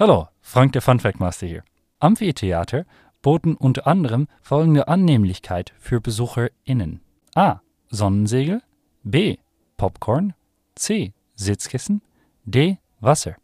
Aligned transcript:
Hallo, 0.00 0.28
Frank 0.40 0.74
der 0.74 0.80
Funfact 0.80 1.18
Master 1.18 1.48
hier. 1.48 1.64
Amphitheater 1.98 2.86
boten 3.20 3.56
unter 3.56 3.88
anderem 3.88 4.28
folgende 4.40 4.86
Annehmlichkeit 4.86 5.74
für 5.80 6.00
BesucherInnen. 6.00 7.00
A. 7.34 7.62
Sonnensegel. 7.90 8.62
B. 9.02 9.38
Popcorn. 9.76 10.34
C. 10.76 11.14
Sitzkissen. 11.34 12.00
D. 12.44 12.78
Wasser. 13.00 13.34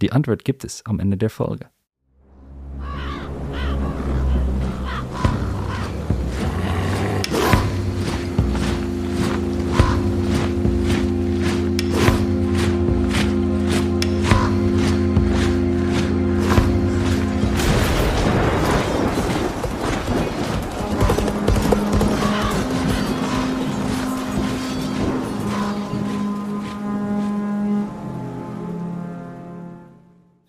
Die 0.00 0.12
Antwort 0.12 0.44
gibt 0.44 0.62
es 0.62 0.86
am 0.86 1.00
Ende 1.00 1.16
der 1.16 1.30
Folge. 1.30 1.68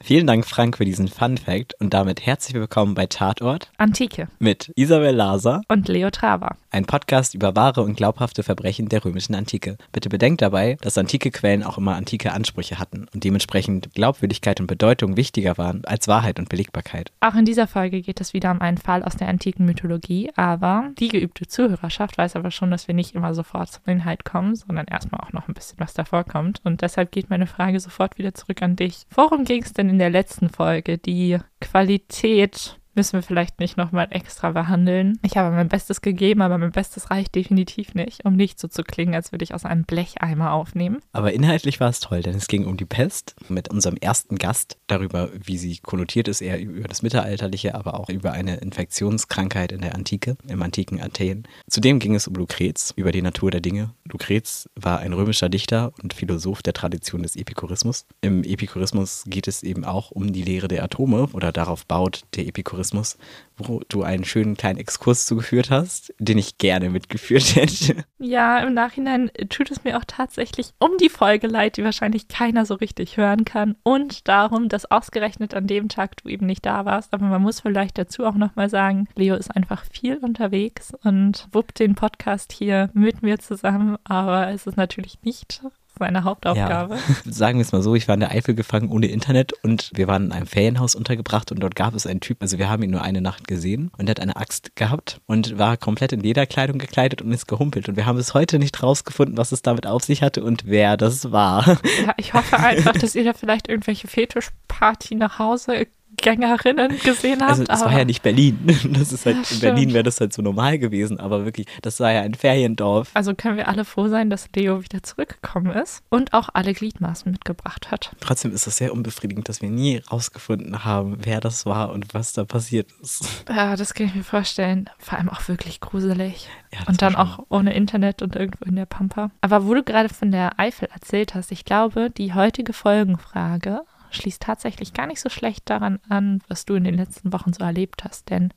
Vielen 0.09 0.26
Dank, 0.26 0.48
Frank, 0.48 0.77
für 0.77 0.86
diesen 0.86 1.08
Fun 1.08 1.38
Fact 1.38 1.76
und 1.80 1.94
damit 1.94 2.26
herzlich 2.26 2.55
willkommen 2.55 2.95
bei 2.95 3.05
Tatort 3.05 3.70
Antike 3.77 4.27
mit 4.40 4.72
Isabel 4.76 5.16
Laser 5.16 5.62
und 5.68 5.88
Leo 5.88 6.09
Traber. 6.09 6.55
Ein 6.71 6.85
Podcast 6.85 7.33
über 7.33 7.55
wahre 7.55 7.81
und 7.81 7.95
glaubhafte 7.95 8.43
Verbrechen 8.43 8.89
der 8.89 9.03
römischen 9.03 9.33
Antike. 9.33 9.75
Bitte 9.91 10.07
bedenkt 10.07 10.43
dabei, 10.43 10.77
dass 10.81 10.99
antike 10.99 11.31
Quellen 11.31 11.63
auch 11.63 11.79
immer 11.79 11.95
antike 11.95 12.31
Ansprüche 12.31 12.77
hatten 12.77 13.07
und 13.11 13.23
dementsprechend 13.23 13.95
Glaubwürdigkeit 13.95 14.61
und 14.61 14.67
Bedeutung 14.67 15.17
wichtiger 15.17 15.57
waren 15.57 15.83
als 15.85 16.07
Wahrheit 16.07 16.37
und 16.37 16.47
Belegbarkeit. 16.47 17.11
Auch 17.21 17.33
in 17.33 17.45
dieser 17.45 17.65
Folge 17.65 18.01
geht 18.01 18.21
es 18.21 18.33
wieder 18.33 18.51
um 18.51 18.61
einen 18.61 18.77
Fall 18.77 19.03
aus 19.03 19.17
der 19.17 19.29
antiken 19.29 19.65
Mythologie, 19.65 20.29
aber 20.35 20.91
die 20.99 21.07
geübte 21.07 21.48
Zuhörerschaft 21.48 22.20
weiß 22.20 22.35
aber 22.35 22.51
schon, 22.51 22.70
dass 22.70 22.87
wir 22.87 22.93
nicht 22.93 23.15
immer 23.15 23.33
sofort 23.33 23.71
zum 23.71 23.83
Inhalt 23.87 24.23
kommen, 24.23 24.55
sondern 24.55 24.85
erstmal 24.85 25.21
auch 25.21 25.33
noch 25.33 25.48
ein 25.48 25.55
bisschen 25.55 25.79
was 25.79 25.95
davor 25.95 26.23
kommt. 26.23 26.61
Und 26.63 26.83
deshalb 26.83 27.11
geht 27.11 27.31
meine 27.31 27.48
Frage 27.48 27.79
sofort 27.79 28.20
wieder 28.20 28.35
zurück 28.35 28.61
an 28.61 28.76
dich. 28.76 29.07
Worum 29.09 29.43
ging 29.43 29.63
es 29.63 29.73
denn 29.73 29.89
in 29.89 29.98
der 29.98 30.11
letzten 30.11 30.49
Folge, 30.49 30.99
die 30.99 31.39
Qualität 31.61 32.79
müssen 32.99 33.13
wir 33.13 33.23
vielleicht 33.23 33.61
nicht 33.61 33.77
nochmal 33.77 34.07
extra 34.09 34.51
behandeln. 34.51 35.19
Ich 35.21 35.37
habe 35.37 35.55
mein 35.55 35.69
Bestes 35.69 36.01
gegeben, 36.01 36.41
aber 36.41 36.57
mein 36.57 36.73
Bestes 36.73 37.09
reicht 37.09 37.33
definitiv 37.33 37.95
nicht, 37.95 38.25
um 38.25 38.35
nicht 38.35 38.59
so 38.59 38.67
zu 38.67 38.83
klingen, 38.83 39.15
als 39.15 39.31
würde 39.31 39.43
ich 39.43 39.53
aus 39.53 39.63
einem 39.63 39.85
Blecheimer 39.85 40.51
aufnehmen. 40.51 40.99
Aber 41.13 41.31
inhaltlich 41.31 41.79
war 41.79 41.87
es 41.87 42.01
toll, 42.01 42.21
denn 42.21 42.35
es 42.35 42.49
ging 42.49 42.65
um 42.65 42.75
die 42.75 42.83
Pest 42.83 43.37
mit 43.47 43.70
unserem 43.70 43.95
ersten 43.95 44.35
Gast 44.35 44.77
darüber, 44.87 45.29
wie 45.41 45.57
sie 45.57 45.77
konnotiert 45.77 46.27
ist, 46.27 46.41
eher 46.41 46.59
über 46.59 46.89
das 46.89 47.01
Mittelalterliche, 47.01 47.73
aber 47.73 47.97
auch 47.97 48.09
über 48.09 48.33
eine 48.33 48.57
Infektionskrankheit 48.57 49.71
in 49.71 49.79
der 49.79 49.95
Antike, 49.95 50.35
im 50.49 50.61
antiken 50.61 51.01
Athen. 51.01 51.47
Zudem 51.70 51.99
ging 51.99 52.15
es 52.15 52.27
um 52.27 52.33
Lukrez, 52.33 52.91
über 52.97 53.13
die 53.13 53.21
Natur 53.21 53.49
der 53.49 53.61
Dinge. 53.61 53.93
Lukrez 54.11 54.70
war 54.75 54.99
ein 54.99 55.13
römischer 55.13 55.47
Dichter 55.47 55.93
und 56.03 56.13
Philosoph 56.13 56.63
der 56.63 56.73
Tradition 56.73 57.23
des 57.23 57.37
Epikurismus. 57.37 58.05
Im 58.20 58.43
Epikurismus 58.43 59.23
geht 59.25 59.47
es 59.47 59.63
eben 59.63 59.85
auch 59.85 60.11
um 60.11 60.33
die 60.33 60.43
Lehre 60.43 60.67
der 60.67 60.83
Atome 60.83 61.29
oder 61.31 61.53
darauf 61.53 61.85
baut 61.85 62.23
der 62.35 62.45
Epikurismus 62.45 62.88
Tourismus, 62.90 63.18
wo 63.57 63.82
du 63.90 64.03
einen 64.03 64.23
schönen 64.23 64.56
kleinen 64.56 64.79
Exkurs 64.79 65.25
zugeführt 65.25 65.69
hast, 65.69 66.13
den 66.18 66.38
ich 66.38 66.57
gerne 66.57 66.90
mitgeführt 66.90 67.44
hätte. 67.56 68.03
Ja, 68.18 68.59
im 68.59 68.73
Nachhinein 68.73 69.31
tut 69.50 69.72
es 69.72 69.84
mir 69.84 69.97
auch 69.97 70.06
tatsächlich 70.07 70.72
um 70.79 70.91
die 71.00 71.09
Folge 71.09 71.47
leid, 71.47 71.78
die 71.78 71.84
wahrscheinlich 71.84 72.28
keiner 72.28 72.66
so 72.66 72.75
richtig 72.75 73.17
hören 73.17 73.45
kann 73.45 73.75
und 73.84 74.28
darum, 74.28 74.69
dass 74.69 74.90
ausgerechnet 74.90 75.53
an 75.53 75.67
dem 75.67 75.90
Tag 75.90 76.17
du 76.17 76.29
eben 76.29 76.45
nicht 76.45 76.66
da 76.66 76.85
warst. 76.85 77.13
Aber 77.13 77.25
man 77.25 77.41
muss 77.41 77.59
vielleicht 77.59 77.97
dazu 77.97 78.25
auch 78.25 78.35
nochmal 78.35 78.69
sagen, 78.69 79.07
Leo 79.16 79.35
ist 79.35 79.56
einfach 79.56 79.85
viel 79.91 80.17
unterwegs 80.17 80.94
und 81.03 81.47
wuppt 81.51 81.79
den 81.79 81.95
Podcast 81.95 82.51
hier 82.51 82.90
mit 82.94 83.22
mir 83.22 83.39
zusammen, 83.39 83.97
aber 84.03 84.50
es 84.50 84.67
ist 84.67 84.77
natürlich 84.77 85.21
nicht 85.23 85.61
meine 85.99 86.23
Hauptaufgabe. 86.23 86.95
Ja. 86.95 87.31
Sagen 87.31 87.59
wir 87.59 87.63
es 87.63 87.71
mal 87.71 87.81
so, 87.81 87.95
ich 87.95 88.07
war 88.07 88.13
in 88.13 88.21
der 88.21 88.31
Eifel 88.31 88.55
gefangen 88.55 88.89
ohne 88.89 89.07
Internet 89.07 89.53
und 89.63 89.91
wir 89.93 90.07
waren 90.07 90.25
in 90.25 90.31
einem 90.31 90.47
Ferienhaus 90.47 90.95
untergebracht 90.95 91.51
und 91.51 91.59
dort 91.59 91.75
gab 91.75 91.93
es 91.95 92.07
einen 92.07 92.19
Typ, 92.19 92.41
also 92.41 92.57
wir 92.57 92.69
haben 92.69 92.83
ihn 92.83 92.91
nur 92.91 93.01
eine 93.01 93.21
Nacht 93.21 93.47
gesehen 93.47 93.91
und 93.97 94.07
er 94.07 94.11
hat 94.11 94.19
eine 94.19 94.35
Axt 94.35 94.75
gehabt 94.75 95.21
und 95.25 95.57
war 95.57 95.77
komplett 95.77 96.11
in 96.13 96.19
Lederkleidung 96.19 96.79
gekleidet 96.79 97.21
und 97.21 97.31
ist 97.31 97.47
gehumpelt 97.47 97.89
und 97.89 97.95
wir 97.95 98.05
haben 98.05 98.17
bis 98.17 98.33
heute 98.33 98.59
nicht 98.59 98.81
rausgefunden, 98.81 99.38
was 99.38 99.51
es 99.51 99.61
damit 99.61 99.88
auf 99.88 100.03
sich 100.03 100.21
hatte 100.23 100.43
und 100.43 100.63
wer 100.65 100.97
das 100.97 101.31
war. 101.31 101.67
Ja, 102.05 102.13
ich 102.17 102.33
hoffe 102.33 102.57
einfach, 102.57 102.93
dass 102.93 103.15
ihr 103.15 103.23
da 103.23 103.33
vielleicht 103.33 103.67
irgendwelche 103.67 104.07
Fetischparty 104.07 105.15
nach 105.15 105.39
Hause 105.39 105.88
Gängerinnen 106.22 107.00
gesehen 107.00 107.41
habt. 107.41 107.52
Also 107.52 107.63
es 107.63 107.81
war 107.81 107.97
ja 107.97 108.06
nicht 108.06 108.22
Berlin. 108.22 108.59
Das 109.00 109.13
ist 109.13 109.25
halt, 109.25 109.38
in 109.38 109.46
stimmt. 109.46 109.62
Berlin 109.62 109.94
wäre 109.94 110.03
das 110.03 110.19
halt 110.19 110.34
so 110.34 110.41
normal 110.41 110.80
gewesen, 110.80 111.19
aber 111.19 111.46
wirklich, 111.46 111.68
das 111.81 112.00
war 112.00 112.12
ja 112.12 112.22
ein 112.22 112.34
Feriendorf. 112.34 113.09
Also 113.13 113.34
können 113.35 113.57
wir 113.57 113.68
alle 113.68 113.85
froh 113.85 114.07
sein, 114.07 114.30
dass 114.30 114.50
Leo 114.56 114.84
wieder 114.84 115.03
zurückgekommen 115.03 115.72
ist 115.72 116.03
und 116.09 116.34
auch 116.34 116.50
alle 116.53 116.74
Gliedmaßen 116.74 117.31
mitgebracht 117.31 117.91
hat. 117.91 118.12
Trotzdem 118.19 118.52
ist 118.52 118.68
es 118.68 118.78
sehr 118.78 118.94
unbefriedigend, 118.94 119.47
dass 119.47 119.62
wir 119.62 119.69
nie 119.69 120.02
rausgefunden 120.12 120.85
haben, 120.85 121.18
wer 121.22 121.40
das 121.40 121.66
war 121.66 121.91
und 121.91 122.13
was 122.13 122.34
da 122.34 122.46
passiert 122.46 122.91
ist. 123.01 123.44
Ja, 123.50 123.75
das 123.75 123.94
kann 123.94 124.07
ich 124.07 124.16
mir 124.16 124.24
vorstellen. 124.24 124.90
Vor 124.97 125.18
allem 125.18 125.30
auch 125.30 125.47
wirklich 125.47 125.80
gruselig. 125.80 126.50
Ja, 126.74 126.80
und 126.88 127.01
dann 127.01 127.16
auch 127.16 127.40
ohne 127.50 127.74
Internet 127.74 128.22
und 128.22 128.36
irgendwo 128.36 128.66
in 128.66 128.75
der 128.75 128.86
Pampa. 128.86 129.31
Aber 129.41 129.66
wo 129.66 129.74
du 129.74 129.84
gerade 129.84 130.09
von 130.09 130.31
der 130.31 130.59
Eifel 130.59 130.88
erzählt 130.94 131.36
hast, 131.36 131.51
ich 131.51 131.66
glaube, 131.66 132.09
die 132.09 132.34
heutige 132.34 132.74
Folgenfrage 132.74 133.81
schließt 134.11 134.41
tatsächlich 134.41 134.93
gar 134.93 135.07
nicht 135.07 135.21
so 135.21 135.29
schlecht 135.29 135.69
daran 135.69 135.99
an, 136.09 136.41
was 136.47 136.65
du 136.65 136.75
in 136.75 136.83
den 136.83 136.95
letzten 136.95 137.33
Wochen 137.33 137.53
so 137.53 137.63
erlebt 137.63 138.03
hast. 138.03 138.29
Denn 138.29 138.53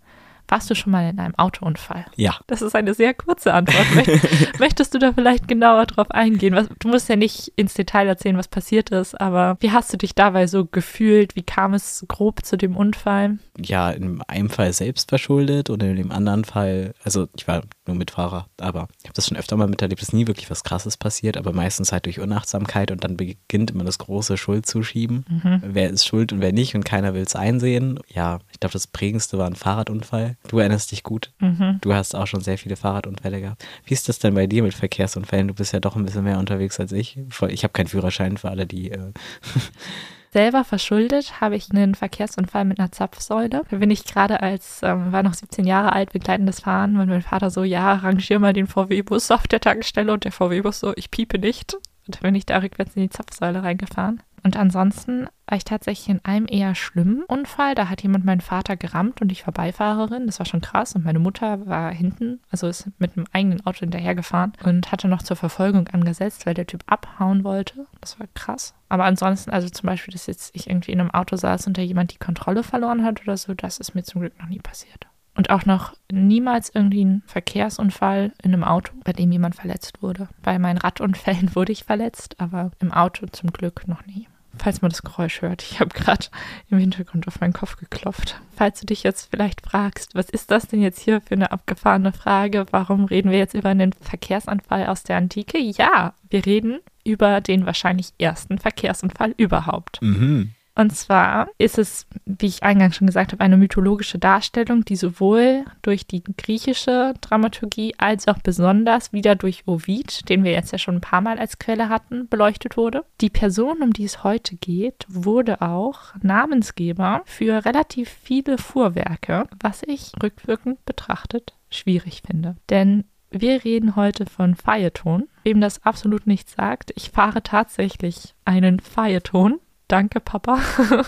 warst 0.48 0.68
du 0.68 0.74
schon 0.74 0.92
mal 0.92 1.08
in 1.08 1.18
einem 1.18 1.34
Autounfall? 1.36 2.04
Ja. 2.16 2.38
Das 2.46 2.60
ist 2.60 2.74
eine 2.76 2.94
sehr 2.94 3.14
kurze 3.14 3.54
Antwort. 3.54 3.86
Möchtest 4.58 4.92
du 4.92 4.98
da 4.98 5.12
vielleicht 5.12 5.48
genauer 5.48 5.86
drauf 5.86 6.10
eingehen? 6.10 6.54
Was, 6.54 6.68
du 6.78 6.88
musst 6.88 7.08
ja 7.08 7.16
nicht 7.16 7.52
ins 7.56 7.74
Detail 7.74 8.06
erzählen, 8.06 8.36
was 8.36 8.48
passiert 8.48 8.90
ist, 8.90 9.18
aber 9.18 9.56
wie 9.60 9.70
hast 9.70 9.92
du 9.92 9.96
dich 9.96 10.14
dabei 10.14 10.46
so 10.46 10.66
gefühlt? 10.66 11.36
Wie 11.36 11.42
kam 11.42 11.72
es 11.72 12.04
grob 12.06 12.44
zu 12.44 12.56
dem 12.58 12.76
Unfall? 12.76 13.38
Ja, 13.58 13.90
in 13.90 14.20
einem 14.22 14.50
Fall 14.50 14.72
selbst 14.72 15.08
verschuldet 15.08 15.70
und 15.70 15.82
in 15.82 15.96
dem 15.96 16.12
anderen 16.12 16.44
Fall, 16.44 16.92
also 17.02 17.28
ich 17.34 17.48
war 17.48 17.62
nur 17.86 17.96
Mitfahrer, 17.96 18.46
aber 18.58 18.88
ich 19.00 19.04
habe 19.04 19.14
das 19.14 19.26
schon 19.26 19.36
öfter 19.36 19.56
mal 19.56 19.66
miterlebt, 19.66 20.00
dass 20.00 20.12
nie 20.12 20.26
wirklich 20.26 20.50
was 20.50 20.62
Krasses 20.62 20.96
passiert, 20.96 21.36
aber 21.36 21.52
meistens 21.52 21.90
halt 21.90 22.06
durch 22.06 22.20
Unachtsamkeit 22.20 22.90
und 22.90 23.02
dann 23.02 23.16
beginnt 23.16 23.72
immer 23.72 23.84
das 23.84 23.98
große 23.98 24.36
Schuldzuschieben. 24.36 25.24
Mhm. 25.28 25.62
Wer 25.64 25.90
ist 25.90 26.06
schuld 26.06 26.32
und 26.32 26.40
wer 26.40 26.52
nicht 26.52 26.74
und 26.74 26.84
keiner 26.84 27.14
will 27.14 27.22
es 27.22 27.34
einsehen. 27.34 27.98
Ja, 28.08 28.38
ich 28.52 28.60
glaube, 28.60 28.74
das 28.74 28.86
prägendste 28.86 29.38
war 29.38 29.46
ein 29.46 29.56
Fahrradunfall. 29.56 30.36
Du 30.48 30.58
erinnerst 30.58 30.92
dich 30.92 31.02
gut. 31.02 31.32
Mhm. 31.40 31.78
Du 31.80 31.92
hast 31.92 32.14
auch 32.14 32.26
schon 32.26 32.40
sehr 32.40 32.58
viele 32.58 32.76
Fahrradunfälle 32.76 33.40
gehabt. 33.40 33.64
Wie 33.84 33.94
ist 33.94 34.08
das 34.08 34.18
denn 34.20 34.34
bei 34.34 34.46
dir 34.46 34.62
mit 34.62 34.74
Verkehrsunfällen? 34.74 35.48
Du 35.48 35.54
bist 35.54 35.72
ja 35.72 35.80
doch 35.80 35.96
ein 35.96 36.04
bisschen 36.04 36.24
mehr 36.24 36.38
unterwegs 36.38 36.78
als 36.78 36.92
ich. 36.92 37.18
Ich 37.48 37.64
habe 37.64 37.72
keinen 37.72 37.88
Führerschein 37.88 38.36
für 38.36 38.50
alle, 38.50 38.66
die. 38.66 38.90
Äh 38.90 39.12
selber 40.32 40.64
verschuldet 40.64 41.40
habe 41.40 41.56
ich 41.56 41.70
einen 41.70 41.94
Verkehrsunfall 41.94 42.64
mit 42.64 42.78
einer 42.78 42.90
Zapfsäule. 42.90 43.62
Da 43.68 43.76
bin 43.76 43.90
ich 43.90 44.04
gerade 44.04 44.40
als, 44.40 44.80
ähm, 44.82 45.12
war 45.12 45.22
noch 45.22 45.34
17 45.34 45.66
Jahre 45.66 45.92
alt, 45.92 46.12
begleitendes 46.12 46.60
Fahren 46.60 46.96
und 46.96 47.08
mein 47.08 47.22
Vater 47.22 47.50
so, 47.50 47.64
ja, 47.64 47.92
rangier 47.94 48.38
mal 48.38 48.52
den 48.52 48.66
VW-Bus 48.66 49.30
auf 49.30 49.46
der 49.46 49.60
Tankstelle 49.60 50.12
und 50.12 50.24
der 50.24 50.32
VW-Bus 50.32 50.80
so, 50.80 50.92
ich 50.96 51.10
piepe 51.10 51.38
nicht. 51.38 51.74
Und 52.06 52.16
dann 52.16 52.22
bin 52.22 52.34
ich 52.34 52.46
da 52.46 52.58
rückwärts 52.58 52.96
in 52.96 53.02
die 53.02 53.10
Zapfsäule 53.10 53.62
reingefahren. 53.62 54.22
Und 54.44 54.56
ansonsten 54.56 55.28
war 55.46 55.56
ich 55.56 55.64
tatsächlich 55.64 56.08
in 56.08 56.24
einem 56.24 56.46
eher 56.48 56.74
schlimmen 56.74 57.22
Unfall. 57.24 57.74
Da 57.74 57.88
hat 57.88 58.02
jemand 58.02 58.24
meinen 58.24 58.40
Vater 58.40 58.76
gerammt 58.76 59.20
und 59.20 59.30
ich 59.30 59.46
war 59.46 59.52
Beifahrerin. 59.52 60.26
Das 60.26 60.38
war 60.38 60.46
schon 60.46 60.60
krass. 60.60 60.94
Und 60.94 61.04
meine 61.04 61.18
Mutter 61.18 61.66
war 61.66 61.92
hinten, 61.92 62.40
also 62.50 62.66
ist 62.66 62.90
mit 62.98 63.16
einem 63.16 63.26
eigenen 63.32 63.64
Auto 63.66 63.80
hinterhergefahren 63.80 64.52
und 64.64 64.90
hatte 64.90 65.08
noch 65.08 65.22
zur 65.22 65.36
Verfolgung 65.36 65.88
angesetzt, 65.88 66.46
weil 66.46 66.54
der 66.54 66.66
Typ 66.66 66.82
abhauen 66.86 67.44
wollte. 67.44 67.86
Das 68.00 68.18
war 68.18 68.26
krass. 68.34 68.74
Aber 68.88 69.04
ansonsten, 69.04 69.50
also 69.50 69.68
zum 69.68 69.86
Beispiel, 69.86 70.12
dass 70.12 70.26
jetzt 70.26 70.54
ich 70.54 70.68
irgendwie 70.68 70.92
in 70.92 71.00
einem 71.00 71.10
Auto 71.10 71.36
saß 71.36 71.66
und 71.66 71.78
da 71.78 71.82
jemand 71.82 72.12
die 72.12 72.18
Kontrolle 72.18 72.62
verloren 72.62 73.04
hat 73.04 73.22
oder 73.22 73.36
so, 73.36 73.54
das 73.54 73.78
ist 73.78 73.94
mir 73.94 74.02
zum 74.02 74.22
Glück 74.22 74.38
noch 74.40 74.48
nie 74.48 74.60
passiert. 74.60 75.06
Und 75.34 75.50
auch 75.50 75.64
noch 75.64 75.94
niemals 76.10 76.70
irgendwie 76.74 77.04
ein 77.04 77.22
Verkehrsunfall 77.26 78.32
in 78.42 78.52
einem 78.52 78.64
Auto, 78.64 78.92
bei 79.02 79.12
dem 79.12 79.32
jemand 79.32 79.54
verletzt 79.54 80.02
wurde. 80.02 80.28
Bei 80.42 80.58
meinen 80.58 80.78
Radunfällen 80.78 81.50
wurde 81.54 81.72
ich 81.72 81.84
verletzt, 81.84 82.36
aber 82.38 82.70
im 82.80 82.92
Auto 82.92 83.26
zum 83.26 83.50
Glück 83.50 83.88
noch 83.88 84.04
nie 84.06 84.28
falls 84.58 84.82
man 84.82 84.90
das 84.90 85.02
Geräusch 85.02 85.42
hört. 85.42 85.62
Ich 85.62 85.80
habe 85.80 85.90
gerade 85.90 86.26
im 86.70 86.78
Hintergrund 86.78 87.26
auf 87.28 87.40
meinen 87.40 87.52
Kopf 87.52 87.76
geklopft. 87.76 88.40
Falls 88.56 88.80
du 88.80 88.86
dich 88.86 89.02
jetzt 89.02 89.28
vielleicht 89.30 89.62
fragst, 89.62 90.14
was 90.14 90.28
ist 90.28 90.50
das 90.50 90.68
denn 90.68 90.80
jetzt 90.80 91.00
hier 91.00 91.20
für 91.20 91.34
eine 91.34 91.52
abgefahrene 91.52 92.12
Frage? 92.12 92.66
Warum 92.70 93.04
reden 93.04 93.30
wir 93.30 93.38
jetzt 93.38 93.54
über 93.54 93.70
einen 93.70 93.92
Verkehrsunfall 93.92 94.86
aus 94.86 95.02
der 95.02 95.16
Antike? 95.16 95.58
Ja, 95.58 96.14
wir 96.28 96.44
reden 96.44 96.80
über 97.04 97.40
den 97.40 97.66
wahrscheinlich 97.66 98.12
ersten 98.18 98.58
Verkehrsunfall 98.58 99.34
überhaupt. 99.36 100.00
Mhm. 100.02 100.52
Und 100.74 100.94
zwar 100.96 101.48
ist 101.58 101.78
es, 101.78 102.06
wie 102.24 102.46
ich 102.46 102.62
eingangs 102.62 102.96
schon 102.96 103.06
gesagt 103.06 103.32
habe, 103.32 103.44
eine 103.44 103.58
mythologische 103.58 104.18
Darstellung, 104.18 104.84
die 104.84 104.96
sowohl 104.96 105.64
durch 105.82 106.06
die 106.06 106.22
griechische 106.22 107.14
Dramaturgie 107.20 107.94
als 107.98 108.26
auch 108.26 108.38
besonders 108.38 109.12
wieder 109.12 109.34
durch 109.34 109.64
Ovid, 109.66 110.28
den 110.30 110.44
wir 110.44 110.52
jetzt 110.52 110.72
ja 110.72 110.78
schon 110.78 110.96
ein 110.96 111.00
paar 111.02 111.20
Mal 111.20 111.38
als 111.38 111.58
Quelle 111.58 111.88
hatten, 111.90 112.28
beleuchtet 112.28 112.76
wurde. 112.76 113.04
Die 113.20 113.30
Person, 113.30 113.82
um 113.82 113.92
die 113.92 114.04
es 114.04 114.24
heute 114.24 114.56
geht, 114.56 115.04
wurde 115.08 115.60
auch 115.60 116.14
Namensgeber 116.22 117.22
für 117.26 117.64
relativ 117.64 118.08
viele 118.08 118.56
Fuhrwerke, 118.56 119.46
was 119.60 119.82
ich 119.86 120.12
rückwirkend 120.22 120.84
betrachtet 120.86 121.54
schwierig 121.74 122.22
finde. 122.26 122.56
Denn 122.70 123.04
wir 123.30 123.64
reden 123.64 123.96
heute 123.96 124.26
von 124.26 124.54
Feierton. 124.54 125.28
Wem 125.44 125.60
das 125.60 125.84
absolut 125.84 126.26
nichts 126.26 126.52
sagt, 126.52 126.92
ich 126.96 127.10
fahre 127.10 127.42
tatsächlich 127.42 128.34
einen 128.44 128.78
Feierton. 128.78 129.58
Danke, 129.92 130.20
Papa. 130.20 130.58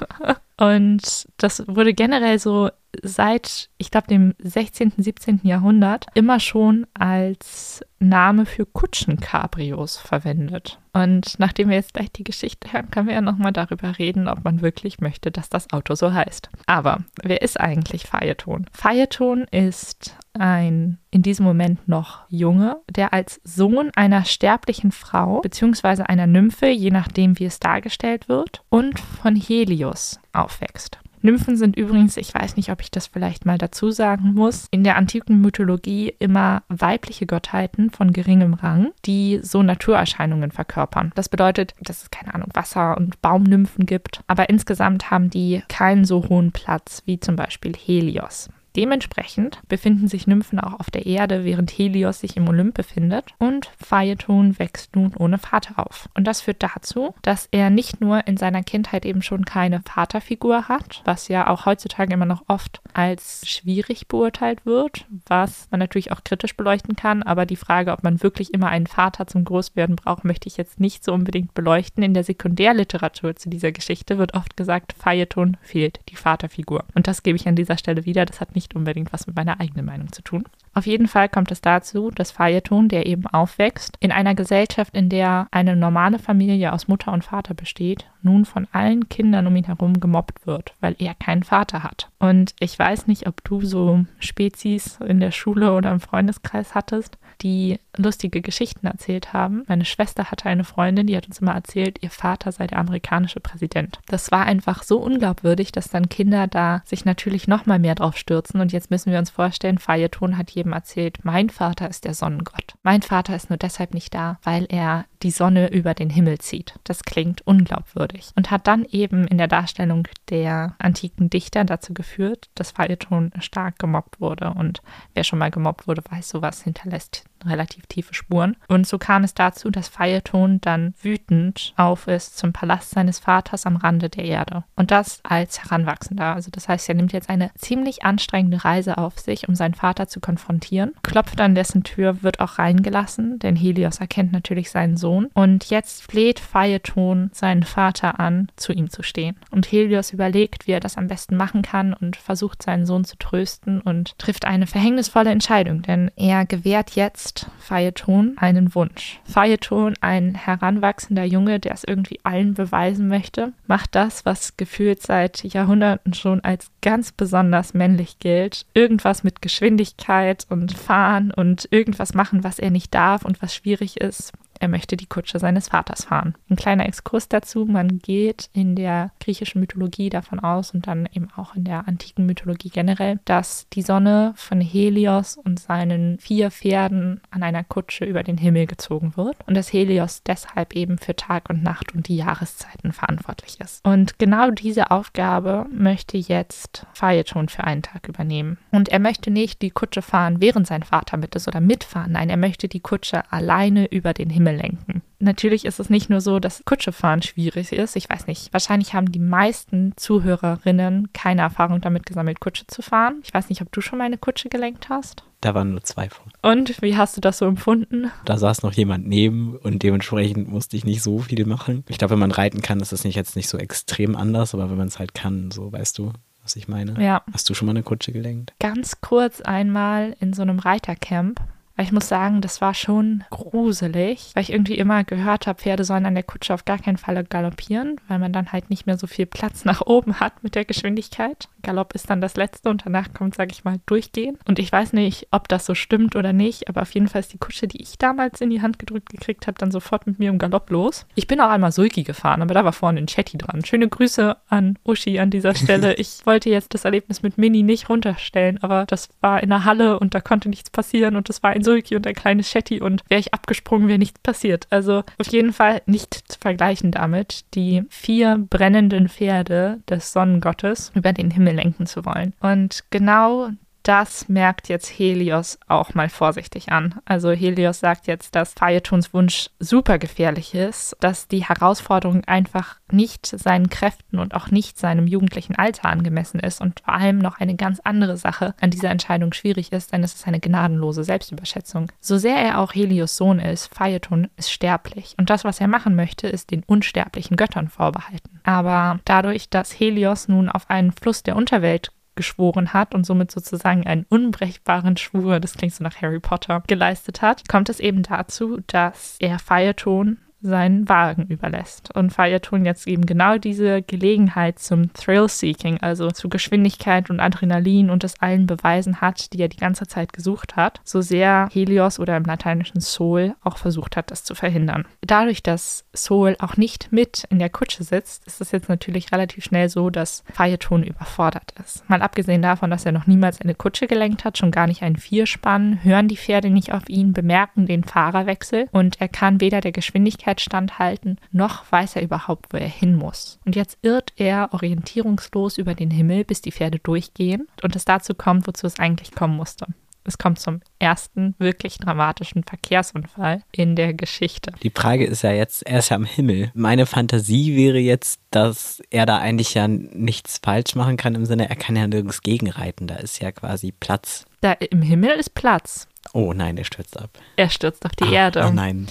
Und 0.59 1.27
das 1.39 1.67
wurde 1.67 1.95
generell 1.95 2.39
so 2.39 2.69
seit, 3.03 3.71
ich 3.79 3.91
glaube, 3.91 4.07
dem 4.09 4.35
16., 4.39 4.93
17. 4.97 5.41
Jahrhundert 5.43 6.07
immer 6.15 6.41
schon 6.41 6.87
als 6.95 7.85
Name 7.99 8.47
für 8.47 8.67
Kutschencabrios 8.67 9.97
verwendet. 9.97 10.79
Und 10.93 11.39
nachdem 11.39 11.69
wir 11.69 11.77
jetzt 11.77 11.95
gleich 11.95 12.13
die 12.13 12.25
Geschichte 12.25 12.73
hören, 12.73 12.91
können 12.91 13.09
wir 13.09 13.15
ja 13.15 13.21
nochmal 13.21 13.53
darüber 13.53 13.99
reden, 13.99 14.29
ob 14.29 14.45
man 14.45 14.63
wirklich 14.63 15.01
möchte, 15.01 15.31
dass 15.31 15.49
das 15.49 15.73
Auto 15.73 15.95
so 15.95 16.13
heißt. 16.13 16.51
Aber 16.67 17.05
wer 17.23 17.43
ist 17.43 17.59
eigentlich 17.59 18.05
Feierton? 18.05 18.67
Feierton 18.73 19.45
ist 19.51 20.17
ein 20.35 20.99
in 21.11 21.23
diesem 21.23 21.45
Moment 21.45 21.89
noch 21.89 22.23
Junge, 22.29 22.77
der 22.91 23.13
als 23.13 23.41
Sohn 23.45 23.91
einer 23.95 24.25
sterblichen 24.25 24.93
Frau 24.93 25.41
bzw. 25.41 26.03
einer 26.03 26.27
Nymphe, 26.27 26.69
je 26.69 26.91
nachdem 26.91 27.39
wie 27.39 27.45
es 27.45 27.61
dargestellt 27.61 28.29
wird, 28.29 28.63
und 28.69 28.99
von 28.99 29.37
Helios 29.37 30.21
aufwächst. 30.33 30.99
Nymphen 31.25 31.57
sind 31.57 31.75
übrigens, 31.77 32.19
ich 32.19 32.35
weiß 32.35 32.57
nicht, 32.57 32.71
ob 32.71 32.83
ich 32.83 32.91
das 32.91 33.07
vielleicht 33.07 33.47
mal 33.47 33.57
dazu 33.57 33.91
sagen 33.91 34.35
muss, 34.35 34.69
in 34.71 34.85
der 34.85 34.97
antiken 34.97 35.41
Mythologie 35.41 36.15
immer 36.19 36.65
weibliche 36.69 37.25
Gottheiten 37.25 37.89
von 37.89 38.13
geringem 38.13 38.53
Rang, 38.53 38.93
die 39.07 39.41
so 39.43 39.63
Naturerscheinungen 39.63 40.51
verkörpern. 40.51 41.13
Das 41.15 41.31
bedeutet, 41.31 41.73
dass 41.81 42.03
es 42.03 42.11
keine 42.11 42.35
Ahnung, 42.35 42.51
Wasser- 42.53 42.99
und 42.99 43.23
Baumnymphen 43.23 43.87
gibt, 43.87 44.21
aber 44.27 44.51
insgesamt 44.51 45.11
haben 45.11 45.31
die 45.31 45.63
keinen 45.69 46.05
so 46.05 46.29
hohen 46.29 46.53
Platz 46.53 47.03
wie 47.07 47.19
zum 47.19 47.37
Beispiel 47.37 47.73
Helios. 47.75 48.51
Dementsprechend 48.77 49.61
befinden 49.69 50.09
sich 50.09 50.27
Nymphen 50.27 50.59
auch 50.59 50.81
auf 50.81 50.91
der 50.91 51.07
Erde, 51.07 51.45
während 51.45 51.71
Helios 51.71 52.21
sich 52.21 52.37
im 52.37 52.49
Olymp 52.49 52.75
befindet 52.75 53.35
und 53.39 53.71
Phaeton 53.79 54.59
wächst 54.59 54.97
nun 54.97 55.15
ohne 55.17 55.39
Vater 55.39 55.75
auf. 55.79 56.09
Und 56.15 56.27
das 56.27 56.41
führt 56.41 56.63
dazu, 56.63 57.15
dass 57.23 57.49
er 57.53 57.71
nicht 57.71 58.01
nur 58.01 58.27
in 58.27 58.37
seiner 58.37 58.63
Kindheit 58.65 59.07
eben 59.07 59.23
schon 59.23 59.45
keine 59.45 59.81
Vaterfigur 59.83 60.69
hat, 60.69 61.03
was 61.05 61.29
ja 61.29 61.49
auch 61.49 61.67
heutzutage 61.67 62.15
immer 62.15 62.27
noch 62.27 62.43
oft 62.49 62.81
als 62.93 63.49
schwierig 63.49 64.09
beurteilt 64.09 64.67
wird, 64.67 65.07
was 65.27 65.69
man 65.71 65.79
natürlich 65.79 66.11
auch 66.11 66.25
kritisch 66.25 66.57
beleuchten 66.57 66.97
kann, 66.97 67.23
aber 67.23 67.47
die 67.47 67.57
Frage, 67.57 67.93
ob 67.93 68.03
man 68.03 68.23
wirklich 68.23 68.53
immer 68.53 68.69
einen 68.69 68.87
Vater 68.87 69.27
zum 69.27 69.45
Großwerden 69.45 69.97
braucht, 69.97 70.25
möchte 70.25 70.49
ich 70.49 70.57
jetzt 70.57 70.81
nicht 70.81 71.05
so 71.05 71.13
unbedingt 71.13 71.55
beleuchten. 71.55 72.03
In 72.03 72.15
der 72.15 72.25
Sekundärliteratur 72.25 73.37
zu 73.37 73.49
dieser 73.49 73.73
Geschichte 73.73 74.19
wird 74.19 74.35
oft 74.35 74.57
gesagt, 74.57 74.95
Phaeton 74.99 75.57
fehlt 75.63 76.01
die 76.09 76.17
Vaterfigur. 76.17 76.85
Und 76.95 77.07
das 77.07 77.23
gebe 77.23 77.37
ich 77.37 77.47
an 77.47 77.57
dieser 77.57 77.79
Stelle 77.79 78.05
wieder, 78.05 78.25
das 78.25 78.41
hat 78.41 78.55
nicht 78.55 78.64
nicht 78.65 78.75
unbedingt 78.75 79.13
was 79.13 79.27
mit 79.27 79.37
meiner 79.37 79.61
eigenen 79.61 79.85
Meinung 79.85 80.11
zu 80.11 80.23
tun. 80.23 80.45
Auf 80.75 80.87
jeden 80.87 81.07
Fall 81.07 81.29
kommt 81.29 81.51
es 81.51 81.61
dazu, 81.61 82.11
dass 82.11 82.33
Phaeton, 82.33 82.89
der 82.89 83.07
eben 83.07 83.27
aufwächst, 83.27 83.97
in 84.01 84.13
einer 84.13 84.35
Gesellschaft, 84.35 84.95
in 84.95 85.09
der 85.09 85.47
eine 85.51 85.77
normale 85.77 86.19
Familie 86.19 86.73
aus 86.73 86.89
Mutter 86.89 87.13
und 87.13 87.25
Vater 87.25 87.55
besteht, 87.55 88.07
nun 88.23 88.45
von 88.45 88.67
allen 88.73 89.09
Kindern 89.09 89.47
um 89.47 89.55
ihn 89.55 89.65
herum 89.65 90.01
gemobbt 90.01 90.47
wird, 90.47 90.75
weil 90.81 90.97
er 90.99 91.15
keinen 91.15 91.43
Vater 91.43 91.83
hat. 91.83 92.09
Und 92.19 92.55
ich 92.59 92.79
weiß 92.79 93.07
nicht, 93.07 93.27
ob 93.27 93.45
du 93.45 93.61
so 93.63 94.05
Spezies 94.19 94.99
in 95.07 95.21
der 95.21 95.31
Schule 95.31 95.75
oder 95.75 95.93
im 95.93 96.01
Freundeskreis 96.01 96.75
hattest, 96.75 97.19
die 97.43 97.79
lustige 97.97 98.41
Geschichten 98.41 98.87
erzählt 98.87 99.33
haben. 99.33 99.65
Meine 99.69 99.85
Schwester 99.85 100.31
hatte 100.31 100.49
eine 100.49 100.65
Freundin, 100.65 101.07
die 101.07 101.17
hat 101.17 101.27
uns 101.27 101.41
immer 101.41 101.55
erzählt, 101.55 102.03
ihr 102.03 102.11
Vater 102.11 102.51
sei 102.53 102.67
der 102.67 102.79
amerikanische 102.79 103.41
Präsident. 103.41 104.01
Das 104.07 104.33
war 104.33 104.47
einfach 104.47 104.83
so 104.83 104.99
unglaubwürdig, 104.99 105.71
dass 105.73 105.91
dann 105.91 106.09
Kinder 106.09 106.47
da 106.47 106.83
sich 106.85 107.05
natürlich 107.05 107.47
noch 107.47 107.67
mal 107.67 107.79
mehr 107.79 107.95
drauf 107.95 108.17
stürzen. 108.17 108.61
Und 108.61 108.73
jetzt 108.73 108.91
müssen 108.91 109.13
wir 109.13 109.19
uns 109.19 109.31
vorstellen, 109.31 109.79
Feierton 109.79 110.39
hat 110.39 110.51
jedem 110.65 110.73
erzählt, 110.73 111.25
mein 111.25 111.51
Vater 111.51 111.89
ist 111.89 112.05
der 112.05 112.15
Sonnengott. 112.15 112.75
Mein 112.83 113.03
Vater 113.03 113.37
ist 113.37 113.51
nur 113.51 113.59
deshalb 113.59 113.95
nicht 113.95 114.15
da, 114.15 114.39
weil 114.43 114.67
er 114.69 115.05
die 115.23 115.31
Sonne 115.31 115.71
über 115.71 115.95
den 115.95 116.11
Himmel 116.11 116.39
zieht. 116.39 116.79
Das 116.85 117.05
klingt 117.05 117.47
unglaubwürdig. 117.47 118.31
Und 118.35 118.51
hat 118.51 118.67
dann 118.67 118.85
eben 118.85 119.27
in 119.27 119.39
der 119.39 119.49
Darstellung 119.49 120.09
der 120.31 120.75
antiken 120.79 121.31
Dichter 121.31 121.65
dazu 121.65 121.95
geführt, 121.95 122.49
dass 122.55 122.73
Feierton 122.73 123.33
stark 123.41 123.79
gemobbt 123.79 124.21
wurde. 124.21 124.51
Und 124.51 124.83
wer 125.15 125.25
schon 125.25 125.39
mal 125.39 125.51
gemobbt 125.51 125.87
wurde, 125.87 126.03
weiß, 126.11 126.29
sowas 126.29 126.63
hinterlässt 126.63 127.25
relativ 127.49 127.87
tiefe 127.87 128.15
Spuren. 128.15 128.57
Und 128.69 128.87
so 128.87 128.99
kam 128.99 129.25
es 129.25 129.35
dazu, 129.35 129.71
dass 129.71 129.89
Feierton 129.89 130.61
dann 130.61 130.95
wütend 131.03 131.75
auf 131.77 132.07
ist 132.09 132.39
zum 132.39 132.53
Palast 132.53 132.91
seines 132.91 133.19
Vaters 133.19 133.67
am 133.67 133.77
Rande 133.77 134.09
der 134.09 134.25
Erde. 134.25 134.65
Und 134.77 134.91
das 134.91 135.21
als 135.23 135.63
Heranwachsender. 135.63 136.35
Also 136.35 136.51
das 136.51 136.69
heißt, 136.69 136.89
er 136.89 136.95
nimmt 136.95 137.13
jetzt 137.13 137.31
eine 137.31 137.51
ziemlich 137.57 138.05
anstrengende 138.05 138.65
Reise 138.65 138.99
auf 138.99 139.19
sich, 139.19 139.49
um 139.49 139.55
seinen 139.55 139.75
Vater 139.75 140.09
zu 140.09 140.21
konfrontieren, 140.21 140.93
klopft 141.03 141.41
an 141.41 141.55
dessen 141.55 141.83
Tür, 141.83 142.23
wird 142.23 142.41
auch 142.41 142.59
reingelassen, 142.59 143.39
denn 143.39 143.57
Helios 143.57 143.99
erkennt 143.99 144.33
natürlich 144.33 144.71
seinen 144.71 144.97
Sohn. 144.97 145.29
Und 145.35 145.71
jetzt 145.71 146.03
fleht 146.03 146.41
Feierton 146.41 147.31
seinen 147.33 147.63
Vater 147.63 148.21
an, 148.21 148.49
zu 148.57 148.73
ihm 148.73 148.91
zu 148.91 149.03
stehen. 149.03 149.37
Und 149.51 149.71
Helios 149.71 150.13
überlegt, 150.13 150.67
wie 150.67 150.73
er 150.73 150.81
das 150.81 150.97
am 150.97 151.09
besten 151.09 151.37
machen 151.37 151.63
kann 151.63 151.95
und 151.95 152.17
versucht 152.17 152.63
seinen 152.63 152.87
Sohn 152.87 153.05
zu 153.05 153.17
trösten 153.17 153.81
und 153.81 154.19
trifft 154.19 154.45
eine 154.45 154.67
verhängnisvolle 154.67 155.31
Entscheidung, 155.31 155.83
denn 155.83 156.11
er 156.17 156.47
gewährt 156.47 156.93
jetzt 156.93 157.34
jetzt 157.35 157.47
Phaeton 157.59 158.35
einen 158.37 158.75
Wunsch. 158.75 159.21
Phaeton, 159.25 159.95
ein 160.01 160.35
heranwachsender 160.35 161.25
Junge, 161.25 161.61
der 161.61 161.73
es 161.73 161.85
irgendwie 161.85 162.21
allen 162.23 162.55
beweisen 162.55 163.09
möchte, 163.09 163.53
macht 163.67 163.95
das, 163.95 164.25
was 164.25 164.57
gefühlt 164.57 165.03
seit 165.03 165.43
Jahrhunderten 165.43 166.15
schon 166.15 166.41
als 166.41 166.71
ganz 166.83 167.13
besonders 167.13 167.75
männlich 167.75 168.19
gilt. 168.19 168.67
Irgendwas 168.75 169.25
mit 169.25 169.43
Geschwindigkeit 169.43 170.47
und 170.49 170.73
Fahren 170.73 171.31
und 171.31 171.69
irgendwas 171.71 172.15
machen, 172.15 172.45
was 172.45 172.59
er 172.59 172.71
nicht 172.71 172.95
darf 172.95 173.25
und 173.25 173.43
was 173.43 173.55
schwierig 173.55 174.01
ist 174.01 174.33
er 174.61 174.69
möchte 174.69 174.97
die 174.97 175.07
Kutsche 175.07 175.39
seines 175.39 175.69
Vaters 175.69 176.05
fahren. 176.05 176.35
Ein 176.49 176.57
kleiner 176.57 176.87
Exkurs 176.87 177.29
dazu, 177.29 177.65
man 177.65 177.99
geht 177.99 178.49
in 178.53 178.77
der 178.77 179.11
griechischen 179.21 179.61
Mythologie 179.61 180.11
davon 180.11 180.41
aus 180.41 180.73
und 180.73 180.87
dann 180.87 181.09
eben 181.13 181.29
auch 181.37 181.55
in 181.55 181.65
der 181.65 181.87
antiken 181.89 182.27
Mythologie 182.27 182.71
generell, 182.71 183.19
dass 183.25 183.67
die 183.73 183.83
Sonne 183.83 184.33
von 184.37 184.61
Helios 184.61 185.37
und 185.37 185.61
seinen 185.61 186.19
vier 186.19 186.51
Pferden 186.51 187.21
an 187.31 187.43
einer 187.43 187.65
Kutsche 187.65 188.05
über 188.05 188.23
den 188.23 188.39
Himmel 188.39 188.67
gezogen 188.67 189.17
wird 189.17 189.37
und 189.47 189.55
dass 189.55 189.73
Helios 189.73 190.23
deshalb 190.23 190.75
eben 190.75 190.99
für 190.99 191.17
Tag 191.17 191.51
und 191.51 191.63
Nacht 191.63 191.95
und 191.95 192.09
die 192.09 192.17
Jahreszeiten 192.17 192.93
verantwortlich 192.93 193.61
ist. 193.61 193.85
Und 193.85 194.19
genau 194.19 194.51
diese 194.51 194.91
Aufgabe 194.91 195.67
möchte 195.73 196.17
jetzt 196.17 196.87
Phaeton 196.95 197.49
für 197.49 197.65
einen 197.65 197.83
Tag 197.83 198.09
übernehmen. 198.09 198.59
Und 198.71 198.89
er 198.89 198.99
möchte 198.99 199.31
nicht 199.31 199.63
die 199.63 199.71
Kutsche 199.71 200.03
fahren, 200.03 200.41
während 200.41 200.67
sein 200.67 200.83
Vater 200.83 201.17
mit 201.17 201.35
ist 201.35 201.49
oder 201.49 201.61
mitfahren. 201.61 202.13
Nein, 202.13 202.31
er 202.31 202.37
möchte 202.37 202.69
die 202.69 202.81
Kutsche 202.81 203.31
alleine 203.33 203.87
über 203.87 204.13
den 204.13 204.31
Himmel 204.31 204.44
Himmel 204.45 204.57
lenken. 204.57 205.03
Natürlich 205.19 205.65
ist 205.65 205.81
es 205.81 205.89
nicht 205.89 206.11
nur 206.11 206.21
so, 206.21 206.39
dass 206.39 206.65
Kutschefahren 206.67 207.23
schwierig 207.23 207.73
ist. 207.73 207.97
Ich 207.97 208.11
weiß 208.11 208.27
nicht. 208.27 208.53
Wahrscheinlich 208.53 208.93
haben 208.93 209.11
die 209.11 209.19
meisten 209.19 209.93
Zuhörerinnen 209.97 211.13
keine 211.15 211.43
Erfahrung 211.43 211.81
damit 211.81 212.05
gesammelt, 212.05 212.41
Kutsche 212.41 212.67
zu 212.67 212.83
fahren. 212.83 213.21
Ich 213.25 213.33
weiß 213.33 213.49
nicht, 213.49 213.63
ob 213.63 213.73
du 213.73 213.81
schon 213.81 213.99
mal 213.99 214.05
eine 214.05 214.19
Kutsche 214.19 214.51
gelenkt 214.51 214.91
hast. 214.91 215.25
Da 215.41 215.55
waren 215.55 215.71
nur 215.71 215.83
zwei 215.83 216.11
von. 216.11 216.31
Und 216.43 216.81
wie 216.83 216.97
hast 216.97 217.17
du 217.17 217.21
das 217.21 217.39
so 217.39 217.47
empfunden? 217.47 218.11
Da 218.25 218.37
saß 218.37 218.63
noch 218.63 218.73
jemand 218.75 219.07
neben 219.07 219.57
und 219.57 219.83
dementsprechend 219.83 220.49
musste 220.49 220.77
ich 220.77 220.85
nicht 220.85 221.03
so 221.03 221.19
viel 221.21 221.47
machen. 221.47 221.85
Ich 221.89 221.99
glaube, 221.99 222.13
wenn 222.13 222.19
man 222.19 222.31
reiten 222.31 222.61
kann, 222.61 222.81
ist 222.81 222.93
das 222.93 223.05
nicht 223.05 223.15
jetzt 223.15 223.37
nicht 223.37 223.49
so 223.49 223.57
extrem 223.57 224.17
anders, 224.17 224.55
aber 224.55 224.71
wenn 224.71 224.79
man 224.79 224.89
es 224.89 224.99
halt 224.99 225.15
kann, 225.15 225.51
so 225.51 225.73
weißt 225.73 225.99
du, 225.99 226.13
was 226.43 226.57
ich 226.57 226.69
meine. 226.69 227.03
Ja. 227.03 227.23
Hast 227.33 227.49
du 227.49 227.55
schon 227.55 227.67
mal 227.67 227.73
eine 227.73 227.83
Kutsche 227.83 228.13
gelenkt? 228.13 228.53
Ganz 228.59 229.01
kurz 229.01 229.41
einmal 229.41 230.17
in 230.21 230.35
so 230.35 230.43
einem 230.43 230.59
Reitercamp 230.59 231.41
weil 231.77 231.87
ich 231.87 231.93
muss 231.93 232.09
sagen, 232.09 232.41
das 232.41 232.61
war 232.61 232.75
schon 232.75 233.25
gruselig, 233.31 234.31
weil 234.35 234.43
ich 234.43 234.53
irgendwie 234.53 234.79
immer 234.79 235.05
gehört 235.05 235.47
habe, 235.47 235.61
Pferde 235.61 235.85
sollen 235.85 236.07
an 236.07 236.15
der 236.15 236.23
Kutsche 236.23 236.55
auf 236.55 236.65
gar 236.65 236.79
keinen 236.79 236.97
Fall 236.97 237.23
galoppieren, 237.25 238.01
weil 238.09 238.19
man 238.19 238.33
dann 238.33 238.53
halt 238.53 238.71
nicht 238.71 238.87
mehr 238.87 238.99
so 238.99 239.07
viel 239.07 239.27
Platz 239.27 239.65
nach 239.65 239.81
oben 239.81 240.21
hat 240.21 240.43
mit 240.43 240.55
der 240.55 240.65
Geschwindigkeit. 240.65 241.49
Galopp 241.63 241.95
ist 241.95 242.11
dann 242.11 242.21
das 242.21 242.37
letzte 242.37 242.71
und 242.71 242.85
danach 242.85 243.13
kommt, 243.13 243.35
sage 243.35 243.53
ich 243.53 243.65
mal, 243.65 243.81
durchgehen. 243.87 244.39
Und 244.47 244.59
ich 244.59 244.71
weiß 244.71 244.93
nicht, 244.93 245.29
ob 245.31 245.49
das 245.49 245.67
so 245.67 245.75
stimmt 245.75 246.15
oder 246.15 246.33
nicht, 246.33 246.69
aber 246.69 246.83
auf 246.83 246.93
jeden 246.93 247.09
Fall 247.09 247.21
ist 247.21 247.33
die 247.33 247.39
Kutsche, 247.39 247.67
die 247.67 247.83
ich 247.83 247.99
damals 247.99 248.41
in 248.41 248.51
die 248.51 248.63
Hand 248.63 248.79
gedrückt 248.79 249.09
gekriegt 249.09 249.47
habe, 249.47 249.59
dann 249.59 249.71
sofort 249.71 250.07
mit 250.07 250.19
mir 250.19 250.31
im 250.31 250.39
Galopp 250.39 250.71
los. 250.71 251.07
Ich 251.15 251.27
bin 251.27 251.41
auch 251.41 251.49
einmal 251.49 251.73
Sulki 251.73 252.03
gefahren, 252.03 252.43
aber 252.43 252.55
da 252.55 252.65
war 252.65 252.73
vorne 252.73 253.01
ein 253.01 253.07
Chatty 253.07 253.39
dran. 253.39 253.65
Schöne 253.65 253.89
Grüße 253.89 254.37
an 254.49 254.79
Uschi 254.85 255.19
an 255.19 255.31
dieser 255.31 255.55
Stelle. 255.55 255.95
ich 255.95 256.25
wollte 256.25 256.51
jetzt 256.51 256.75
das 256.75 256.85
Erlebnis 256.85 257.23
mit 257.23 257.39
Mini 257.39 257.63
nicht 257.63 257.89
runterstellen, 257.89 258.63
aber 258.63 258.85
das 258.87 259.09
war 259.21 259.43
in 259.43 259.49
der 259.49 259.65
Halle 259.65 259.99
und 259.99 260.15
da 260.15 260.21
konnte 260.21 260.49
nichts 260.49 260.71
passieren 260.71 261.17
und 261.17 261.29
das 261.29 261.43
war 261.43 261.51
ein 261.51 261.64
Sulki 261.65 261.97
und 261.97 262.05
der 262.05 262.13
kleine 262.13 262.45
Shetty 262.45 262.81
und 262.81 263.03
wäre 263.09 263.21
ich 263.21 263.35
abgesprungen, 263.35 263.89
wäre 263.89 263.99
nichts 263.99 264.21
passiert. 264.21 264.67
Also 264.71 265.03
auf 265.19 265.29
jeden 265.29 265.53
Fall 265.53 265.83
nicht 265.87 266.15
zu 266.15 266.39
vergleichen 266.39 266.91
damit, 266.91 267.45
die 267.55 267.83
vier 267.89 268.39
brennenden 268.39 269.09
Pferde 269.09 269.81
des 269.89 270.13
Sonnengottes 270.13 270.93
über 270.95 271.13
den 271.13 271.31
Himmel 271.31 271.55
lenken 271.55 271.87
zu 271.87 272.05
wollen. 272.05 272.35
Und 272.41 272.85
genau 272.91 273.51
das 273.85 274.29
merkt 274.31 274.69
jetzt 274.69 274.89
Helios 274.89 275.59
auch 275.69 275.95
mal 275.95 276.09
vorsichtig 276.09 276.73
an. 276.73 276.97
Also 277.05 277.31
Helios 277.31 277.81
sagt 277.81 278.07
jetzt, 278.07 278.35
dass 278.35 278.55
Phaetons 278.55 279.13
Wunsch 279.13 279.51
super 279.59 279.99
gefährlich 279.99 280.55
ist, 280.55 280.97
dass 281.01 281.29
die 281.29 281.45
Herausforderung 281.45 282.25
einfach 282.25 282.81
nicht 282.91 283.27
seinen 283.27 283.69
Kräften 283.69 284.19
und 284.19 284.35
auch 284.35 284.51
nicht 284.51 284.79
seinem 284.79 285.07
jugendlichen 285.07 285.55
Alter 285.55 285.91
angemessen 285.91 286.41
ist 286.41 286.63
und 286.63 286.81
vor 286.81 286.95
allem 286.95 287.19
noch 287.19 287.39
eine 287.39 287.57
ganz 287.57 287.81
andere 287.85 288.17
Sache 288.17 288.55
an 288.61 288.71
dieser 288.71 288.89
Entscheidung 288.91 289.35
schwierig 289.35 289.71
ist, 289.71 289.93
denn 289.93 290.03
es 290.03 290.15
ist 290.15 290.27
eine 290.27 290.41
gnadenlose 290.41 291.05
Selbstüberschätzung. 291.05 291.93
So 292.01 292.17
sehr 292.17 292.37
er 292.37 292.61
auch 292.61 292.75
Helios 292.75 293.17
Sohn 293.17 293.39
ist, 293.39 293.67
Phaeton 293.75 294.29
ist 294.37 294.51
sterblich 294.51 295.15
und 295.19 295.29
das, 295.29 295.45
was 295.45 295.61
er 295.61 295.69
machen 295.69 295.95
möchte, 295.95 296.27
ist 296.27 296.51
den 296.51 296.63
unsterblichen 296.67 297.37
Göttern 297.37 297.69
vorbehalten. 297.69 298.41
Aber 298.45 299.01
dadurch, 299.05 299.51
dass 299.51 299.79
Helios 299.79 300.29
nun 300.29 300.49
auf 300.49 300.71
einen 300.71 300.93
Fluss 300.93 301.23
der 301.23 301.37
Unterwelt 301.37 301.93
geschworen 302.15 302.73
hat 302.73 302.95
und 302.95 303.05
somit 303.05 303.31
sozusagen 303.31 303.87
einen 303.87 304.07
unbrechbaren 304.09 304.97
Schwur, 304.97 305.41
das 305.41 305.55
klingt 305.55 305.75
so 305.75 305.85
nach 305.85 306.01
Harry 306.01 306.21
Potter, 306.21 306.63
geleistet 306.67 307.23
hat, 307.23 307.49
kommt 307.49 307.69
es 307.69 307.81
eben 307.81 308.03
dazu, 308.03 308.61
dass 308.67 309.17
er 309.21 309.39
Feierton 309.39 310.19
seinen 310.45 310.89
Wagen 310.89 311.27
überlässt. 311.29 311.95
Und 311.97 312.11
Phaeton 312.11 312.67
jetzt 312.67 312.87
eben 312.87 313.07
genau 313.07 313.39
diese 313.39 313.83
Gelegenheit 313.83 314.59
zum 314.59 314.93
Thrill-Seeking, 314.93 315.79
also 315.81 316.11
zu 316.11 316.29
Geschwindigkeit 316.29 317.09
und 317.09 317.19
Adrenalin 317.19 317.89
und 317.89 318.05
es 318.05 318.21
allen 318.21 318.47
Beweisen 318.47 319.01
hat, 319.01 319.33
die 319.33 319.41
er 319.41 319.49
die 319.49 319.57
ganze 319.57 319.87
Zeit 319.87 320.13
gesucht 320.13 320.57
hat, 320.57 320.81
so 320.85 321.01
sehr 321.01 321.49
Helios 321.51 321.99
oder 321.99 322.17
im 322.17 322.25
lateinischen 322.25 322.81
Sol 322.81 323.35
auch 323.43 323.57
versucht 323.57 323.97
hat, 323.97 324.11
das 324.11 324.23
zu 324.23 324.35
verhindern. 324.35 324.85
Dadurch, 325.01 325.43
dass 325.43 325.87
Sol 325.95 326.37
auch 326.39 326.59
nicht 326.59 326.93
mit 326.93 327.25
in 327.31 327.39
der 327.39 327.51
Kutsche 327.51 327.83
sitzt, 327.83 328.27
ist 328.27 328.41
es 328.43 328.53
jetzt 328.53 328.69
natürlich 328.69 329.13
relativ 329.13 329.45
schnell 329.45 329.71
so, 329.71 329.89
dass 329.89 330.25
Phaeton 330.33 330.83
überfordert 330.83 331.55
ist. 331.65 331.89
Mal 331.89 332.03
abgesehen 332.03 332.43
davon, 332.43 332.71
dass 332.71 332.85
er 332.85 332.93
noch 332.93 333.07
niemals 333.07 333.41
eine 333.41 333.55
Kutsche 333.55 333.87
gelenkt 333.87 334.25
hat, 334.25 334.37
schon 334.37 334.51
gar 334.51 334.67
nicht 334.67 334.83
einen 334.83 334.97
Vierspann, 334.97 335.83
hören 335.83 336.09
die 336.09 336.19
Pferde 336.19 336.51
nicht 336.51 336.73
auf 336.73 336.89
ihn, 336.89 337.15
bemerken 337.15 337.65
den 337.65 337.85
Fahrerwechsel 337.85 338.69
und 338.73 339.01
er 339.01 339.09
kann 339.09 339.41
weder 339.41 339.63
der 339.63 339.73
Geschwindigkeit 339.73 340.34
Wirklichkeit 340.35 340.41
standhalten, 340.41 341.19
noch 341.33 341.71
weiß 341.71 341.97
er 341.97 342.03
überhaupt, 342.03 342.53
wo 342.53 342.57
er 342.57 342.69
hin 342.69 342.95
muss. 342.95 343.39
Und 343.45 343.57
jetzt 343.57 343.79
irrt 343.83 344.13
er 344.17 344.49
orientierungslos 344.53 345.59
über 345.59 345.75
den 345.75 345.91
Himmel, 345.91 346.25
bis 346.25 346.43
die 346.43 346.53
Pferde 346.53 346.79
durchgehen 346.79 347.47
und 347.63 347.77
es 347.77 347.85
dazu 347.85 348.15
kommt, 348.15 348.47
wozu 348.47 348.67
es 348.67 348.79
eigentlich 348.79 349.13
kommen 349.13 349.37
musste. 349.37 349.67
Es 350.07 350.19
kommt 350.19 350.39
zum 350.39 350.61
ersten 350.79 351.35
wirklich 351.39 351.79
dramatischen 351.79 352.45
Verkehrsunfall 352.45 353.43
in 353.53 353.75
der 353.75 353.95
Geschichte. 353.95 354.53
Die 354.63 354.71
Frage 354.71 355.07
ist 355.07 355.23
ja 355.23 355.33
jetzt, 355.33 355.67
er 355.67 355.79
ist 355.79 355.89
ja 355.89 355.97
am 355.97 356.05
Himmel. 356.05 356.51
Meine 356.55 356.85
Fantasie 356.85 357.57
wäre 357.57 357.79
jetzt, 357.79 358.21
dass 358.31 358.83
er 358.91 359.07
da 359.07 359.17
eigentlich 359.17 359.55
ja 359.55 359.67
nichts 359.67 360.41
falsch 360.45 360.75
machen 360.75 360.99
kann 360.99 361.15
im 361.15 361.25
Sinne, 361.25 361.49
er 361.49 361.57
kann 361.57 361.75
ja 361.75 361.87
nirgends 361.87 362.21
gegenreiten. 362.21 362.87
Da 362.87 362.97
ist 362.97 363.23
ja 363.23 363.33
quasi 363.33 363.73
Platz. 363.73 364.27
Da 364.43 364.53
im 364.53 364.83
Himmel 364.83 365.13
ist 365.13 365.35
Platz. 365.35 365.89
Oh 366.13 366.35
nein, 366.35 366.59
er 366.59 366.65
stürzt 366.65 367.01
ab. 367.01 367.19
Er 367.37 367.49
stürzt 367.49 367.87
auf 367.87 367.93
die 367.93 368.05
ah, 368.05 368.13
Erde. 368.13 368.45
Oh 368.47 368.53
nein. 368.53 368.89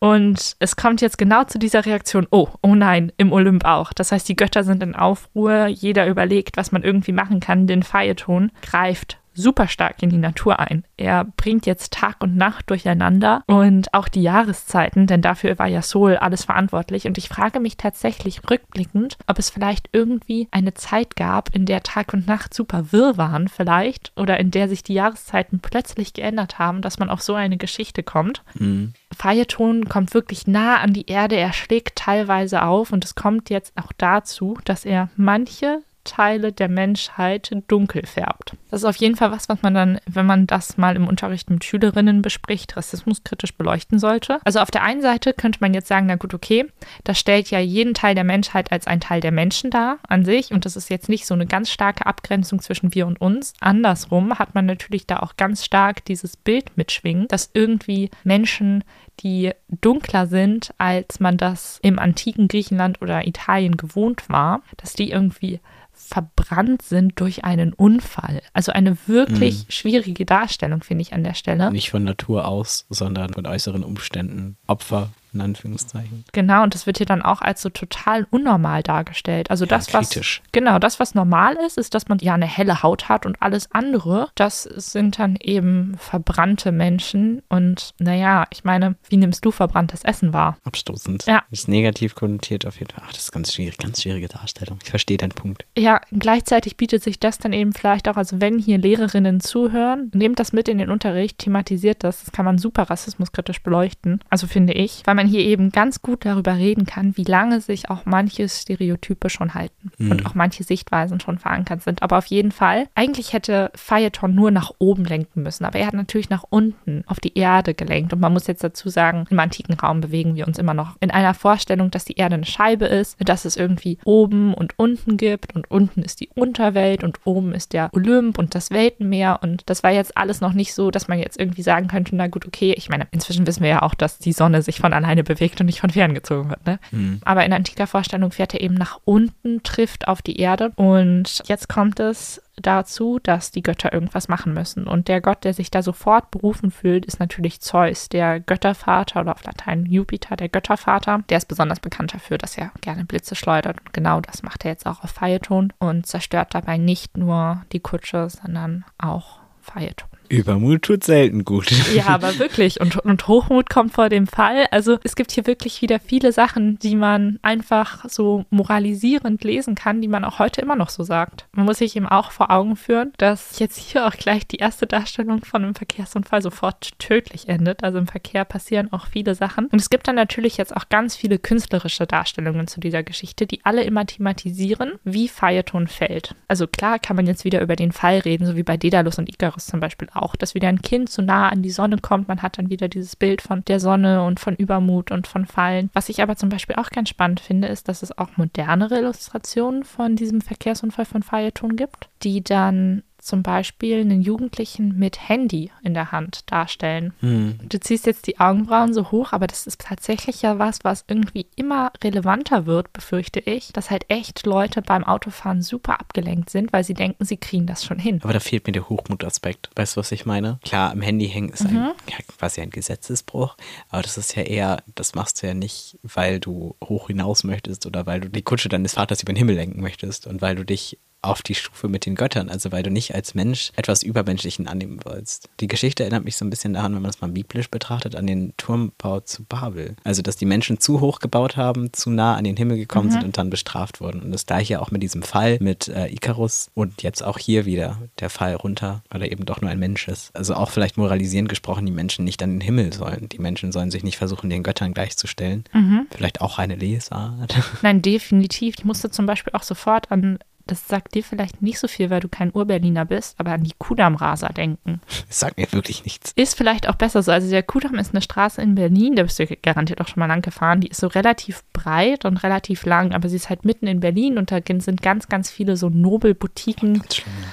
Und 0.00 0.56
es 0.60 0.76
kommt 0.76 1.00
jetzt 1.00 1.18
genau 1.18 1.44
zu 1.44 1.58
dieser 1.58 1.84
Reaktion, 1.84 2.26
oh, 2.30 2.48
oh 2.62 2.74
nein, 2.74 3.12
im 3.16 3.32
Olymp 3.32 3.64
auch. 3.64 3.92
Das 3.92 4.12
heißt, 4.12 4.28
die 4.28 4.36
Götter 4.36 4.62
sind 4.62 4.82
in 4.82 4.94
Aufruhr, 4.94 5.66
jeder 5.66 6.06
überlegt, 6.06 6.56
was 6.56 6.70
man 6.70 6.84
irgendwie 6.84 7.12
machen 7.12 7.40
kann. 7.40 7.66
Den 7.66 7.82
Phaeton 7.82 8.52
greift 8.62 9.18
super 9.38 9.68
stark 9.68 10.02
in 10.02 10.10
die 10.10 10.18
Natur 10.18 10.58
ein. 10.58 10.84
Er 10.96 11.24
bringt 11.24 11.64
jetzt 11.64 11.92
Tag 11.92 12.16
und 12.20 12.36
Nacht 12.36 12.68
durcheinander 12.70 13.42
und 13.46 13.94
auch 13.94 14.08
die 14.08 14.22
Jahreszeiten, 14.22 15.06
denn 15.06 15.22
dafür 15.22 15.58
war 15.58 15.66
ja 15.66 15.82
Sol 15.82 16.16
alles 16.16 16.44
verantwortlich. 16.44 17.06
Und 17.06 17.18
ich 17.18 17.28
frage 17.28 17.60
mich 17.60 17.76
tatsächlich 17.76 18.42
rückblickend, 18.50 19.16
ob 19.26 19.38
es 19.38 19.50
vielleicht 19.50 19.88
irgendwie 19.92 20.48
eine 20.50 20.74
Zeit 20.74 21.16
gab, 21.16 21.54
in 21.54 21.66
der 21.66 21.82
Tag 21.82 22.12
und 22.12 22.26
Nacht 22.26 22.52
super 22.52 22.92
wirr 22.92 23.16
waren, 23.16 23.48
vielleicht, 23.48 24.12
oder 24.16 24.38
in 24.40 24.50
der 24.50 24.68
sich 24.68 24.82
die 24.82 24.94
Jahreszeiten 24.94 25.60
plötzlich 25.60 26.12
geändert 26.12 26.58
haben, 26.58 26.82
dass 26.82 26.98
man 26.98 27.08
auf 27.08 27.22
so 27.22 27.34
eine 27.34 27.56
Geschichte 27.56 28.02
kommt. 28.02 28.42
Mhm. 28.54 28.92
Phaeton 29.16 29.88
kommt 29.88 30.14
wirklich 30.14 30.46
nah 30.46 30.78
an 30.78 30.92
die 30.92 31.06
Erde, 31.06 31.36
er 31.36 31.52
schlägt 31.52 31.96
teilweise 31.96 32.62
auf 32.62 32.92
und 32.92 33.04
es 33.04 33.14
kommt 33.14 33.50
jetzt 33.50 33.72
auch 33.76 33.92
dazu, 33.96 34.58
dass 34.64 34.84
er 34.84 35.08
manche 35.16 35.82
Teile 36.08 36.52
der 36.52 36.68
Menschheit 36.68 37.54
dunkel 37.68 38.06
färbt. 38.06 38.54
Das 38.70 38.80
ist 38.80 38.84
auf 38.84 38.96
jeden 38.96 39.16
Fall 39.16 39.30
was, 39.30 39.48
was 39.48 39.62
man 39.62 39.74
dann, 39.74 40.00
wenn 40.06 40.26
man 40.26 40.46
das 40.46 40.76
mal 40.76 40.96
im 40.96 41.06
Unterricht 41.06 41.50
mit 41.50 41.64
Schülerinnen 41.64 42.22
bespricht, 42.22 42.76
rassismuskritisch 42.76 43.54
beleuchten 43.54 43.98
sollte. 43.98 44.40
Also 44.44 44.60
auf 44.60 44.70
der 44.70 44.82
einen 44.82 45.02
Seite 45.02 45.32
könnte 45.34 45.58
man 45.60 45.74
jetzt 45.74 45.88
sagen, 45.88 46.06
na 46.06 46.16
gut, 46.16 46.34
okay, 46.34 46.66
das 47.04 47.18
stellt 47.18 47.50
ja 47.50 47.60
jeden 47.60 47.94
Teil 47.94 48.14
der 48.14 48.24
Menschheit 48.24 48.72
als 48.72 48.86
ein 48.86 49.00
Teil 49.00 49.20
der 49.20 49.32
Menschen 49.32 49.70
dar 49.70 49.98
an 50.08 50.24
sich 50.24 50.52
und 50.52 50.64
das 50.64 50.76
ist 50.76 50.90
jetzt 50.90 51.08
nicht 51.08 51.26
so 51.26 51.34
eine 51.34 51.46
ganz 51.46 51.70
starke 51.70 52.06
Abgrenzung 52.06 52.60
zwischen 52.60 52.94
wir 52.94 53.06
und 53.06 53.20
uns. 53.20 53.52
Andersrum 53.60 54.38
hat 54.38 54.54
man 54.54 54.66
natürlich 54.66 55.06
da 55.06 55.18
auch 55.18 55.36
ganz 55.36 55.64
stark 55.64 56.04
dieses 56.06 56.36
Bild 56.36 56.76
mitschwingen, 56.76 57.28
dass 57.28 57.50
irgendwie 57.52 58.10
Menschen 58.24 58.82
die 59.20 59.52
dunkler 59.68 60.26
sind, 60.26 60.72
als 60.78 61.20
man 61.20 61.36
das 61.36 61.78
im 61.82 61.98
antiken 61.98 62.48
Griechenland 62.48 63.02
oder 63.02 63.26
Italien 63.26 63.76
gewohnt 63.76 64.28
war, 64.28 64.62
dass 64.76 64.92
die 64.92 65.10
irgendwie 65.10 65.60
verbrannt 65.98 66.82
sind 66.82 67.20
durch 67.20 67.44
einen 67.44 67.72
Unfall. 67.72 68.42
Also 68.52 68.72
eine 68.72 68.96
wirklich 69.06 69.64
mhm. 69.64 69.70
schwierige 69.70 70.24
Darstellung, 70.24 70.82
finde 70.82 71.02
ich 71.02 71.12
an 71.12 71.24
der 71.24 71.34
Stelle. 71.34 71.70
Nicht 71.70 71.90
von 71.90 72.04
Natur 72.04 72.46
aus, 72.46 72.86
sondern 72.88 73.34
von 73.34 73.46
äußeren 73.46 73.82
Umständen. 73.82 74.56
Opfer 74.66 75.10
in 75.32 75.40
Anführungszeichen. 75.40 76.24
Genau, 76.32 76.62
und 76.62 76.74
das 76.74 76.86
wird 76.86 76.98
hier 76.98 77.06
dann 77.06 77.22
auch 77.22 77.40
als 77.40 77.62
so 77.62 77.68
total 77.68 78.26
unnormal 78.30 78.82
dargestellt. 78.82 79.50
Also 79.50 79.64
ja, 79.64 79.70
das, 79.70 79.92
was 79.92 80.10
kritisch. 80.10 80.42
genau, 80.52 80.78
das, 80.78 81.00
was 81.00 81.14
normal 81.14 81.56
ist, 81.66 81.78
ist, 81.78 81.94
dass 81.94 82.08
man 82.08 82.18
ja 82.18 82.34
eine 82.34 82.46
helle 82.46 82.82
Haut 82.82 83.08
hat 83.08 83.26
und 83.26 83.40
alles 83.42 83.70
andere, 83.72 84.28
das 84.34 84.62
sind 84.62 85.18
dann 85.18 85.36
eben 85.40 85.96
verbrannte 85.98 86.72
Menschen. 86.72 87.42
Und 87.48 87.94
naja, 87.98 88.46
ich 88.50 88.64
meine, 88.64 88.96
wie 89.08 89.16
nimmst 89.16 89.44
du 89.44 89.50
verbranntes 89.50 90.04
Essen 90.04 90.32
wahr? 90.32 90.56
Abstoßend. 90.64 91.26
Ja. 91.26 91.42
Ist 91.50 91.68
negativ 91.68 92.14
konnotiert 92.14 92.66
auf 92.66 92.78
jeden 92.78 92.92
Fall. 92.92 93.04
Ach, 93.06 93.12
das 93.12 93.24
ist 93.24 93.32
ganz 93.32 93.52
schwierig, 93.52 93.78
ganz 93.78 94.02
schwierige 94.02 94.28
Darstellung. 94.28 94.78
Ich 94.82 94.90
verstehe 94.90 95.18
deinen 95.18 95.30
Punkt. 95.30 95.66
Ja, 95.76 96.00
gleichzeitig 96.12 96.76
bietet 96.76 97.02
sich 97.02 97.20
das 97.20 97.38
dann 97.38 97.52
eben 97.52 97.72
vielleicht 97.72 98.08
auch, 98.08 98.16
also 98.16 98.40
wenn 98.40 98.58
hier 98.58 98.78
Lehrerinnen 98.78 99.40
zuhören, 99.40 100.10
nehmt 100.14 100.38
das 100.38 100.52
mit 100.52 100.68
in 100.68 100.78
den 100.78 100.90
Unterricht, 100.90 101.38
thematisiert 101.38 102.04
das. 102.04 102.24
Das 102.24 102.32
kann 102.32 102.44
man 102.44 102.58
super 102.58 102.84
rassismuskritisch 102.84 103.62
beleuchten. 103.62 104.20
Also 104.30 104.46
finde 104.46 104.72
ich, 104.72 105.02
weil 105.04 105.17
man 105.18 105.26
hier 105.26 105.40
eben 105.40 105.70
ganz 105.72 106.00
gut 106.00 106.24
darüber 106.24 106.54
reden 106.54 106.86
kann, 106.86 107.16
wie 107.16 107.24
lange 107.24 107.60
sich 107.60 107.90
auch 107.90 108.02
manche 108.04 108.48
Stereotype 108.48 109.28
schon 109.30 109.52
halten 109.52 109.90
mhm. 109.98 110.12
und 110.12 110.26
auch 110.26 110.34
manche 110.36 110.62
Sichtweisen 110.62 111.18
schon 111.18 111.38
verankert 111.38 111.82
sind. 111.82 112.02
Aber 112.02 112.18
auf 112.18 112.26
jeden 112.26 112.52
Fall, 112.52 112.86
eigentlich 112.94 113.32
hätte 113.32 113.72
Phaeton 113.74 114.32
nur 114.32 114.52
nach 114.52 114.70
oben 114.78 115.04
lenken 115.04 115.42
müssen, 115.42 115.64
aber 115.64 115.80
er 115.80 115.88
hat 115.88 115.94
natürlich 115.94 116.30
nach 116.30 116.44
unten 116.48 117.02
auf 117.08 117.18
die 117.18 117.36
Erde 117.36 117.74
gelenkt. 117.74 118.12
Und 118.12 118.20
man 118.20 118.32
muss 118.32 118.46
jetzt 118.46 118.62
dazu 118.62 118.90
sagen, 118.90 119.26
im 119.28 119.40
antiken 119.40 119.74
Raum 119.74 120.00
bewegen 120.00 120.36
wir 120.36 120.46
uns 120.46 120.56
immer 120.56 120.72
noch 120.72 120.94
in 121.00 121.10
einer 121.10 121.34
Vorstellung, 121.34 121.90
dass 121.90 122.04
die 122.04 122.16
Erde 122.16 122.36
eine 122.36 122.46
Scheibe 122.46 122.86
ist, 122.86 123.16
dass 123.18 123.44
es 123.44 123.56
irgendwie 123.56 123.98
oben 124.04 124.54
und 124.54 124.78
unten 124.78 125.16
gibt 125.16 125.52
und 125.56 125.68
unten 125.68 126.02
ist 126.02 126.20
die 126.20 126.30
Unterwelt 126.36 127.02
und 127.02 127.18
oben 127.24 127.54
ist 127.54 127.72
der 127.72 127.90
Olymp 127.92 128.38
und 128.38 128.54
das 128.54 128.70
Weltenmeer. 128.70 129.40
Und 129.42 129.64
das 129.66 129.82
war 129.82 129.90
jetzt 129.90 130.16
alles 130.16 130.40
noch 130.40 130.52
nicht 130.52 130.74
so, 130.74 130.92
dass 130.92 131.08
man 131.08 131.18
jetzt 131.18 131.40
irgendwie 131.40 131.62
sagen 131.62 131.88
könnte, 131.88 132.14
na 132.14 132.28
gut, 132.28 132.46
okay, 132.46 132.72
ich 132.76 132.88
meine, 132.88 133.08
inzwischen 133.10 133.48
wissen 133.48 133.64
wir 133.64 133.70
ja 133.70 133.82
auch, 133.82 133.94
dass 133.94 134.18
die 134.18 134.32
Sonne 134.32 134.62
sich 134.62 134.78
von 134.78 134.92
allein 134.92 135.07
alleine 135.08 135.24
bewegt 135.24 135.60
und 135.60 135.66
nicht 135.66 135.80
von 135.80 135.90
fern 135.90 136.14
gezogen 136.14 136.50
wird. 136.50 136.66
Ne? 136.66 136.78
Mhm. 136.90 137.20
Aber 137.24 137.44
in 137.44 137.52
antiker 137.52 137.86
Vorstellung 137.86 138.30
fährt 138.30 138.52
er 138.52 138.60
eben 138.60 138.74
nach 138.74 139.00
unten, 139.04 139.62
trifft 139.62 140.06
auf 140.06 140.20
die 140.20 140.38
Erde 140.38 140.72
und 140.76 141.42
jetzt 141.46 141.68
kommt 141.68 141.98
es 141.98 142.42
dazu, 142.56 143.18
dass 143.22 143.50
die 143.50 143.62
Götter 143.62 143.92
irgendwas 143.92 144.28
machen 144.28 144.52
müssen. 144.52 144.86
Und 144.86 145.08
der 145.08 145.20
Gott, 145.20 145.44
der 145.44 145.54
sich 145.54 145.70
da 145.70 145.82
sofort 145.82 146.30
berufen 146.30 146.70
fühlt, 146.70 147.06
ist 147.06 147.20
natürlich 147.20 147.60
Zeus, 147.60 148.08
der 148.08 148.40
Göttervater 148.40 149.20
oder 149.20 149.32
auf 149.32 149.44
Latein 149.44 149.86
Jupiter, 149.86 150.36
der 150.36 150.48
Göttervater. 150.48 151.22
Der 151.30 151.38
ist 151.38 151.48
besonders 151.48 151.80
bekannt 151.80 152.12
dafür, 152.12 152.36
dass 152.36 152.58
er 152.58 152.72
gerne 152.80 153.04
Blitze 153.04 153.34
schleudert. 153.34 153.78
Und 153.80 153.92
genau 153.92 154.20
das 154.20 154.42
macht 154.42 154.64
er 154.64 154.72
jetzt 154.72 154.86
auch 154.86 155.04
auf 155.04 155.10
Phaeton 155.10 155.72
und 155.78 156.06
zerstört 156.06 156.54
dabei 156.54 156.76
nicht 156.76 157.16
nur 157.16 157.64
die 157.72 157.80
Kutsche, 157.80 158.28
sondern 158.28 158.84
auch 158.98 159.38
Phaeton. 159.60 160.08
Übermut 160.28 160.82
tut 160.82 161.04
selten 161.04 161.44
gut. 161.44 161.68
Ja, 161.94 162.08
aber 162.08 162.38
wirklich. 162.38 162.80
Und, 162.80 162.96
und 162.98 163.26
Hochmut 163.26 163.70
kommt 163.70 163.92
vor 163.94 164.08
dem 164.08 164.26
Fall. 164.26 164.66
Also 164.70 164.98
es 165.02 165.16
gibt 165.16 165.32
hier 165.32 165.46
wirklich 165.46 165.80
wieder 165.82 165.98
viele 165.98 166.32
Sachen, 166.32 166.78
die 166.78 166.94
man 166.94 167.38
einfach 167.42 168.04
so 168.08 168.44
moralisierend 168.50 169.42
lesen 169.42 169.74
kann, 169.74 170.00
die 170.00 170.08
man 170.08 170.24
auch 170.24 170.38
heute 170.38 170.60
immer 170.60 170.76
noch 170.76 170.90
so 170.90 171.02
sagt. 171.02 171.46
Man 171.52 171.64
muss 171.64 171.78
sich 171.78 171.96
eben 171.96 172.06
auch 172.06 172.30
vor 172.30 172.50
Augen 172.50 172.76
führen, 172.76 173.12
dass 173.16 173.58
jetzt 173.58 173.78
hier 173.78 174.06
auch 174.06 174.12
gleich 174.12 174.46
die 174.46 174.58
erste 174.58 174.86
Darstellung 174.86 175.44
von 175.44 175.64
einem 175.64 175.74
Verkehrsunfall 175.74 176.42
sofort 176.42 176.98
tödlich 176.98 177.48
endet. 177.48 177.82
Also 177.82 177.98
im 177.98 178.06
Verkehr 178.06 178.44
passieren 178.44 178.92
auch 178.92 179.06
viele 179.06 179.34
Sachen. 179.34 179.66
Und 179.66 179.80
es 179.80 179.90
gibt 179.90 180.06
dann 180.08 180.16
natürlich 180.16 180.56
jetzt 180.56 180.76
auch 180.76 180.88
ganz 180.88 181.16
viele 181.16 181.38
künstlerische 181.38 182.06
Darstellungen 182.06 182.68
zu 182.68 182.80
dieser 182.80 183.02
Geschichte, 183.02 183.46
die 183.46 183.64
alle 183.64 183.82
immer 183.82 184.06
thematisieren, 184.06 184.92
wie 185.04 185.28
Phaeton 185.28 185.88
fällt. 185.88 186.34
Also 186.48 186.66
klar 186.66 186.98
kann 186.98 187.16
man 187.16 187.26
jetzt 187.26 187.44
wieder 187.44 187.60
über 187.62 187.76
den 187.76 187.92
Fall 187.92 188.18
reden, 188.18 188.46
so 188.46 188.56
wie 188.56 188.62
bei 188.62 188.76
Daedalus 188.76 189.18
und 189.18 189.28
Icarus 189.28 189.66
zum 189.66 189.80
Beispiel 189.80 190.08
auch, 190.22 190.36
dass 190.36 190.54
wieder 190.54 190.68
ein 190.68 190.82
Kind 190.82 191.08
zu 191.08 191.22
nah 191.22 191.48
an 191.48 191.62
die 191.62 191.70
Sonne 191.70 191.98
kommt. 191.98 192.28
Man 192.28 192.42
hat 192.42 192.58
dann 192.58 192.70
wieder 192.70 192.88
dieses 192.88 193.16
Bild 193.16 193.42
von 193.42 193.64
der 193.64 193.80
Sonne 193.80 194.24
und 194.24 194.40
von 194.40 194.54
Übermut 194.56 195.10
und 195.10 195.26
von 195.26 195.46
Fallen. 195.46 195.90
Was 195.92 196.08
ich 196.08 196.22
aber 196.22 196.36
zum 196.36 196.48
Beispiel 196.48 196.76
auch 196.76 196.90
ganz 196.90 197.08
spannend 197.08 197.40
finde, 197.40 197.68
ist, 197.68 197.88
dass 197.88 198.02
es 198.02 198.16
auch 198.16 198.36
modernere 198.36 198.98
Illustrationen 198.98 199.84
von 199.84 200.16
diesem 200.16 200.40
Verkehrsunfall 200.40 201.04
von 201.04 201.22
Phaeton 201.22 201.76
gibt, 201.76 202.08
die 202.22 202.42
dann 202.42 203.02
zum 203.18 203.42
Beispiel 203.42 204.00
einen 204.00 204.22
Jugendlichen 204.22 204.98
mit 204.98 205.28
Handy 205.28 205.70
in 205.82 205.94
der 205.94 206.12
Hand 206.12 206.50
darstellen. 206.50 207.12
Hm. 207.20 207.58
Du 207.68 207.78
ziehst 207.80 208.06
jetzt 208.06 208.26
die 208.26 208.40
Augenbrauen 208.40 208.94
so 208.94 209.10
hoch, 209.10 209.32
aber 209.32 209.46
das 209.46 209.66
ist 209.66 209.80
tatsächlich 209.80 210.42
ja 210.42 210.58
was, 210.58 210.78
was 210.84 211.04
irgendwie 211.08 211.46
immer 211.56 211.92
relevanter 212.02 212.66
wird, 212.66 212.92
befürchte 212.92 213.40
ich, 213.40 213.72
dass 213.72 213.90
halt 213.90 214.04
echt 214.08 214.46
Leute 214.46 214.82
beim 214.82 215.04
Autofahren 215.04 215.62
super 215.62 216.00
abgelenkt 216.00 216.50
sind, 216.50 216.72
weil 216.72 216.84
sie 216.84 216.94
denken, 216.94 217.24
sie 217.24 217.36
kriegen 217.36 217.66
das 217.66 217.84
schon 217.84 217.98
hin. 217.98 218.20
Aber 218.22 218.32
da 218.32 218.40
fehlt 218.40 218.66
mir 218.66 218.72
der 218.72 218.88
Hochmutaspekt. 218.88 219.70
Weißt 219.76 219.96
du, 219.96 220.00
was 220.00 220.12
ich 220.12 220.24
meine? 220.26 220.58
Klar, 220.64 220.90
am 220.92 221.00
Handy 221.00 221.28
hängen 221.28 221.48
ist 221.50 221.66
ein, 221.66 221.74
Mhm. 221.74 221.92
ja, 222.08 222.16
quasi 222.38 222.60
ein 222.60 222.70
Gesetzesbruch, 222.70 223.56
aber 223.90 224.02
das 224.02 224.16
ist 224.16 224.36
ja 224.36 224.42
eher, 224.42 224.82
das 224.94 225.14
machst 225.14 225.42
du 225.42 225.46
ja 225.46 225.54
nicht, 225.54 225.98
weil 226.02 226.40
du 226.40 226.76
hoch 226.84 227.08
hinaus 227.08 227.44
möchtest 227.44 227.84
oder 227.86 228.06
weil 228.06 228.20
du 228.20 228.30
die 228.30 228.42
Kutsche 228.42 228.68
deines 228.68 228.94
Vaters 228.94 229.22
über 229.22 229.32
den 229.32 229.36
Himmel 229.38 229.56
lenken 229.56 229.80
möchtest 229.80 230.26
und 230.26 230.40
weil 230.40 230.54
du 230.56 230.64
dich 230.64 230.98
auf 231.22 231.42
die 231.42 231.54
Stufe 231.54 231.88
mit 231.88 232.06
den 232.06 232.14
Göttern, 232.14 232.48
also 232.48 232.70
weil 232.70 232.82
du 232.82 232.90
nicht 232.90 233.14
als 233.14 233.34
Mensch 233.34 233.72
etwas 233.76 234.02
Übermenschlichen 234.02 234.68
annehmen 234.68 235.00
willst. 235.04 235.48
Die 235.60 235.66
Geschichte 235.66 236.04
erinnert 236.04 236.24
mich 236.24 236.36
so 236.36 236.44
ein 236.44 236.50
bisschen 236.50 236.74
daran, 236.74 236.94
wenn 236.94 237.02
man 237.02 237.10
das 237.10 237.20
mal 237.20 237.30
biblisch 237.30 237.70
betrachtet, 237.70 238.14
an 238.14 238.26
den 238.26 238.54
Turmbau 238.56 239.20
zu 239.20 239.44
Babel. 239.44 239.96
Also, 240.04 240.22
dass 240.22 240.36
die 240.36 240.46
Menschen 240.46 240.78
zu 240.80 241.00
hoch 241.00 241.18
gebaut 241.18 241.56
haben, 241.56 241.92
zu 241.92 242.10
nah 242.10 242.36
an 242.36 242.44
den 242.44 242.56
Himmel 242.56 242.76
gekommen 242.76 243.10
sind 243.10 243.24
und 243.24 243.38
dann 243.38 243.50
bestraft 243.50 244.00
wurden. 244.00 244.22
Und 244.22 244.30
das 244.30 244.46
gleiche 244.46 244.80
auch 244.80 244.90
mit 244.90 245.02
diesem 245.02 245.22
Fall 245.22 245.58
mit 245.60 245.88
äh, 245.88 246.06
Icarus 246.06 246.70
und 246.74 247.02
jetzt 247.02 247.22
auch 247.22 247.38
hier 247.38 247.66
wieder 247.66 247.98
der 248.20 248.30
Fall 248.30 248.54
runter, 248.54 249.02
weil 249.10 249.22
er 249.22 249.32
eben 249.32 249.44
doch 249.44 249.60
nur 249.60 249.70
ein 249.70 249.78
Mensch 249.78 250.08
ist. 250.08 250.34
Also 250.36 250.54
auch 250.54 250.70
vielleicht 250.70 250.96
moralisierend 250.96 251.48
gesprochen, 251.48 251.86
die 251.86 251.92
Menschen 251.92 252.24
nicht 252.24 252.42
an 252.42 252.50
den 252.50 252.60
Himmel 252.60 252.92
sollen. 252.92 253.28
Die 253.28 253.38
Menschen 253.38 253.72
sollen 253.72 253.90
sich 253.90 254.04
nicht 254.04 254.18
versuchen, 254.18 254.50
den 254.50 254.62
Göttern 254.62 254.94
gleichzustellen. 254.94 255.64
Vielleicht 256.10 256.40
auch 256.40 256.58
eine 256.58 256.76
Lesart. 256.76 257.56
Nein, 257.82 258.02
definitiv. 258.02 258.76
Ich 258.78 258.84
musste 258.84 259.10
zum 259.10 259.26
Beispiel 259.26 259.52
auch 259.54 259.62
sofort 259.62 260.10
an, 260.10 260.38
das 260.70 260.86
sagt 260.86 261.14
dir 261.14 261.24
vielleicht 261.24 261.62
nicht 261.62 261.78
so 261.78 261.88
viel, 261.88 262.10
weil 262.10 262.20
du 262.20 262.28
kein 262.28 262.52
Urberliner 262.52 263.04
bist, 263.04 263.34
aber 263.38 263.52
an 263.52 263.64
die 263.64 263.74
Kudammraser 263.78 264.48
denken. 264.48 265.00
Das 265.26 265.40
sagt 265.40 265.56
mir 265.56 265.72
wirklich 265.72 266.04
nichts. 266.04 266.32
Ist 266.36 266.56
vielleicht 266.56 266.88
auch 266.88 266.94
besser 266.94 267.22
so. 267.22 267.32
Also 267.32 267.50
der 267.50 267.62
Kudamm 267.62 267.96
ist 267.96 268.14
eine 268.14 268.22
Straße 268.22 268.62
in 268.62 268.74
Berlin, 268.74 269.16
da 269.16 269.22
bist 269.22 269.38
du 269.38 269.46
garantiert 269.46 270.00
auch 270.00 270.08
schon 270.08 270.20
mal 270.20 270.26
lang 270.26 270.42
gefahren. 270.42 270.80
Die 270.80 270.88
ist 270.88 271.00
so 271.00 271.06
relativ 271.08 271.64
breit 271.72 272.24
und 272.24 272.36
relativ 272.38 272.84
lang, 272.84 273.12
aber 273.12 273.28
sie 273.28 273.36
ist 273.36 273.48
halt 273.48 273.64
mitten 273.64 273.86
in 273.86 274.00
Berlin 274.00 274.38
und 274.38 274.50
da 274.50 274.60
sind 274.78 275.02
ganz, 275.02 275.28
ganz 275.28 275.50
viele 275.50 275.76
so 275.76 275.88
Nobelboutiquen. 275.88 276.94
Ganz 276.94 277.16
schlimm. 277.16 277.34
ja. 277.42 277.48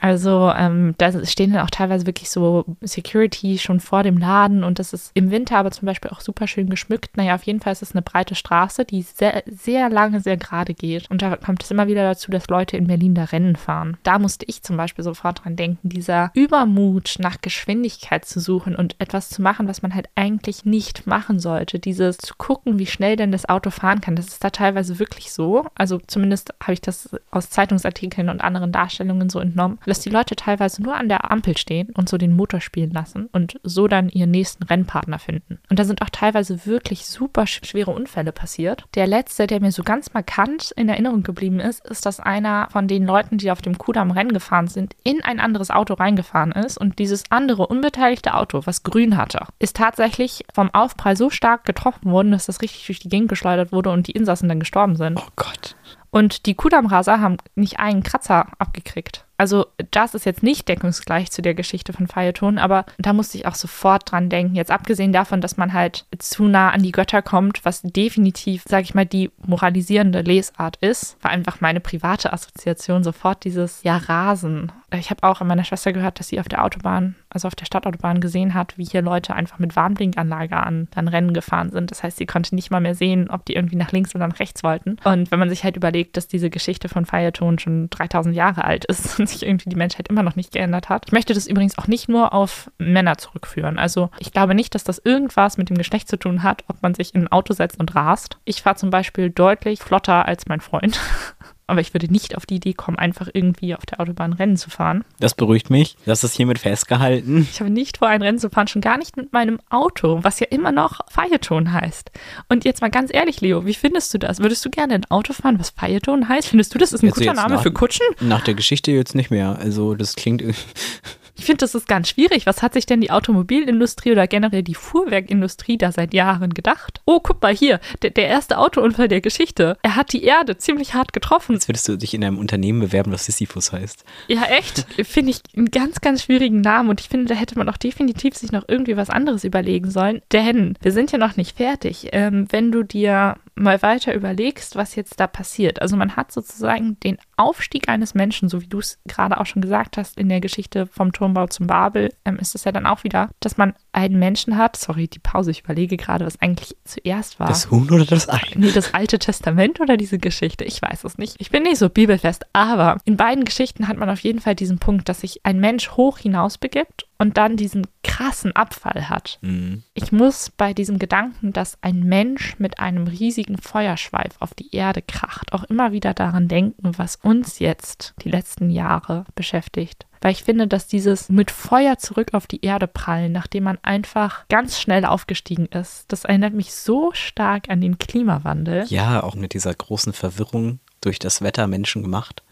Also 0.00 0.52
ähm, 0.56 0.94
da 0.98 1.24
stehen 1.24 1.52
dann 1.52 1.64
auch 1.64 1.70
teilweise 1.70 2.06
wirklich 2.06 2.30
so 2.30 2.64
Security 2.80 3.58
schon 3.58 3.80
vor 3.80 4.02
dem 4.02 4.18
Laden 4.18 4.62
und 4.64 4.78
das 4.78 4.92
ist 4.92 5.10
im 5.14 5.30
Winter 5.30 5.58
aber 5.58 5.70
zum 5.70 5.86
Beispiel 5.86 6.10
auch 6.10 6.20
super 6.20 6.46
schön 6.46 6.68
geschmückt. 6.68 7.16
Naja, 7.16 7.34
auf 7.34 7.44
jeden 7.44 7.60
Fall 7.60 7.72
ist 7.72 7.82
es 7.82 7.92
eine 7.92 8.02
breite 8.02 8.34
Straße, 8.34 8.84
die 8.84 9.02
sehr, 9.02 9.42
sehr 9.46 9.88
lange, 9.88 10.20
sehr 10.20 10.36
gerade 10.36 10.74
geht. 10.74 11.10
Und 11.10 11.22
da 11.22 11.36
kommt 11.36 11.62
es 11.62 11.70
immer 11.70 11.86
wieder 11.86 12.02
dazu, 12.02 12.30
dass 12.30 12.48
Leute 12.48 12.76
in 12.76 12.86
Berlin 12.86 13.14
da 13.14 13.24
Rennen 13.24 13.56
fahren. 13.56 13.96
Da 14.02 14.18
musste 14.18 14.44
ich 14.46 14.62
zum 14.62 14.76
Beispiel 14.76 15.04
sofort 15.04 15.44
dran 15.44 15.56
denken, 15.56 15.88
dieser 15.88 16.30
Übermut 16.34 17.16
nach 17.18 17.40
Geschwindigkeit 17.40 18.24
zu 18.24 18.40
suchen 18.40 18.76
und 18.76 18.96
etwas 18.98 19.30
zu 19.30 19.42
machen, 19.42 19.68
was 19.68 19.82
man 19.82 19.94
halt 19.94 20.08
eigentlich 20.14 20.64
nicht 20.64 21.06
machen 21.06 21.38
sollte. 21.38 21.78
Dieses 21.78 22.18
zu 22.18 22.34
gucken, 22.36 22.78
wie 22.78 22.86
schnell 22.86 23.16
denn 23.16 23.32
das 23.32 23.48
Auto 23.48 23.70
fahren 23.70 24.00
kann. 24.00 24.16
Das 24.16 24.28
ist 24.28 24.44
da 24.44 24.50
teilweise 24.50 24.98
wirklich 24.98 25.32
so. 25.32 25.66
Also 25.74 26.00
zumindest 26.06 26.54
habe 26.62 26.74
ich 26.74 26.80
das 26.80 27.10
aus 27.30 27.50
Zeitungsartikeln 27.50 28.28
und 28.28 28.40
anderen 28.40 28.72
Darstellungen 28.72 29.30
so 29.30 29.35
entnommen, 29.38 29.78
dass 29.86 30.00
die 30.00 30.10
Leute 30.10 30.36
teilweise 30.36 30.82
nur 30.82 30.96
an 30.96 31.08
der 31.08 31.30
Ampel 31.30 31.56
stehen 31.56 31.90
und 31.94 32.08
so 32.08 32.18
den 32.18 32.34
Motor 32.34 32.60
spielen 32.60 32.90
lassen 32.90 33.28
und 33.32 33.58
so 33.62 33.88
dann 33.88 34.08
ihren 34.08 34.30
nächsten 34.30 34.64
Rennpartner 34.64 35.18
finden. 35.18 35.58
Und 35.70 35.78
da 35.78 35.84
sind 35.84 36.02
auch 36.02 36.10
teilweise 36.10 36.66
wirklich 36.66 37.06
super 37.06 37.42
sch- 37.42 37.64
schwere 37.66 37.90
Unfälle 37.90 38.32
passiert. 38.32 38.84
Der 38.94 39.06
letzte, 39.06 39.46
der 39.46 39.60
mir 39.60 39.72
so 39.72 39.82
ganz 39.82 40.12
markant 40.14 40.72
in 40.76 40.88
Erinnerung 40.88 41.22
geblieben 41.22 41.60
ist, 41.60 41.84
ist, 41.86 42.06
dass 42.06 42.20
einer 42.20 42.68
von 42.70 42.88
den 42.88 43.04
Leuten, 43.04 43.38
die 43.38 43.50
auf 43.50 43.62
dem 43.62 43.78
Kudamm 43.78 44.10
Rennen 44.10 44.32
gefahren 44.32 44.68
sind, 44.68 44.94
in 45.02 45.22
ein 45.22 45.40
anderes 45.40 45.70
Auto 45.70 45.94
reingefahren 45.94 46.52
ist 46.52 46.78
und 46.78 46.98
dieses 46.98 47.24
andere 47.30 47.66
unbeteiligte 47.66 48.34
Auto, 48.34 48.62
was 48.64 48.82
grün 48.82 49.16
hatte, 49.16 49.46
ist 49.58 49.76
tatsächlich 49.76 50.44
vom 50.54 50.70
Aufprall 50.72 51.16
so 51.16 51.30
stark 51.30 51.64
getroffen 51.64 52.10
worden, 52.10 52.32
dass 52.32 52.46
das 52.46 52.62
richtig 52.62 52.86
durch 52.86 53.00
die 53.00 53.08
Gegend 53.08 53.28
geschleudert 53.28 53.72
wurde 53.72 53.90
und 53.90 54.06
die 54.06 54.12
Insassen 54.12 54.48
dann 54.48 54.60
gestorben 54.60 54.96
sind. 54.96 55.18
Oh 55.18 55.28
Gott. 55.36 55.76
Und 56.10 56.46
die 56.46 56.54
Kudammraser 56.54 57.20
haben 57.20 57.36
nicht 57.56 57.78
einen 57.78 58.02
Kratzer 58.02 58.46
abgekriegt. 58.58 59.25
Also 59.38 59.66
das 59.90 60.14
ist 60.14 60.26
jetzt 60.26 60.42
nicht 60.42 60.68
deckungsgleich 60.68 61.30
zu 61.30 61.42
der 61.42 61.54
Geschichte 61.54 61.92
von 61.92 62.06
Phaeton, 62.06 62.58
aber 62.58 62.86
da 62.98 63.12
musste 63.12 63.38
ich 63.38 63.46
auch 63.46 63.54
sofort 63.54 64.10
dran 64.10 64.28
denken. 64.28 64.54
Jetzt 64.54 64.70
abgesehen 64.70 65.12
davon, 65.12 65.40
dass 65.40 65.56
man 65.56 65.72
halt 65.72 66.06
zu 66.18 66.44
nah 66.44 66.70
an 66.70 66.82
die 66.82 66.92
Götter 66.92 67.22
kommt, 67.22 67.64
was 67.64 67.82
definitiv, 67.82 68.64
sage 68.66 68.84
ich 68.84 68.94
mal, 68.94 69.06
die 69.06 69.30
moralisierende 69.44 70.22
Lesart 70.22 70.76
ist, 70.76 71.22
war 71.22 71.30
einfach 71.30 71.60
meine 71.60 71.80
private 71.80 72.32
Assoziation 72.32 73.04
sofort 73.04 73.44
dieses 73.44 73.82
ja 73.82 73.96
Rasen. 73.96 74.72
Ich 74.94 75.10
habe 75.10 75.24
auch 75.24 75.40
an 75.40 75.48
meiner 75.48 75.64
Schwester 75.64 75.92
gehört, 75.92 76.20
dass 76.20 76.28
sie 76.28 76.38
auf 76.38 76.48
der 76.48 76.64
Autobahn, 76.64 77.16
also 77.28 77.48
auf 77.48 77.56
der 77.56 77.66
Stadtautobahn 77.66 78.20
gesehen 78.20 78.54
hat, 78.54 78.78
wie 78.78 78.84
hier 78.84 79.02
Leute 79.02 79.34
einfach 79.34 79.58
mit 79.58 79.74
Warnblinkanlage 79.74 80.56
an 80.56 80.88
dann 80.92 81.08
Rennen 81.08 81.34
gefahren 81.34 81.70
sind. 81.70 81.90
Das 81.90 82.02
heißt, 82.02 82.16
sie 82.16 82.26
konnte 82.26 82.54
nicht 82.54 82.70
mal 82.70 82.80
mehr 82.80 82.94
sehen, 82.94 83.28
ob 83.28 83.44
die 83.44 83.54
irgendwie 83.54 83.76
nach 83.76 83.92
links 83.92 84.14
oder 84.14 84.28
nach 84.28 84.38
rechts 84.38 84.62
wollten. 84.62 84.96
Und 85.04 85.30
wenn 85.30 85.40
man 85.40 85.48
sich 85.48 85.64
halt 85.64 85.76
überlegt, 85.76 86.16
dass 86.16 86.28
diese 86.28 86.50
Geschichte 86.50 86.88
von 86.88 87.04
Phaeton 87.04 87.58
schon 87.58 87.90
3000 87.90 88.34
Jahre 88.34 88.64
alt 88.64 88.84
ist 88.84 89.18
sich 89.26 89.44
irgendwie 89.44 89.68
die 89.68 89.76
Menschheit 89.76 90.08
immer 90.08 90.22
noch 90.22 90.36
nicht 90.36 90.52
geändert 90.52 90.88
hat. 90.88 91.04
Ich 91.06 91.12
möchte 91.12 91.34
das 91.34 91.46
übrigens 91.46 91.78
auch 91.78 91.86
nicht 91.86 92.08
nur 92.08 92.32
auf 92.32 92.70
Männer 92.78 93.18
zurückführen. 93.18 93.78
Also 93.78 94.10
ich 94.18 94.32
glaube 94.32 94.54
nicht, 94.54 94.74
dass 94.74 94.84
das 94.84 94.98
irgendwas 94.98 95.56
mit 95.56 95.70
dem 95.70 95.78
Geschlecht 95.78 96.08
zu 96.08 96.18
tun 96.18 96.42
hat, 96.42 96.64
ob 96.68 96.82
man 96.82 96.94
sich 96.94 97.14
in 97.14 97.22
ein 97.22 97.32
Auto 97.32 97.52
setzt 97.54 97.78
und 97.78 97.94
rast. 97.94 98.38
Ich 98.44 98.62
fahre 98.62 98.76
zum 98.76 98.90
Beispiel 98.90 99.30
deutlich 99.30 99.80
flotter 99.80 100.26
als 100.26 100.46
mein 100.46 100.60
Freund. 100.60 101.00
Aber 101.68 101.80
ich 101.80 101.92
würde 101.94 102.06
nicht 102.10 102.36
auf 102.36 102.46
die 102.46 102.56
Idee 102.56 102.74
kommen, 102.74 102.96
einfach 102.96 103.28
irgendwie 103.32 103.74
auf 103.74 103.84
der 103.86 103.98
Autobahn 104.00 104.32
Rennen 104.32 104.56
zu 104.56 104.70
fahren. 104.70 105.04
Das 105.18 105.34
beruhigt 105.34 105.68
mich. 105.68 105.96
Das 106.06 106.22
ist 106.22 106.34
hiermit 106.36 106.60
festgehalten. 106.60 107.48
Ich 107.50 107.58
habe 107.60 107.70
nicht 107.70 107.98
vor, 107.98 108.06
ein 108.08 108.22
Rennen 108.22 108.38
zu 108.38 108.50
fahren, 108.50 108.68
schon 108.68 108.82
gar 108.82 108.98
nicht 108.98 109.16
mit 109.16 109.32
meinem 109.32 109.58
Auto, 109.68 110.20
was 110.22 110.38
ja 110.38 110.46
immer 110.50 110.70
noch 110.70 111.00
Phaeton 111.10 111.72
heißt. 111.72 112.12
Und 112.48 112.64
jetzt 112.64 112.82
mal 112.82 112.90
ganz 112.90 113.12
ehrlich, 113.12 113.40
Leo, 113.40 113.66
wie 113.66 113.74
findest 113.74 114.14
du 114.14 114.18
das? 114.18 114.38
Würdest 114.38 114.64
du 114.64 114.70
gerne 114.70 114.94
ein 114.94 115.04
Auto 115.10 115.32
fahren, 115.32 115.58
was 115.58 115.70
Phaeton 115.70 116.28
heißt? 116.28 116.48
Findest 116.48 116.72
du, 116.74 116.78
das 116.78 116.92
ist 116.92 117.02
ein 117.02 117.06
Jetzt- 117.06 117.16
guter 117.18 117.34
Name 117.34 117.54
nach- 117.56 117.62
für 117.62 117.72
Kutschen? 117.72 118.06
Nach 118.20 118.42
der 118.44 118.54
Geschichte 118.54 118.92
jetzt 118.92 119.14
nicht 119.16 119.30
mehr. 119.32 119.58
Also 119.58 119.94
das 119.96 120.14
klingt 120.14 120.42
Ich 121.36 121.44
finde, 121.44 121.58
das 121.58 121.74
ist 121.74 121.86
ganz 121.86 122.08
schwierig. 122.08 122.46
Was 122.46 122.62
hat 122.62 122.72
sich 122.72 122.86
denn 122.86 123.00
die 123.00 123.10
Automobilindustrie 123.10 124.12
oder 124.12 124.26
generell 124.26 124.62
die 124.62 124.74
Fuhrwerkindustrie 124.74 125.76
da 125.76 125.92
seit 125.92 126.14
Jahren 126.14 126.54
gedacht? 126.54 127.02
Oh, 127.04 127.20
guck 127.22 127.42
mal 127.42 127.54
hier, 127.54 127.78
der, 128.02 128.10
der 128.10 128.26
erste 128.26 128.58
Autounfall 128.58 129.08
der 129.08 129.20
Geschichte. 129.20 129.76
Er 129.82 129.96
hat 129.96 130.12
die 130.12 130.24
Erde 130.24 130.56
ziemlich 130.56 130.94
hart 130.94 131.12
getroffen. 131.12 131.52
Jetzt 131.52 131.68
würdest 131.68 131.86
du 131.88 131.96
dich 131.96 132.14
in 132.14 132.24
einem 132.24 132.38
Unternehmen 132.38 132.80
bewerben, 132.80 133.12
das 133.12 133.26
Sisyphus 133.26 133.72
heißt. 133.72 134.04
Ja, 134.28 134.44
echt. 134.44 134.86
Finde 135.06 135.30
ich 135.30 135.42
einen 135.54 135.70
ganz, 135.70 136.00
ganz 136.00 136.22
schwierigen 136.22 136.62
Namen 136.62 136.88
und 136.88 137.00
ich 137.00 137.08
finde, 137.08 137.26
da 137.26 137.34
hätte 137.34 137.58
man 137.58 137.68
auch 137.68 137.76
definitiv 137.76 138.34
sich 138.34 138.50
noch 138.50 138.64
irgendwie 138.66 138.96
was 138.96 139.10
anderes 139.10 139.44
überlegen 139.44 139.90
sollen. 139.90 140.22
Denn 140.32 140.74
wir 140.80 140.92
sind 140.92 141.12
ja 141.12 141.18
noch 141.18 141.36
nicht 141.36 141.58
fertig. 141.58 142.08
Ähm, 142.12 142.46
wenn 142.50 142.72
du 142.72 142.82
dir 142.82 143.36
mal 143.54 143.80
weiter 143.82 144.14
überlegst, 144.14 144.76
was 144.76 144.94
jetzt 144.94 145.20
da 145.20 145.26
passiert. 145.26 145.82
Also 145.82 145.96
man 145.96 146.16
hat 146.16 146.32
sozusagen 146.32 146.98
den 147.00 147.18
Aufstieg 147.36 147.88
eines 147.88 148.14
Menschen, 148.14 148.48
so 148.48 148.62
wie 148.62 148.66
du 148.66 148.78
es 148.78 148.98
gerade 149.06 149.38
auch 149.38 149.46
schon 149.46 149.62
gesagt 149.62 149.96
hast 149.96 150.18
in 150.18 150.28
der 150.28 150.40
Geschichte 150.40 150.86
vom 150.86 151.12
Turmbau 151.12 151.46
zum 151.46 151.66
Babel, 151.66 152.12
ähm, 152.24 152.38
ist 152.38 152.54
es 152.54 152.64
ja 152.64 152.72
dann 152.72 152.86
auch 152.86 153.04
wieder, 153.04 153.30
dass 153.40 153.56
man 153.56 153.74
einen 153.92 154.18
Menschen 154.18 154.56
hat. 154.56 154.76
Sorry, 154.76 155.08
die 155.08 155.18
Pause, 155.18 155.50
ich 155.50 155.60
überlege 155.60 155.96
gerade, 155.96 156.26
was 156.26 156.40
eigentlich 156.40 156.76
zuerst 156.84 157.38
war. 157.38 157.48
Das 157.48 157.70
Huhn 157.70 157.90
oder 157.90 158.06
das 158.06 158.28
Ei? 158.28 158.40
Nee, 158.54 158.72
das 158.72 158.94
Alte 158.94 159.18
Testament 159.18 159.80
oder 159.80 159.96
diese 159.96 160.18
Geschichte? 160.18 160.64
Ich 160.64 160.80
weiß 160.80 161.04
es 161.04 161.18
nicht. 161.18 161.36
Ich 161.38 161.50
bin 161.50 161.62
nicht 161.62 161.78
so 161.78 161.88
bibelfest, 161.88 162.46
aber 162.52 162.98
in 163.04 163.16
beiden 163.16 163.44
Geschichten 163.44 163.88
hat 163.88 163.96
man 163.96 164.10
auf 164.10 164.20
jeden 164.20 164.40
Fall 164.40 164.54
diesen 164.54 164.78
Punkt, 164.78 165.08
dass 165.08 165.20
sich 165.20 165.40
ein 165.44 165.60
Mensch 165.60 165.90
hoch 165.92 166.18
hinaus 166.18 166.58
begibt 166.58 167.06
und 167.18 167.36
dann 167.36 167.56
diesen 167.56 167.86
krassen 168.02 168.54
Abfall 168.54 169.08
hat. 169.08 169.38
Mhm. 169.42 169.82
Ich 169.94 170.12
muss 170.12 170.50
bei 170.50 170.72
diesem 170.72 170.98
Gedanken, 170.98 171.52
dass 171.52 171.78
ein 171.82 172.00
Mensch 172.00 172.58
mit 172.58 172.78
einem 172.78 173.06
riesigen 173.06 173.58
Feuerschweif 173.58 174.34
auf 174.40 174.54
die 174.54 174.74
Erde 174.74 175.02
kracht, 175.02 175.52
auch 175.52 175.64
immer 175.64 175.92
wieder 175.92 176.14
daran 176.14 176.48
denken, 176.48 176.92
was 176.96 177.16
uns 177.16 177.58
jetzt 177.58 178.14
die 178.22 178.30
letzten 178.30 178.70
Jahre 178.70 179.24
beschäftigt. 179.34 180.06
Weil 180.20 180.32
ich 180.32 180.44
finde, 180.44 180.66
dass 180.66 180.86
dieses 180.86 181.28
mit 181.28 181.50
Feuer 181.50 181.98
zurück 181.98 182.30
auf 182.32 182.46
die 182.46 182.64
Erde 182.64 182.86
prallen, 182.86 183.32
nachdem 183.32 183.64
man 183.64 183.78
einfach 183.82 184.48
ganz 184.48 184.80
schnell 184.80 185.04
aufgestiegen 185.04 185.66
ist, 185.66 186.10
das 186.10 186.24
erinnert 186.24 186.54
mich 186.54 186.74
so 186.74 187.12
stark 187.12 187.68
an 187.68 187.80
den 187.80 187.98
Klimawandel. 187.98 188.84
Ja, 188.88 189.22
auch 189.22 189.34
mit 189.34 189.52
dieser 189.52 189.74
großen 189.74 190.12
Verwirrung 190.12 190.80
durch 191.00 191.18
das 191.18 191.42
Wetter 191.42 191.66
Menschen 191.66 192.02
gemacht. 192.02 192.42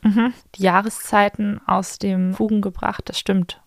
Die 0.55 0.63
Jahreszeiten 0.63 1.61
aus 1.67 1.99
dem 1.99 2.35
Fugen 2.35 2.61
gebracht, 2.61 3.09
das 3.09 3.19
stimmt. 3.19 3.61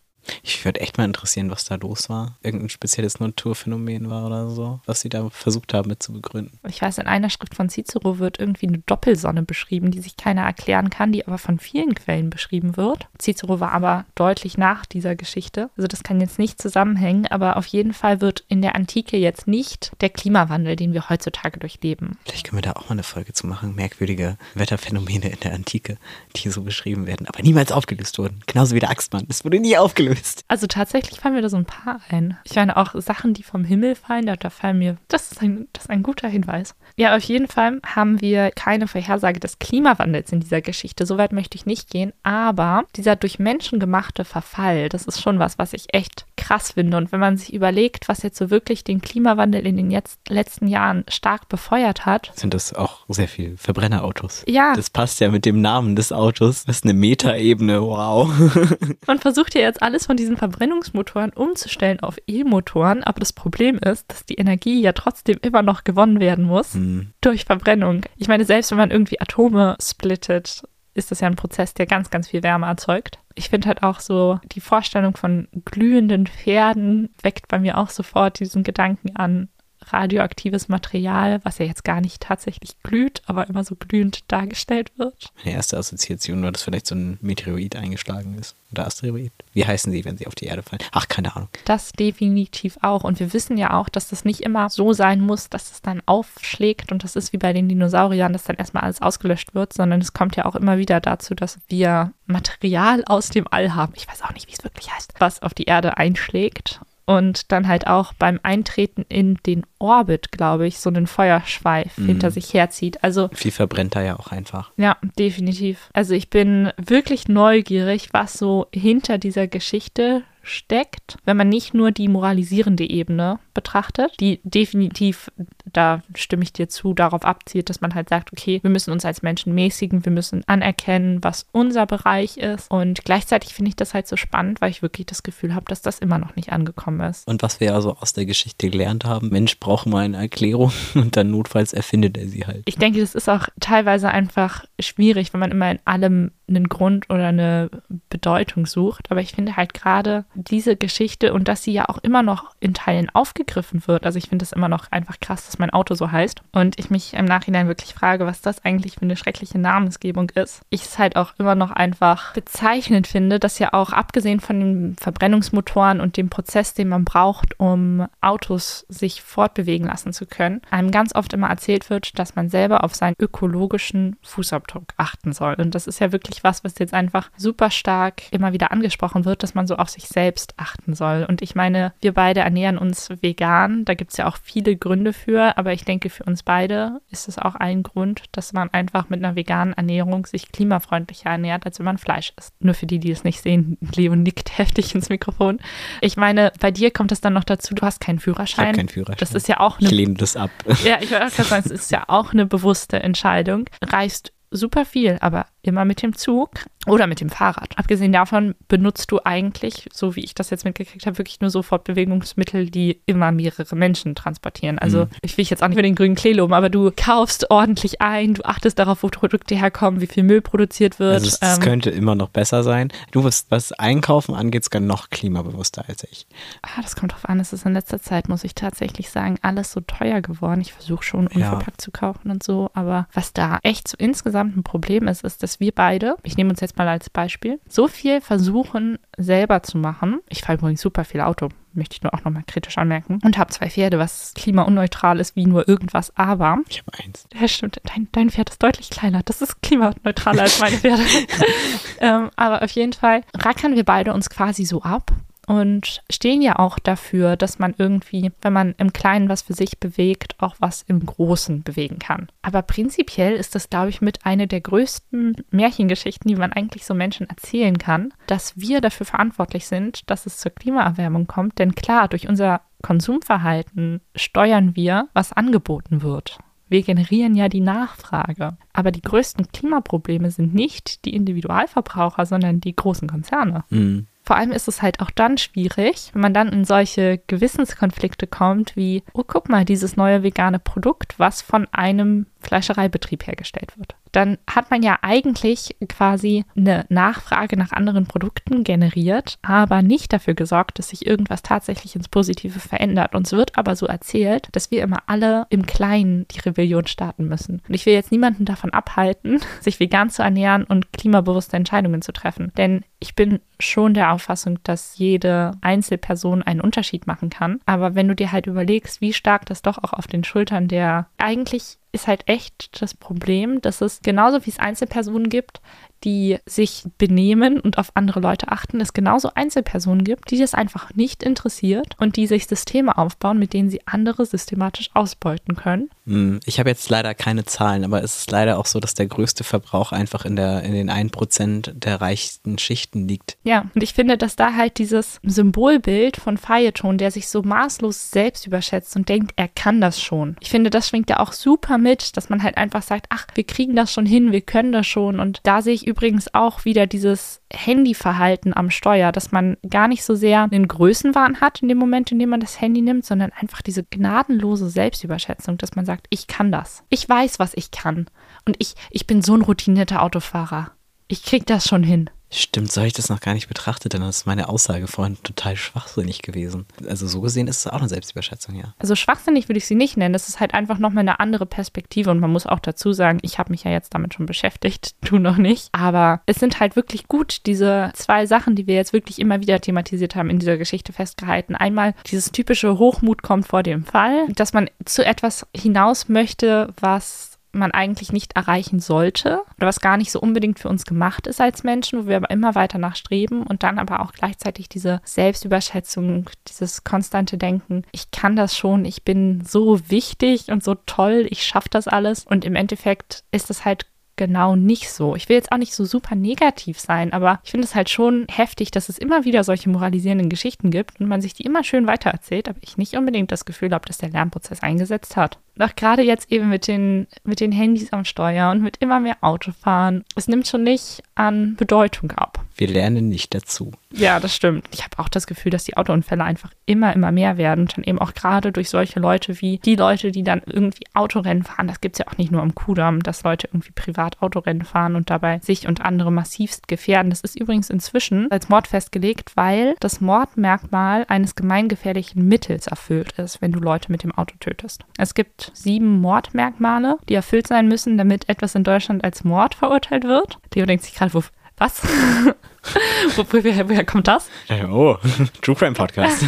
Ich 0.43 0.63
würde 0.65 0.81
echt 0.81 0.97
mal 0.97 1.05
interessieren, 1.05 1.51
was 1.51 1.65
da 1.65 1.75
los 1.75 2.09
war. 2.09 2.37
Irgendein 2.41 2.69
spezielles 2.69 3.19
Naturphänomen 3.19 4.09
war 4.09 4.25
oder 4.25 4.49
so, 4.49 4.79
was 4.85 5.01
sie 5.01 5.09
da 5.09 5.29
versucht 5.29 5.73
haben 5.73 5.89
mit 5.89 6.03
zu 6.03 6.13
begründen. 6.13 6.59
Ich 6.67 6.81
weiß, 6.81 6.97
in 6.97 7.07
einer 7.07 7.29
Schrift 7.29 7.55
von 7.55 7.69
Cicero 7.69 8.19
wird 8.19 8.39
irgendwie 8.39 8.67
eine 8.67 8.79
Doppelsonne 8.79 9.43
beschrieben, 9.43 9.91
die 9.91 9.99
sich 9.99 10.17
keiner 10.17 10.43
erklären 10.43 10.89
kann, 10.89 11.11
die 11.11 11.25
aber 11.25 11.37
von 11.37 11.59
vielen 11.59 11.95
Quellen 11.95 12.29
beschrieben 12.29 12.77
wird. 12.77 13.07
Cicero 13.19 13.59
war 13.59 13.71
aber 13.71 14.05
deutlich 14.15 14.57
nach 14.57 14.85
dieser 14.85 15.15
Geschichte. 15.15 15.69
Also 15.77 15.87
das 15.87 16.03
kann 16.03 16.21
jetzt 16.21 16.39
nicht 16.39 16.61
zusammenhängen, 16.61 17.27
aber 17.27 17.57
auf 17.57 17.67
jeden 17.67 17.93
Fall 17.93 18.21
wird 18.21 18.43
in 18.47 18.61
der 18.61 18.75
Antike 18.75 19.17
jetzt 19.17 19.47
nicht 19.47 19.91
der 20.01 20.09
Klimawandel, 20.09 20.75
den 20.75 20.93
wir 20.93 21.09
heutzutage 21.09 21.59
durchleben. 21.59 22.17
Vielleicht 22.25 22.47
können 22.47 22.57
wir 22.57 22.63
da 22.63 22.73
auch 22.73 22.89
mal 22.89 22.93
eine 22.93 23.03
Folge 23.03 23.33
zu 23.33 23.47
machen. 23.47 23.75
Merkwürdige 23.75 24.37
Wetterphänomene 24.55 25.29
in 25.29 25.39
der 25.39 25.53
Antike, 25.53 25.97
die 26.35 26.49
so 26.49 26.63
beschrieben 26.63 27.07
werden, 27.07 27.27
aber 27.27 27.41
niemals 27.41 27.71
aufgelöst 27.71 28.17
wurden. 28.17 28.41
Genauso 28.45 28.75
wie 28.75 28.79
der 28.79 28.89
Axtmann. 28.89 29.25
Es 29.29 29.45
wurde 29.45 29.59
nie 29.59 29.77
aufgelöst. 29.77 30.16
Also 30.47 30.67
tatsächlich 30.67 31.19
fallen 31.19 31.35
mir 31.35 31.41
da 31.41 31.49
so 31.49 31.57
ein 31.57 31.65
paar 31.65 31.99
ein. 32.09 32.37
Ich 32.43 32.55
meine 32.55 32.77
auch 32.77 32.93
Sachen, 32.95 33.33
die 33.33 33.43
vom 33.43 33.63
Himmel 33.63 33.95
fallen, 33.95 34.25
da, 34.25 34.35
da 34.35 34.49
fallen 34.49 34.79
mir, 34.79 34.97
das 35.07 35.31
ist, 35.31 35.41
ein, 35.41 35.67
das 35.73 35.85
ist 35.85 35.89
ein 35.89 36.03
guter 36.03 36.27
Hinweis. 36.27 36.75
Ja, 36.95 37.15
auf 37.15 37.23
jeden 37.23 37.47
Fall 37.47 37.79
haben 37.85 38.21
wir 38.21 38.51
keine 38.51 38.87
Vorhersage 38.87 39.39
des 39.39 39.59
Klimawandels 39.59 40.31
in 40.31 40.39
dieser 40.39 40.61
Geschichte. 40.61 41.05
Soweit 41.05 41.31
möchte 41.31 41.55
ich 41.55 41.65
nicht 41.65 41.89
gehen. 41.89 42.13
Aber 42.23 42.83
dieser 42.95 43.15
durch 43.15 43.39
Menschen 43.39 43.79
gemachte 43.79 44.25
Verfall, 44.25 44.89
das 44.89 45.05
ist 45.05 45.21
schon 45.21 45.39
was, 45.39 45.59
was 45.59 45.73
ich 45.73 45.93
echt 45.93 46.25
krass 46.37 46.71
finde. 46.71 46.97
Und 46.97 47.11
wenn 47.11 47.19
man 47.19 47.37
sich 47.37 47.53
überlegt, 47.53 48.07
was 48.07 48.23
jetzt 48.23 48.37
so 48.37 48.49
wirklich 48.49 48.83
den 48.83 49.01
Klimawandel 49.01 49.65
in 49.65 49.77
den 49.77 49.91
jetzt, 49.91 50.19
letzten 50.29 50.67
Jahren 50.67 51.03
stark 51.09 51.49
befeuert 51.49 52.05
hat. 52.05 52.31
Sind 52.35 52.53
das 52.53 52.73
auch 52.73 53.05
sehr 53.09 53.27
viel 53.27 53.57
Verbrennerautos? 53.57 54.43
Ja. 54.47 54.73
Das 54.75 54.89
passt 54.89 55.19
ja 55.19 55.29
mit 55.29 55.45
dem 55.45 55.61
Namen 55.61 55.95
des 55.95 56.11
Autos. 56.11 56.65
Das 56.65 56.77
ist 56.77 56.83
eine 56.85 56.93
Metaebene. 56.93 57.81
Wow. 57.81 58.31
Man 59.07 59.19
versucht 59.19 59.55
ja 59.55 59.61
jetzt 59.61 59.81
alles 59.81 60.06
von 60.07 60.17
diesen 60.17 60.37
Verbrennungsmotoren 60.37 61.31
umzustellen 61.33 61.99
auf 61.99 62.17
E-Motoren. 62.25 63.03
Aber 63.03 63.19
das 63.19 63.33
Problem 63.33 63.77
ist, 63.77 64.11
dass 64.11 64.25
die 64.25 64.35
Energie 64.35 64.81
ja 64.81 64.93
trotzdem 64.93 65.37
immer 65.41 65.61
noch 65.61 65.83
gewonnen 65.83 66.19
werden 66.19 66.45
muss 66.45 66.73
Hm. 66.73 67.11
durch 67.21 67.45
Verbrennung. 67.45 68.01
Ich 68.15 68.27
meine, 68.27 68.45
selbst 68.45 68.71
wenn 68.71 68.77
man 68.77 68.91
irgendwie 68.91 69.21
Atome 69.21 69.75
splittet, 69.81 70.63
ist 70.93 71.11
das 71.11 71.19
ja 71.19 71.27
ein 71.27 71.35
Prozess, 71.35 71.73
der 71.73 71.85
ganz, 71.85 72.09
ganz 72.09 72.29
viel 72.29 72.41
Wärme 72.41 72.65
erzeugt. 72.65 73.19
Ich 73.35 73.49
finde 73.49 73.67
halt 73.67 73.83
auch 73.83 73.99
so, 73.99 74.39
die 74.51 74.61
Vorstellung 74.61 75.15
von 75.15 75.47
glühenden 75.65 76.25
Pferden 76.25 77.09
weckt 77.21 77.47
bei 77.47 77.59
mir 77.59 77.77
auch 77.77 77.89
sofort 77.89 78.39
diesen 78.39 78.63
Gedanken 78.63 79.15
an 79.15 79.49
radioaktives 79.93 80.67
Material, 80.69 81.39
was 81.43 81.57
ja 81.57 81.65
jetzt 81.65 81.83
gar 81.83 82.01
nicht 82.01 82.21
tatsächlich 82.21 82.81
glüht, 82.83 83.21
aber 83.25 83.47
immer 83.47 83.63
so 83.63 83.75
glühend 83.75 84.31
dargestellt 84.31 84.91
wird. 84.97 85.31
Meine 85.43 85.55
erste 85.55 85.77
Assoziation 85.77 86.43
war, 86.43 86.51
dass 86.51 86.63
vielleicht 86.63 86.87
so 86.87 86.95
ein 86.95 87.17
Meteorit 87.21 87.75
eingeschlagen 87.75 88.37
ist. 88.39 88.55
Oder 88.71 88.85
Asteroid. 88.85 89.31
Wie 89.53 89.65
heißen 89.65 89.93
sie, 89.93 90.03
wenn 90.03 90.17
sie 90.17 90.27
auf 90.27 90.35
die 90.35 90.45
Erde 90.45 90.61
fallen? 90.61 90.81
Ach, 90.91 91.07
keine 91.07 91.33
Ahnung. 91.35 91.47
Das 91.63 91.93
definitiv 91.93 92.77
auch. 92.81 93.05
Und 93.05 93.19
wir 93.19 93.31
wissen 93.31 93.57
ja 93.57 93.79
auch, 93.79 93.87
dass 93.87 94.09
das 94.09 94.25
nicht 94.25 94.41
immer 94.41 94.69
so 94.69 94.91
sein 94.91 95.21
muss, 95.21 95.49
dass 95.49 95.71
es 95.71 95.81
dann 95.81 96.01
aufschlägt 96.05 96.91
und 96.91 97.03
das 97.03 97.15
ist 97.15 97.31
wie 97.31 97.37
bei 97.37 97.53
den 97.53 97.69
Dinosauriern, 97.69 98.33
dass 98.33 98.43
dann 98.43 98.57
erstmal 98.57 98.83
alles 98.83 99.01
ausgelöscht 99.01 99.55
wird, 99.55 99.71
sondern 99.71 100.01
es 100.01 100.11
kommt 100.11 100.35
ja 100.35 100.45
auch 100.45 100.55
immer 100.55 100.77
wieder 100.77 100.99
dazu, 100.99 101.33
dass 101.33 101.59
wir 101.69 102.11
Material 102.25 103.05
aus 103.05 103.29
dem 103.29 103.47
All 103.49 103.73
haben. 103.73 103.93
Ich 103.95 104.07
weiß 104.07 104.23
auch 104.23 104.33
nicht, 104.33 104.47
wie 104.47 104.53
es 104.53 104.63
wirklich 104.63 104.91
heißt, 104.91 105.13
was 105.19 105.41
auf 105.41 105.53
die 105.53 105.65
Erde 105.65 105.97
einschlägt. 105.97 106.81
Und 107.07 107.51
dann 107.53 107.67
halt 107.69 107.87
auch 107.87 108.11
beim 108.13 108.39
Eintreten 108.43 109.05
in 109.07 109.35
den 109.45 109.65
Orbit, 109.79 110.31
glaube 110.33 110.67
ich, 110.67 110.77
so 110.79 110.89
einen 110.89 111.07
Feuerschweif 111.07 111.97
Mhm. 111.97 112.05
hinter 112.05 112.31
sich 112.31 112.53
herzieht. 112.53 113.01
Also 113.03 113.29
Viel 113.33 113.51
verbrennt 113.51 113.95
da 113.95 114.01
ja 114.03 114.19
auch 114.19 114.27
einfach. 114.27 114.71
ja, 114.77 114.97
definitiv. 115.17 115.89
Also 115.93 116.13
ich 116.13 116.29
bin 116.29 116.69
wirklich 116.77 117.29
neugierig, 117.29 118.09
was 118.11 118.33
so 118.33 118.67
hinter 118.73 119.17
dieser 119.17 119.47
Geschichte 119.47 120.23
steckt, 120.43 121.17
wenn 121.25 121.37
man 121.37 121.49
nicht 121.49 121.73
nur 121.73 121.91
die 121.91 122.07
moralisierende 122.09 122.89
Ebene 122.89 123.39
betrachtet, 123.53 124.11
die 124.19 124.39
definitiv, 124.43 125.31
da 125.73 126.01
stimme 126.15 126.43
ich 126.43 126.53
dir 126.53 126.69
zu, 126.69 126.93
darauf 126.93 127.23
abzielt, 127.23 127.69
dass 127.69 127.81
man 127.81 127.95
halt 127.95 128.09
sagt, 128.09 128.31
okay, 128.31 128.59
wir 128.61 128.69
müssen 128.69 128.91
uns 128.91 129.05
als 129.05 129.21
Menschen 129.21 129.53
mäßigen, 129.53 130.05
wir 130.05 130.11
müssen 130.11 130.43
anerkennen, 130.47 131.23
was 131.23 131.47
unser 131.51 131.85
Bereich 131.85 132.37
ist. 132.37 132.69
Und 132.71 133.03
gleichzeitig 133.05 133.53
finde 133.53 133.69
ich 133.69 133.75
das 133.75 133.93
halt 133.93 134.07
so 134.07 134.15
spannend, 134.15 134.61
weil 134.61 134.71
ich 134.71 134.81
wirklich 134.81 135.07
das 135.07 135.23
Gefühl 135.23 135.55
habe, 135.55 135.65
dass 135.67 135.81
das 135.81 135.99
immer 135.99 136.17
noch 136.17 136.35
nicht 136.35 136.51
angekommen 136.51 137.01
ist. 137.01 137.27
Und 137.27 137.43
was 137.43 137.59
wir 137.59 137.67
ja 137.67 137.81
so 137.81 137.97
aus 137.97 138.13
der 138.13 138.25
Geschichte 138.25 138.69
gelernt 138.69 139.05
haben, 139.05 139.29
Mensch 139.29 139.59
braucht 139.59 139.85
mal 139.87 140.05
eine 140.05 140.17
Erklärung 140.17 140.71
und 140.95 141.15
dann 141.17 141.31
notfalls 141.31 141.73
erfindet 141.73 142.17
er 142.17 142.27
sie 142.27 142.45
halt. 142.45 142.63
Ich 142.65 142.77
denke, 142.77 142.99
das 142.99 143.15
ist 143.15 143.29
auch 143.29 143.47
teilweise 143.59 144.09
einfach 144.09 144.65
schwierig, 144.79 145.33
wenn 145.33 145.39
man 145.39 145.51
immer 145.51 145.71
in 145.71 145.79
allem 145.85 146.31
einen 146.47 146.69
Grund 146.69 147.09
oder 147.09 147.27
eine 147.27 147.69
Bedeutung 148.09 148.65
sucht. 148.65 149.11
Aber 149.11 149.21
ich 149.21 149.33
finde 149.33 149.57
halt 149.57 149.73
gerade 149.73 150.25
diese 150.33 150.75
Geschichte 150.75 151.33
und 151.33 151.47
dass 151.47 151.63
sie 151.63 151.73
ja 151.73 151.89
auch 151.89 151.97
immer 151.99 152.23
noch 152.23 152.55
in 152.59 152.73
Teilen 152.73 153.09
aufgegriffen 153.13 153.85
wird. 153.87 154.05
Also 154.05 154.17
ich 154.17 154.29
finde 154.29 154.43
es 154.43 154.53
immer 154.53 154.69
noch 154.69 154.91
einfach 154.91 155.19
krass, 155.19 155.45
dass 155.45 155.56
mein 155.59 155.69
Auto 155.69 155.95
so 155.95 156.11
heißt. 156.11 156.41
Und 156.51 156.79
ich 156.79 156.89
mich 156.89 157.13
im 157.13 157.25
Nachhinein 157.25 157.67
wirklich 157.67 157.93
frage, 157.93 158.25
was 158.25 158.41
das 158.41 158.63
eigentlich 158.65 158.95
für 158.95 159.03
eine 159.03 159.15
schreckliche 159.15 159.59
Namensgebung 159.59 160.29
ist. 160.31 160.61
Ich 160.69 160.87
es 160.87 160.97
halt 160.97 161.15
auch 161.15 161.33
immer 161.37 161.55
noch 161.55 161.71
einfach 161.71 162.33
bezeichnend 162.33 163.07
finde, 163.07 163.39
dass 163.39 163.59
ja 163.59 163.73
auch 163.73 163.91
abgesehen 163.91 164.39
von 164.39 164.59
den 164.59 164.95
Verbrennungsmotoren 164.99 166.01
und 166.01 166.17
dem 166.17 166.29
Prozess, 166.29 166.73
den 166.73 166.89
man 166.89 167.05
braucht, 167.05 167.59
um 167.59 168.07
Autos 168.21 168.85
sich 168.89 169.21
fortbewegen 169.21 169.87
lassen 169.87 170.13
zu 170.13 170.25
können, 170.25 170.61
einem 170.69 170.91
ganz 170.91 171.13
oft 171.15 171.33
immer 171.33 171.49
erzählt 171.49 171.89
wird, 171.89 172.17
dass 172.17 172.35
man 172.35 172.49
selber 172.49 172.83
auf 172.83 172.95
seinen 172.95 173.15
ökologischen 173.19 174.17
Fußabdruck 174.23 174.93
achten 174.97 175.33
soll. 175.33 175.55
Und 175.55 175.75
das 175.75 175.87
ist 175.87 175.99
ja 175.99 176.11
wirklich 176.11 176.43
was, 176.43 176.63
was 176.63 176.79
jetzt 176.79 176.93
einfach 176.93 177.29
super 177.37 177.69
stark 177.69 178.31
immer 178.31 178.53
wieder 178.53 178.71
angesprochen 178.71 179.25
wird, 179.25 179.43
dass 179.43 179.55
man 179.55 179.67
so 179.67 179.75
auf 179.75 179.89
sich 179.89 180.07
selbst 180.07 180.53
achten 180.57 180.95
soll. 180.95 181.25
Und 181.27 181.41
ich 181.41 181.55
meine, 181.55 181.93
wir 182.01 182.13
beide 182.13 182.41
ernähren 182.41 182.77
uns 182.77 183.09
vegan. 183.21 183.85
Da 183.85 183.93
gibt 183.93 184.11
es 184.11 184.17
ja 184.17 184.27
auch 184.27 184.37
viele 184.41 184.75
Gründe 184.75 185.13
für, 185.13 185.46
aber 185.55 185.73
ich 185.73 185.85
denke, 185.85 186.09
für 186.09 186.23
uns 186.23 186.43
beide 186.43 186.99
ist 187.09 187.27
es 187.27 187.37
auch 187.37 187.55
ein 187.55 187.83
Grund, 187.83 188.23
dass 188.31 188.53
man 188.53 188.69
einfach 188.71 189.09
mit 189.09 189.23
einer 189.23 189.35
veganen 189.35 189.73
Ernährung 189.73 190.25
sich 190.25 190.51
klimafreundlicher 190.51 191.29
ernährt, 191.29 191.65
als 191.65 191.79
wenn 191.79 191.85
man 191.85 191.97
Fleisch 191.97 192.33
isst. 192.37 192.53
Nur 192.59 192.73
für 192.73 192.87
die, 192.87 192.99
die 192.99 193.11
es 193.11 193.23
nicht 193.23 193.41
sehen, 193.41 193.77
Leo 193.95 194.15
nickt 194.15 194.57
heftig 194.57 194.95
ins 194.95 195.09
Mikrofon. 195.09 195.59
Ich 196.01 196.17
meine, 196.17 196.51
bei 196.59 196.71
dir 196.71 196.91
kommt 196.91 197.11
es 197.11 197.21
dann 197.21 197.33
noch 197.33 197.43
dazu, 197.43 197.75
du 197.75 197.83
hast 197.83 197.99
keinen 198.01 198.17
Ich 198.17 198.21
habe 198.27 198.33
Führerschein. 198.35 198.75
keinen 198.75 198.89
Führerschein. 198.89 199.19
Das 199.19 199.33
ist 199.33 199.47
ja 199.47 199.59
auch 199.59 199.79
ich 199.79 199.87
eine 199.87 199.95
lehne 199.95 200.15
das 200.15 200.35
ab. 200.35 200.49
ja, 200.83 200.97
ich 201.01 201.11
wollte 201.11 201.25
auch 201.25 201.29
sagen, 201.29 201.63
es 201.65 201.71
ist 201.71 201.91
ja 201.91 202.05
auch 202.07 202.33
eine 202.33 202.45
bewusste 202.45 203.01
Entscheidung. 203.01 203.69
Reist 203.81 204.33
super 204.51 204.85
viel, 204.85 205.17
aber 205.21 205.45
immer 205.61 205.85
mit 205.85 206.01
dem 206.01 206.15
Zug 206.15 206.51
oder 206.87 207.07
mit 207.07 207.19
dem 207.21 207.29
Fahrrad. 207.29 207.77
Abgesehen 207.77 208.11
davon 208.11 208.55
benutzt 208.67 209.11
du 209.11 209.19
eigentlich, 209.23 209.87
so 209.93 210.15
wie 210.15 210.23
ich 210.23 210.33
das 210.35 210.49
jetzt 210.49 210.65
mitgekriegt 210.65 211.05
habe, 211.05 211.17
wirklich 211.17 211.39
nur 211.41 211.49
so 211.49 211.61
Fortbewegungsmittel, 211.61 212.69
die 212.69 213.01
immer 213.05 213.31
mehrere 213.31 213.75
Menschen 213.75 214.15
transportieren. 214.15 214.79
Also 214.79 215.05
Mhm. 215.05 215.09
ich 215.21 215.37
will 215.37 215.45
jetzt 215.45 215.63
auch 215.63 215.67
nicht 215.67 215.77
für 215.77 215.81
den 215.83 215.95
grünen 215.95 216.15
Klee 216.15 216.33
loben, 216.33 216.53
aber 216.53 216.69
du 216.69 216.91
kaufst 216.95 217.49
ordentlich 217.51 218.01
ein, 218.01 218.35
du 218.35 218.45
achtest 218.45 218.79
darauf, 218.79 219.03
wo 219.03 219.07
Produkte 219.09 219.55
herkommen, 219.55 220.01
wie 220.01 220.07
viel 220.07 220.23
Müll 220.23 220.41
produziert 220.41 220.99
wird. 220.99 221.13
Also 221.15 221.27
es, 221.27 221.39
Ähm, 221.41 221.59
könnte 221.63 221.89
immer 221.89 222.15
noch 222.15 222.29
besser 222.29 222.63
sein. 222.63 222.89
Du 223.11 223.23
bist, 223.23 223.47
was 223.49 223.71
Einkaufen 223.73 224.35
angeht, 224.35 224.63
sogar 224.63 224.81
noch 224.81 225.09
klimabewusster 225.09 225.85
als 225.87 226.03
ich. 226.03 226.27
ah, 226.61 226.81
das 226.81 226.95
kommt 226.95 227.13
drauf 227.13 227.27
an, 227.27 227.39
es 227.39 227.53
ist 227.53 227.65
in 227.65 227.73
letzter 227.73 228.01
Zeit, 228.01 228.29
muss 228.29 228.43
ich 228.43 228.55
tatsächlich 228.55 229.09
sagen, 229.09 229.37
alles 229.41 229.71
so 229.71 229.81
teuer 229.81 230.21
geworden. 230.21 230.61
Ich 230.61 230.73
versuche 230.73 231.03
schon 231.03 231.23
Ja. 231.33 231.35
unverpackt 231.51 231.81
zu 231.81 231.91
kaufen 231.91 232.31
und 232.31 232.43
so, 232.43 232.69
aber 232.73 233.07
was 233.13 233.33
da 233.33 233.59
echt 233.63 233.87
so 233.87 233.95
insgesamt 233.97 234.55
ein 234.57 234.63
Problem 234.63 235.07
ist, 235.07 235.23
ist, 235.23 235.43
dass 235.43 235.59
wir 235.59 235.71
beide, 235.73 236.15
ich 236.23 236.37
nehme 236.37 236.49
uns 236.49 236.59
jetzt 236.59 236.76
mal 236.77 236.87
als 236.87 237.09
Beispiel, 237.09 237.59
so 237.67 237.87
viel 237.87 238.21
versuchen 238.21 238.99
selber 239.17 239.63
zu 239.63 239.77
machen. 239.77 240.19
Ich 240.29 240.41
fahre 240.41 240.57
übrigens 240.57 240.81
super 240.81 241.03
viel 241.03 241.21
Auto, 241.21 241.49
möchte 241.73 241.95
ich 241.95 242.03
nur 242.03 242.13
auch 242.13 242.23
nochmal 242.23 242.43
kritisch 242.47 242.77
anmerken. 242.77 243.19
Und 243.23 243.37
habe 243.37 243.51
zwei 243.51 243.69
Pferde, 243.69 243.99
was 243.99 244.33
klimaunneutral 244.35 245.19
ist 245.19 245.35
wie 245.35 245.45
nur 245.45 245.67
irgendwas, 245.67 246.15
aber 246.15 246.59
Ich 246.69 246.79
habe 246.79 246.91
eins. 247.03 247.27
ja, 247.39 247.47
stimmt. 247.47 247.81
Dein, 247.83 248.07
dein 248.11 248.29
Pferd 248.29 248.49
ist 248.49 248.61
deutlich 248.63 248.89
kleiner. 248.89 249.21
Das 249.23 249.41
ist 249.41 249.61
klimaneutraler 249.61 250.43
als 250.43 250.59
meine 250.59 250.77
Pferde. 250.77 251.03
ähm, 251.99 252.29
aber 252.35 252.61
auf 252.63 252.71
jeden 252.71 252.93
Fall 252.93 253.21
rackern 253.35 253.75
wir 253.75 253.83
beide 253.83 254.13
uns 254.13 254.29
quasi 254.29 254.65
so 254.65 254.81
ab 254.81 255.11
und 255.47 256.03
stehen 256.11 256.41
ja 256.41 256.59
auch 256.59 256.77
dafür, 256.77 257.37
dass 257.37 257.57
man 257.57 257.73
irgendwie, 257.77 258.31
wenn 258.41 258.53
man 258.53 258.75
im 258.77 258.91
Kleinen 258.91 259.29
was 259.29 259.41
für 259.41 259.53
sich 259.53 259.79
bewegt, 259.79 260.35
auch 260.39 260.55
was 260.59 260.83
im 260.83 261.05
Großen 261.05 261.63
bewegen 261.63 261.99
kann. 261.99 262.27
Aber 262.41 262.61
prinzipiell 262.61 263.33
ist 263.33 263.55
das, 263.55 263.69
glaube 263.69 263.89
ich, 263.89 264.01
mit 264.01 264.25
einer 264.25 264.45
der 264.45 264.61
größten 264.61 265.37
Märchengeschichten, 265.49 266.27
die 266.27 266.35
man 266.35 266.51
eigentlich 266.51 266.85
so 266.85 266.93
Menschen 266.93 267.29
erzählen 267.29 267.77
kann, 267.77 268.13
dass 268.27 268.59
wir 268.59 268.81
dafür 268.81 269.05
verantwortlich 269.05 269.67
sind, 269.67 270.09
dass 270.09 270.25
es 270.25 270.37
zur 270.37 270.51
Klimaerwärmung 270.51 271.27
kommt. 271.27 271.59
Denn 271.59 271.75
klar, 271.75 272.09
durch 272.09 272.27
unser 272.27 272.61
Konsumverhalten 272.83 274.01
steuern 274.15 274.75
wir, 274.75 275.07
was 275.13 275.31
angeboten 275.31 276.01
wird. 276.01 276.39
Wir 276.69 276.83
generieren 276.83 277.35
ja 277.35 277.47
die 277.47 277.61
Nachfrage. 277.61 278.57
Aber 278.73 278.91
die 278.91 279.01
größten 279.01 279.47
Klimaprobleme 279.53 280.29
sind 280.29 280.53
nicht 280.53 281.05
die 281.05 281.15
Individualverbraucher, 281.15 282.25
sondern 282.25 282.59
die 282.59 282.75
großen 282.75 283.07
Konzerne. 283.07 283.63
Mhm. 283.69 284.07
Vor 284.27 284.35
allem 284.35 284.51
ist 284.51 284.67
es 284.67 284.81
halt 284.81 284.99
auch 284.99 285.09
dann 285.09 285.37
schwierig, 285.37 286.09
wenn 286.11 286.19
man 286.21 286.33
dann 286.33 286.49
in 286.49 286.65
solche 286.65 287.21
Gewissenskonflikte 287.27 288.27
kommt, 288.27 288.75
wie, 288.75 289.03
oh, 289.13 289.23
guck 289.25 289.47
mal, 289.47 289.63
dieses 289.63 289.95
neue 289.95 290.21
vegane 290.21 290.59
Produkt, 290.59 291.17
was 291.17 291.41
von 291.41 291.65
einem 291.71 292.25
Fleischereibetrieb 292.41 293.25
hergestellt 293.25 293.77
wird. 293.77 293.95
Dann 294.17 294.39
hat 294.49 294.71
man 294.71 294.81
ja 294.81 294.97
eigentlich 295.03 295.75
quasi 295.87 296.43
eine 296.55 296.87
Nachfrage 296.89 297.55
nach 297.55 297.71
anderen 297.71 298.07
Produkten 298.07 298.63
generiert, 298.63 299.37
aber 299.43 299.83
nicht 299.83 300.11
dafür 300.11 300.33
gesorgt, 300.33 300.79
dass 300.79 300.89
sich 300.89 301.05
irgendwas 301.05 301.43
tatsächlich 301.43 301.95
ins 301.95 302.07
Positive 302.07 302.59
verändert. 302.59 303.13
Uns 303.13 303.31
wird 303.31 303.55
aber 303.59 303.75
so 303.75 303.85
erzählt, 303.85 304.49
dass 304.53 304.71
wir 304.71 304.81
immer 304.81 305.03
alle 305.05 305.45
im 305.51 305.67
Kleinen 305.67 306.27
die 306.29 306.39
Rebellion 306.39 306.87
starten 306.87 307.27
müssen. 307.27 307.61
Und 307.67 307.75
ich 307.75 307.85
will 307.85 307.93
jetzt 307.93 308.11
niemanden 308.11 308.45
davon 308.45 308.71
abhalten, 308.71 309.39
sich 309.61 309.79
vegan 309.79 310.09
zu 310.09 310.23
ernähren 310.23 310.63
und 310.63 310.91
klimabewusste 310.93 311.55
Entscheidungen 311.55 312.01
zu 312.01 312.11
treffen. 312.11 312.51
Denn 312.57 312.83
ich 312.99 313.13
bin 313.13 313.39
schon 313.59 313.93
der 313.93 314.13
Auffassung, 314.13 314.57
dass 314.63 314.97
jede 314.97 315.51
Einzelperson 315.61 316.41
einen 316.41 316.61
Unterschied 316.61 317.05
machen 317.05 317.29
kann. 317.29 317.59
Aber 317.67 317.93
wenn 317.93 318.07
du 318.07 318.15
dir 318.15 318.31
halt 318.31 318.47
überlegst, 318.47 318.99
wie 318.99 319.13
stark 319.13 319.45
das 319.45 319.61
doch 319.61 319.77
auch 319.77 319.93
auf 319.93 320.07
den 320.07 320.23
Schultern 320.23 320.67
der 320.67 321.07
eigentlich 321.19 321.77
ist 321.97 322.07
halt 322.07 322.23
echt 322.27 322.81
das 322.81 322.93
Problem, 322.93 323.59
dass 323.61 323.81
es 323.81 324.01
genauso 324.01 324.45
wie 324.45 324.49
es 324.49 324.59
Einzelpersonen 324.59 325.29
gibt, 325.29 325.59
die 326.03 326.37
sich 326.45 326.83
benehmen 326.97 327.59
und 327.59 327.77
auf 327.77 327.91
andere 327.95 328.19
Leute 328.19 328.49
achten, 328.49 328.81
es 328.81 328.93
genauso 328.93 329.31
Einzelpersonen 329.33 330.03
gibt, 330.03 330.31
die 330.31 330.39
das 330.39 330.53
einfach 330.53 330.93
nicht 330.93 331.23
interessiert 331.23 331.95
und 331.99 332.15
die 332.15 332.27
sich 332.27 332.47
Systeme 332.47 332.97
aufbauen, 332.97 333.39
mit 333.39 333.53
denen 333.53 333.69
sie 333.69 333.81
andere 333.85 334.25
systematisch 334.25 334.89
ausbeuten 334.93 335.55
können. 335.55 335.89
Hm, 336.05 336.39
ich 336.45 336.59
habe 336.59 336.69
jetzt 336.69 336.89
leider 336.89 337.13
keine 337.13 337.45
Zahlen, 337.45 337.83
aber 337.83 338.03
es 338.03 338.17
ist 338.17 338.31
leider 338.31 338.57
auch 338.57 338.65
so, 338.65 338.79
dass 338.79 338.93
der 338.93 339.07
größte 339.07 339.43
Verbrauch 339.43 339.91
einfach 339.91 340.25
in, 340.25 340.35
der, 340.35 340.63
in 340.63 340.73
den 340.73 340.89
1% 340.89 341.73
der 341.73 342.01
reichsten 342.01 342.57
Schichten 342.57 343.07
liegt. 343.07 343.37
Ja, 343.43 343.65
und 343.73 343.83
ich 343.83 343.93
finde, 343.93 344.17
dass 344.17 344.35
da 344.35 344.53
halt 344.53 344.77
dieses 344.77 345.19
Symbolbild 345.23 346.17
von 346.17 346.37
Feierton, 346.37 346.97
der 346.97 347.11
sich 347.11 347.27
so 347.27 347.41
maßlos 347.41 348.11
selbst 348.11 348.47
überschätzt 348.47 348.95
und 348.95 349.09
denkt, 349.09 349.33
er 349.35 349.47
kann 349.47 349.81
das 349.81 350.01
schon. 350.01 350.37
Ich 350.39 350.49
finde, 350.49 350.69
das 350.69 350.87
schwingt 350.87 351.09
ja 351.09 351.19
auch 351.19 351.33
super 351.33 351.77
mit, 351.77 352.15
dass 352.15 352.29
man 352.29 352.43
halt 352.43 352.57
einfach 352.57 352.83
sagt, 352.83 353.07
ach, 353.09 353.27
wir 353.35 353.43
kriegen 353.43 353.75
das 353.75 353.91
schon 353.91 354.05
hin, 354.05 354.31
wir 354.31 354.41
können 354.41 354.71
das 354.71 354.87
schon. 354.87 355.19
Und 355.19 355.39
da 355.43 355.61
sehe 355.61 355.73
ich 355.73 355.86
übrigens 355.87 356.33
auch 356.33 356.65
wieder 356.65 356.85
dieses 356.85 357.41
Handyverhalten 357.51 358.55
am 358.55 358.69
Steuer, 358.69 359.11
dass 359.11 359.31
man 359.31 359.57
gar 359.67 359.87
nicht 359.87 360.03
so 360.03 360.15
sehr 360.15 360.43
einen 360.43 360.67
Größenwahn 360.67 361.41
hat 361.41 361.61
in 361.61 361.69
dem 361.69 361.77
Moment, 361.77 362.11
in 362.11 362.19
dem 362.19 362.29
man 362.29 362.39
das 362.39 362.61
Handy 362.61 362.81
nimmt, 362.81 363.05
sondern 363.05 363.31
einfach 363.31 363.61
diese 363.61 363.83
gnadenlose 363.83 364.69
Selbstüberschätzung, 364.69 365.57
dass 365.57 365.75
man 365.75 365.85
sagt, 365.85 366.07
ich 366.09 366.27
kann 366.27 366.51
das. 366.51 366.83
Ich 366.89 367.07
weiß, 367.07 367.39
was 367.39 367.53
ich 367.55 367.71
kann. 367.71 368.07
Und 368.45 368.55
ich, 368.59 368.75
ich 368.91 369.07
bin 369.07 369.21
so 369.21 369.33
ein 369.33 369.41
routinierter 369.41 370.03
Autofahrer. 370.03 370.71
Ich 371.07 371.23
krieg 371.23 371.45
das 371.45 371.67
schon 371.67 371.83
hin. 371.83 372.09
Stimmt, 372.29 372.71
so 372.71 372.81
habe 372.81 372.87
ich 372.87 372.93
das 372.93 373.09
noch 373.09 373.21
gar 373.21 373.33
nicht 373.33 373.47
betrachtet, 373.47 373.93
denn 373.93 374.01
das 374.01 374.17
ist 374.17 374.25
meine 374.25 374.49
Aussage 374.49 374.87
vorhin 374.87 375.17
total 375.23 375.55
schwachsinnig 375.55 376.21
gewesen. 376.21 376.65
Also 376.87 377.07
so 377.07 377.21
gesehen 377.21 377.47
ist 377.47 377.59
es 377.59 377.67
auch 377.67 377.79
eine 377.79 377.87
Selbstüberschätzung, 377.87 378.55
ja. 378.55 378.73
Also 378.79 378.95
schwachsinnig 378.95 379.47
würde 379.47 379.57
ich 379.57 379.65
sie 379.65 379.75
nicht 379.75 379.95
nennen. 379.95 380.13
Das 380.13 380.27
ist 380.27 380.39
halt 380.39 380.53
einfach 380.53 380.77
nochmal 380.77 381.01
eine 381.01 381.19
andere 381.19 381.45
Perspektive 381.45 382.11
und 382.11 382.19
man 382.19 382.31
muss 382.31 382.45
auch 382.45 382.59
dazu 382.59 382.91
sagen, 382.91 383.19
ich 383.21 383.39
habe 383.39 383.51
mich 383.51 383.63
ja 383.63 383.71
jetzt 383.71 383.93
damit 383.93 384.13
schon 384.13 384.25
beschäftigt, 384.25 384.95
du 385.01 385.19
noch 385.19 385.37
nicht. 385.37 385.69
Aber 385.71 386.21
es 386.25 386.37
sind 386.37 386.59
halt 386.59 386.75
wirklich 386.75 387.07
gut 387.07 387.45
diese 387.45 387.91
zwei 387.93 388.25
Sachen, 388.25 388.55
die 388.55 388.67
wir 388.67 388.75
jetzt 388.75 388.93
wirklich 388.93 389.19
immer 389.19 389.39
wieder 389.41 389.61
thematisiert 389.61 390.15
haben 390.15 390.29
in 390.29 390.39
dieser 390.39 390.57
Geschichte 390.57 390.91
festgehalten. 390.91 391.55
Einmal 391.55 391.93
dieses 392.07 392.31
typische 392.31 392.77
Hochmut 392.77 393.23
kommt 393.23 393.47
vor 393.47 393.63
dem 393.63 393.85
Fall, 393.85 394.27
dass 394.33 394.53
man 394.53 394.69
zu 394.83 395.05
etwas 395.05 395.47
hinaus 395.55 396.09
möchte, 396.09 396.73
was 396.79 397.36
man 397.57 397.71
eigentlich 397.71 398.11
nicht 398.11 398.35
erreichen 398.35 398.79
sollte 398.79 399.41
oder 399.57 399.67
was 399.67 399.79
gar 399.79 399.97
nicht 399.97 400.11
so 400.11 400.19
unbedingt 400.19 400.59
für 400.59 400.69
uns 400.69 400.85
gemacht 400.85 401.27
ist 401.27 401.41
als 401.41 401.63
Menschen, 401.63 401.99
wo 401.99 402.07
wir 402.07 402.17
aber 402.17 402.29
immer 402.29 402.55
weiter 402.55 402.77
nachstreben 402.77 403.43
und 403.43 403.63
dann 403.63 403.79
aber 403.79 404.01
auch 404.01 404.11
gleichzeitig 404.11 404.69
diese 404.69 405.01
Selbstüberschätzung, 405.03 406.29
dieses 406.47 406.83
konstante 406.83 407.37
Denken, 407.37 407.83
ich 407.91 408.11
kann 408.11 408.35
das 408.35 408.57
schon, 408.57 408.85
ich 408.85 409.03
bin 409.03 409.43
so 409.45 409.89
wichtig 409.89 410.49
und 410.49 410.63
so 410.63 410.75
toll, 410.85 411.27
ich 411.29 411.43
schaffe 411.43 411.69
das 411.69 411.87
alles 411.87 412.25
und 412.25 412.45
im 412.45 412.55
Endeffekt 412.55 413.23
ist 413.31 413.49
es 413.49 413.65
halt 413.65 413.85
genau 414.17 414.55
nicht 414.55 414.89
so. 414.91 415.15
Ich 415.15 415.29
will 415.29 415.37
jetzt 415.37 415.51
auch 415.51 415.57
nicht 415.57 415.73
so 415.73 415.85
super 415.85 416.15
negativ 416.15 416.79
sein, 416.79 417.13
aber 417.13 417.39
ich 417.43 417.51
finde 417.51 417.65
es 417.65 417.75
halt 417.75 417.89
schon 417.89 418.25
heftig, 418.29 418.71
dass 418.71 418.89
es 418.89 418.97
immer 418.97 419.23
wieder 419.23 419.43
solche 419.45 419.69
moralisierenden 419.69 420.27
Geschichten 420.27 420.71
gibt 420.71 420.99
und 420.99 421.07
man 421.07 421.21
sich 421.21 421.33
die 421.33 421.43
immer 421.43 421.63
schön 421.63 421.87
weitererzählt, 421.87 422.49
aber 422.49 422.59
ich 422.61 422.77
nicht 422.77 422.95
unbedingt 422.97 423.31
das 423.31 423.45
Gefühl 423.45 423.73
habe, 423.73 423.85
dass 423.85 423.99
der 423.99 424.09
Lernprozess 424.09 424.61
eingesetzt 424.61 425.15
hat. 425.15 425.39
Doch 425.57 425.75
gerade 425.75 426.01
jetzt 426.01 426.31
eben 426.31 426.49
mit 426.49 426.67
den, 426.67 427.07
mit 427.23 427.39
den 427.39 427.51
Handys 427.51 427.93
am 427.93 428.05
Steuer 428.05 428.51
und 428.51 428.61
mit 428.61 428.77
immer 428.77 428.99
mehr 428.99 429.17
Autofahren, 429.21 430.03
es 430.15 430.27
nimmt 430.27 430.47
schon 430.47 430.63
nicht 430.63 431.03
an 431.15 431.55
Bedeutung 431.55 432.11
ab. 432.11 432.43
Wir 432.57 432.67
lernen 432.67 433.07
nicht 433.07 433.35
dazu. 433.35 433.71
Ja, 433.91 434.19
das 434.19 434.35
stimmt. 434.35 434.67
Ich 434.71 434.83
habe 434.83 434.97
auch 434.97 435.09
das 435.09 435.27
Gefühl, 435.27 435.51
dass 435.51 435.65
die 435.65 435.77
Autounfälle 435.77 436.23
einfach 436.23 436.51
immer, 436.65 436.93
immer 436.93 437.11
mehr 437.11 437.37
werden. 437.37 437.61
Und 437.61 437.77
dann 437.77 437.83
eben 437.83 437.99
auch 437.99 438.15
gerade 438.15 438.51
durch 438.51 438.69
solche 438.69 438.99
Leute 438.99 439.39
wie 439.41 439.59
die 439.59 439.75
Leute, 439.75 440.11
die 440.11 440.23
dann 440.23 440.41
irgendwie 440.45 440.85
Autorennen 440.95 441.43
fahren. 441.43 441.67
Das 441.67 441.81
gibt 441.81 441.95
es 441.95 441.99
ja 441.99 442.07
auch 442.11 442.17
nicht 442.17 442.31
nur 442.31 442.41
am 442.41 442.55
Kudamm, 442.55 443.03
dass 443.03 443.23
Leute 443.23 443.47
irgendwie 443.47 443.71
privat 443.71 444.21
Autorennen 444.23 444.65
fahren 444.65 444.95
und 444.95 445.11
dabei 445.11 445.39
sich 445.39 445.67
und 445.67 445.81
andere 445.81 446.11
massivst 446.11 446.67
gefährden. 446.67 447.11
Das 447.11 447.21
ist 447.21 447.39
übrigens 447.39 447.69
inzwischen 447.69 448.29
als 448.31 448.49
Mord 448.49 448.67
festgelegt, 448.67 449.33
weil 449.35 449.75
das 449.79 450.01
Mordmerkmal 450.01 451.05
eines 451.07 451.35
gemeingefährlichen 451.35 452.27
Mittels 452.27 452.65
erfüllt 452.65 453.13
ist, 453.19 453.39
wenn 453.41 453.51
du 453.51 453.59
Leute 453.59 453.91
mit 453.91 454.01
dem 454.01 454.11
Auto 454.17 454.35
tötest. 454.39 454.83
Es 454.97 455.13
gibt 455.13 455.46
sieben 455.53 455.99
Mordmerkmale, 456.01 456.97
die 457.09 457.15
erfüllt 457.15 457.47
sein 457.47 457.67
müssen, 457.67 457.97
damit 457.97 458.29
etwas 458.29 458.55
in 458.55 458.63
Deutschland 458.63 459.03
als 459.03 459.23
Mord 459.23 459.55
verurteilt 459.55 460.03
wird. 460.03 460.39
Theo 460.51 460.65
denkt 460.65 460.83
sich 460.83 460.95
gerade, 460.95 461.13
wo, 461.13 461.23
was? 461.57 461.81
woher, 463.15 463.67
woher 463.67 463.85
kommt 463.85 464.07
das? 464.07 464.29
Oh, 464.69 464.95
True 465.41 465.55
Crime 465.55 465.73
Podcast. 465.73 466.23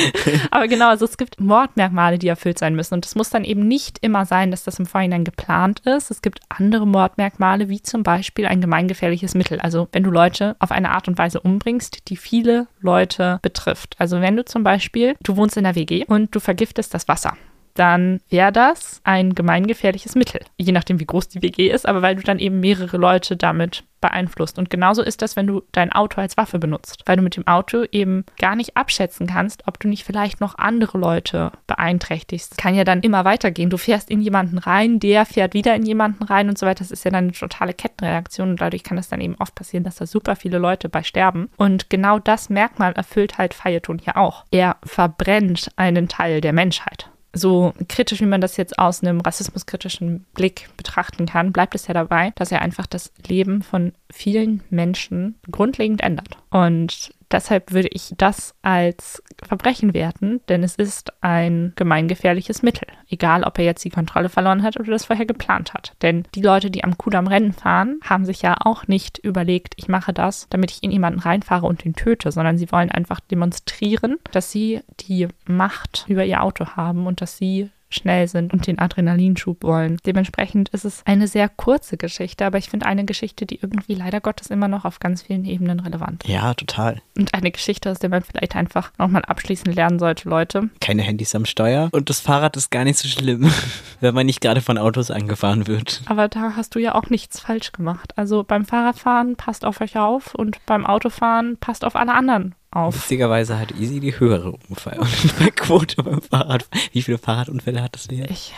Aber 0.50 0.68
genau, 0.68 0.90
also 0.90 1.06
es 1.06 1.16
gibt 1.16 1.40
Mordmerkmale, 1.40 2.18
die 2.18 2.28
erfüllt 2.28 2.58
sein 2.58 2.74
müssen. 2.74 2.94
Und 2.94 3.06
es 3.06 3.14
muss 3.14 3.30
dann 3.30 3.44
eben 3.44 3.66
nicht 3.66 3.98
immer 4.02 4.26
sein, 4.26 4.50
dass 4.50 4.64
das 4.64 4.78
im 4.78 4.84
Vorhinein 4.84 5.24
geplant 5.24 5.80
ist. 5.80 6.10
Es 6.10 6.20
gibt 6.20 6.40
andere 6.50 6.86
Mordmerkmale, 6.86 7.70
wie 7.70 7.80
zum 7.80 8.02
Beispiel 8.02 8.46
ein 8.46 8.60
gemeingefährliches 8.60 9.34
Mittel. 9.34 9.58
Also 9.58 9.88
wenn 9.92 10.02
du 10.02 10.10
Leute 10.10 10.54
auf 10.58 10.70
eine 10.70 10.90
Art 10.90 11.08
und 11.08 11.16
Weise 11.16 11.40
umbringst, 11.40 12.08
die 12.08 12.16
viele 12.16 12.66
Leute 12.80 13.38
betrifft. 13.40 13.96
Also 13.98 14.20
wenn 14.20 14.36
du 14.36 14.44
zum 14.44 14.64
Beispiel, 14.64 15.16
du 15.22 15.36
wohnst 15.38 15.56
in 15.56 15.64
der 15.64 15.76
WG 15.76 16.04
und 16.04 16.34
du 16.34 16.40
vergiftest 16.40 16.92
das 16.92 17.08
Wasser 17.08 17.38
dann 17.74 18.20
wäre 18.28 18.52
das 18.52 19.00
ein 19.04 19.34
gemeingefährliches 19.34 20.14
Mittel. 20.14 20.40
Je 20.56 20.72
nachdem, 20.72 21.00
wie 21.00 21.06
groß 21.06 21.28
die 21.28 21.42
WG 21.42 21.70
ist, 21.70 21.86
aber 21.86 22.02
weil 22.02 22.16
du 22.16 22.22
dann 22.22 22.38
eben 22.38 22.60
mehrere 22.60 22.96
Leute 22.96 23.36
damit 23.36 23.84
beeinflusst. 24.00 24.58
Und 24.58 24.68
genauso 24.68 25.02
ist 25.02 25.22
das, 25.22 25.34
wenn 25.34 25.46
du 25.46 25.62
dein 25.72 25.90
Auto 25.90 26.20
als 26.20 26.36
Waffe 26.36 26.58
benutzt, 26.58 27.02
weil 27.06 27.16
du 27.16 27.22
mit 27.22 27.36
dem 27.36 27.46
Auto 27.46 27.84
eben 27.90 28.26
gar 28.38 28.54
nicht 28.54 28.76
abschätzen 28.76 29.26
kannst, 29.26 29.66
ob 29.66 29.80
du 29.80 29.88
nicht 29.88 30.04
vielleicht 30.04 30.42
noch 30.42 30.58
andere 30.58 30.98
Leute 30.98 31.52
beeinträchtigst. 31.66 32.58
Kann 32.58 32.74
ja 32.74 32.84
dann 32.84 33.00
immer 33.00 33.24
weitergehen. 33.24 33.70
Du 33.70 33.78
fährst 33.78 34.10
in 34.10 34.20
jemanden 34.20 34.58
rein, 34.58 35.00
der 35.00 35.24
fährt 35.24 35.54
wieder 35.54 35.74
in 35.74 35.86
jemanden 35.86 36.22
rein 36.22 36.50
und 36.50 36.58
so 36.58 36.66
weiter. 36.66 36.84
Das 36.84 36.90
ist 36.90 37.04
ja 37.06 37.10
dann 37.10 37.24
eine 37.24 37.32
totale 37.32 37.72
Kettenreaktion 37.72 38.50
und 38.50 38.60
dadurch 38.60 38.82
kann 38.82 38.98
es 38.98 39.08
dann 39.08 39.22
eben 39.22 39.36
oft 39.38 39.54
passieren, 39.54 39.84
dass 39.84 39.96
da 39.96 40.06
super 40.06 40.36
viele 40.36 40.58
Leute 40.58 40.90
bei 40.90 41.02
sterben. 41.02 41.48
Und 41.56 41.88
genau 41.88 42.18
das 42.18 42.50
Merkmal 42.50 42.92
erfüllt 42.92 43.38
halt 43.38 43.54
Feierton 43.54 43.98
hier 43.98 44.18
auch. 44.18 44.44
Er 44.50 44.76
verbrennt 44.84 45.70
einen 45.76 46.08
Teil 46.08 46.42
der 46.42 46.52
Menschheit 46.52 47.08
so 47.34 47.74
kritisch, 47.88 48.20
wie 48.20 48.26
man 48.26 48.40
das 48.40 48.56
jetzt 48.56 48.78
aus 48.78 49.02
einem 49.02 49.20
rassismuskritischen 49.20 50.24
Blick 50.34 50.68
betrachten 50.76 51.26
kann, 51.26 51.52
bleibt 51.52 51.74
es 51.74 51.86
ja 51.86 51.94
dabei, 51.94 52.32
dass 52.36 52.52
er 52.52 52.62
einfach 52.62 52.86
das 52.86 53.12
Leben 53.26 53.62
von 53.62 53.92
vielen 54.10 54.62
Menschen 54.70 55.34
grundlegend 55.50 56.00
ändert. 56.02 56.38
Und 56.50 57.13
deshalb 57.30 57.72
würde 57.72 57.88
ich 57.92 58.14
das 58.16 58.54
als 58.62 59.22
Verbrechen 59.42 59.94
werten, 59.94 60.40
denn 60.48 60.62
es 60.62 60.76
ist 60.76 61.12
ein 61.22 61.72
gemeingefährliches 61.76 62.62
Mittel. 62.62 62.88
Egal, 63.08 63.44
ob 63.44 63.58
er 63.58 63.64
jetzt 63.64 63.84
die 63.84 63.90
Kontrolle 63.90 64.28
verloren 64.28 64.62
hat 64.62 64.78
oder 64.78 64.90
das 64.90 65.06
vorher 65.06 65.26
geplant 65.26 65.74
hat. 65.74 65.94
Denn 66.02 66.24
die 66.34 66.42
Leute, 66.42 66.70
die 66.70 66.84
am 66.84 66.98
Kudamm 66.98 67.26
Rennen 67.26 67.52
fahren, 67.52 68.00
haben 68.04 68.24
sich 68.24 68.42
ja 68.42 68.56
auch 68.60 68.86
nicht 68.86 69.18
überlegt, 69.18 69.74
ich 69.76 69.88
mache 69.88 70.12
das, 70.12 70.46
damit 70.50 70.70
ich 70.70 70.82
in 70.82 70.90
jemanden 70.90 71.20
reinfahre 71.20 71.66
und 71.66 71.84
ihn 71.84 71.94
töte, 71.94 72.32
sondern 72.32 72.58
sie 72.58 72.70
wollen 72.72 72.90
einfach 72.90 73.20
demonstrieren, 73.20 74.18
dass 74.32 74.50
sie 74.50 74.80
die 75.00 75.28
Macht 75.46 76.04
über 76.08 76.24
ihr 76.24 76.42
Auto 76.42 76.66
haben 76.76 77.06
und 77.06 77.20
dass 77.20 77.36
sie 77.36 77.70
schnell 77.94 78.28
sind 78.28 78.52
und 78.52 78.66
den 78.66 78.78
Adrenalinschub 78.78 79.62
wollen. 79.62 79.98
Dementsprechend 80.04 80.68
ist 80.70 80.84
es 80.84 81.02
eine 81.04 81.28
sehr 81.28 81.48
kurze 81.48 81.96
Geschichte, 81.96 82.44
aber 82.44 82.58
ich 82.58 82.68
finde 82.68 82.86
eine 82.86 83.04
Geschichte, 83.04 83.46
die 83.46 83.60
irgendwie 83.60 83.94
leider 83.94 84.20
Gottes 84.20 84.48
immer 84.48 84.68
noch 84.68 84.84
auf 84.84 85.00
ganz 85.00 85.22
vielen 85.22 85.44
Ebenen 85.44 85.80
relevant 85.80 86.24
ist. 86.24 86.30
Ja, 86.30 86.54
total. 86.54 87.00
Und 87.16 87.34
eine 87.34 87.50
Geschichte, 87.50 87.90
aus 87.90 87.98
der 87.98 88.10
man 88.10 88.22
vielleicht 88.22 88.56
einfach 88.56 88.92
nochmal 88.98 89.22
abschließend 89.22 89.74
lernen 89.74 89.98
sollte, 89.98 90.28
Leute. 90.28 90.68
Keine 90.80 91.02
Handys 91.02 91.34
am 91.34 91.44
Steuer 91.44 91.88
und 91.92 92.10
das 92.10 92.20
Fahrrad 92.20 92.56
ist 92.56 92.70
gar 92.70 92.84
nicht 92.84 92.98
so 92.98 93.08
schlimm, 93.08 93.50
wenn 94.00 94.14
man 94.14 94.26
nicht 94.26 94.40
gerade 94.40 94.60
von 94.60 94.78
Autos 94.78 95.10
angefahren 95.10 95.66
wird. 95.66 96.02
Aber 96.06 96.28
da 96.28 96.54
hast 96.56 96.74
du 96.74 96.78
ja 96.78 96.94
auch 96.94 97.10
nichts 97.10 97.40
falsch 97.40 97.72
gemacht. 97.72 98.16
Also 98.16 98.44
beim 98.44 98.64
Fahrradfahren 98.64 99.36
passt 99.36 99.64
auf 99.64 99.80
euch 99.80 99.96
auf 99.96 100.34
und 100.34 100.64
beim 100.66 100.86
Autofahren 100.86 101.56
passt 101.58 101.84
auf 101.84 101.96
alle 101.96 102.14
anderen 102.14 102.54
auf. 102.74 102.94
Witzigerweise 102.94 103.58
hat 103.58 103.72
Easy 103.78 104.00
die 104.00 104.18
höhere 104.18 104.52
Unfallquote 104.52 106.02
beim 106.02 106.22
Fahrrad. 106.22 106.66
Wie 106.92 107.02
viele 107.02 107.18
Fahrradunfälle 107.18 107.82
hat 107.82 107.94
das 107.94 108.08
hier? 108.10 108.30
Ich 108.30 108.54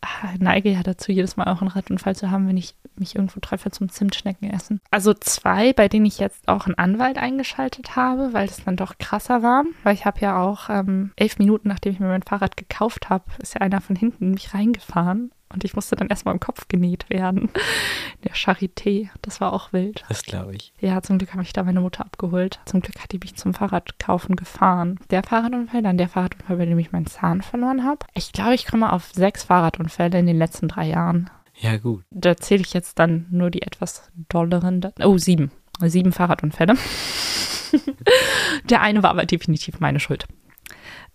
äh, 0.00 0.36
neige 0.38 0.70
ja 0.70 0.82
dazu, 0.82 1.12
jedes 1.12 1.36
Mal 1.36 1.44
auch 1.44 1.60
einen 1.60 1.70
Radunfall 1.70 2.16
zu 2.16 2.30
haben, 2.30 2.48
wenn 2.48 2.56
ich 2.56 2.74
mich 2.96 3.14
irgendwo 3.14 3.40
treffe 3.40 3.70
zum 3.70 3.88
Zimtschnecken 3.88 4.50
essen. 4.50 4.80
Also 4.90 5.14
zwei, 5.14 5.72
bei 5.72 5.88
denen 5.88 6.06
ich 6.06 6.18
jetzt 6.18 6.48
auch 6.48 6.66
einen 6.66 6.76
Anwalt 6.76 7.18
eingeschaltet 7.18 7.96
habe, 7.96 8.32
weil 8.32 8.46
das 8.46 8.64
dann 8.64 8.76
doch 8.76 8.98
krasser 8.98 9.42
war. 9.42 9.64
Weil 9.82 9.94
ich 9.94 10.04
habe 10.04 10.20
ja 10.20 10.42
auch 10.42 10.68
ähm, 10.70 11.12
elf 11.16 11.38
Minuten, 11.38 11.68
nachdem 11.68 11.92
ich 11.92 12.00
mir 12.00 12.08
mein 12.08 12.22
Fahrrad 12.22 12.56
gekauft 12.56 13.10
habe, 13.10 13.24
ist 13.38 13.54
ja 13.54 13.60
einer 13.60 13.80
von 13.80 13.96
hinten 13.96 14.32
mich 14.32 14.54
reingefahren 14.54 15.30
Und 15.52 15.64
ich 15.64 15.74
musste 15.74 15.96
dann 15.96 16.08
erstmal 16.08 16.34
im 16.34 16.40
Kopf 16.40 16.68
genäht 16.68 17.10
werden. 17.10 17.50
Der 18.24 18.34
Charité, 18.34 19.08
das 19.22 19.40
war 19.40 19.52
auch 19.52 19.72
wild. 19.72 20.04
Das 20.08 20.22
glaube 20.22 20.54
ich. 20.54 20.72
Ja, 20.80 21.02
zum 21.02 21.18
Glück 21.18 21.32
habe 21.32 21.42
ich 21.42 21.52
da 21.52 21.64
meine 21.64 21.80
Mutter 21.80 22.04
abgeholt. 22.04 22.60
Zum 22.66 22.80
Glück 22.80 23.00
hat 23.00 23.10
die 23.12 23.18
mich 23.18 23.34
zum 23.34 23.52
Fahrradkaufen 23.52 24.36
gefahren. 24.36 25.00
Der 25.10 25.24
Fahrradunfall, 25.24 25.82
dann 25.82 25.98
der 25.98 26.08
Fahrradunfall, 26.08 26.56
bei 26.56 26.66
dem 26.66 26.78
ich 26.78 26.92
meinen 26.92 27.06
Zahn 27.06 27.42
verloren 27.42 27.84
habe. 27.84 28.06
Ich 28.14 28.32
glaube, 28.32 28.54
ich 28.54 28.66
komme 28.66 28.92
auf 28.92 29.10
sechs 29.12 29.44
Fahrradunfälle 29.44 30.18
in 30.18 30.26
den 30.26 30.38
letzten 30.38 30.68
drei 30.68 30.86
Jahren. 30.86 31.30
Ja, 31.56 31.76
gut. 31.76 32.04
Da 32.10 32.36
zähle 32.36 32.62
ich 32.62 32.72
jetzt 32.72 32.98
dann 32.98 33.26
nur 33.30 33.50
die 33.50 33.62
etwas 33.62 34.10
dolleren. 34.28 34.80
Oh, 35.02 35.18
sieben. 35.18 35.50
Sieben 35.80 36.12
Fahrradunfälle. 36.12 36.76
der 38.70 38.80
eine 38.82 39.02
war 39.02 39.10
aber 39.10 39.26
definitiv 39.26 39.80
meine 39.80 40.00
Schuld. 40.00 40.26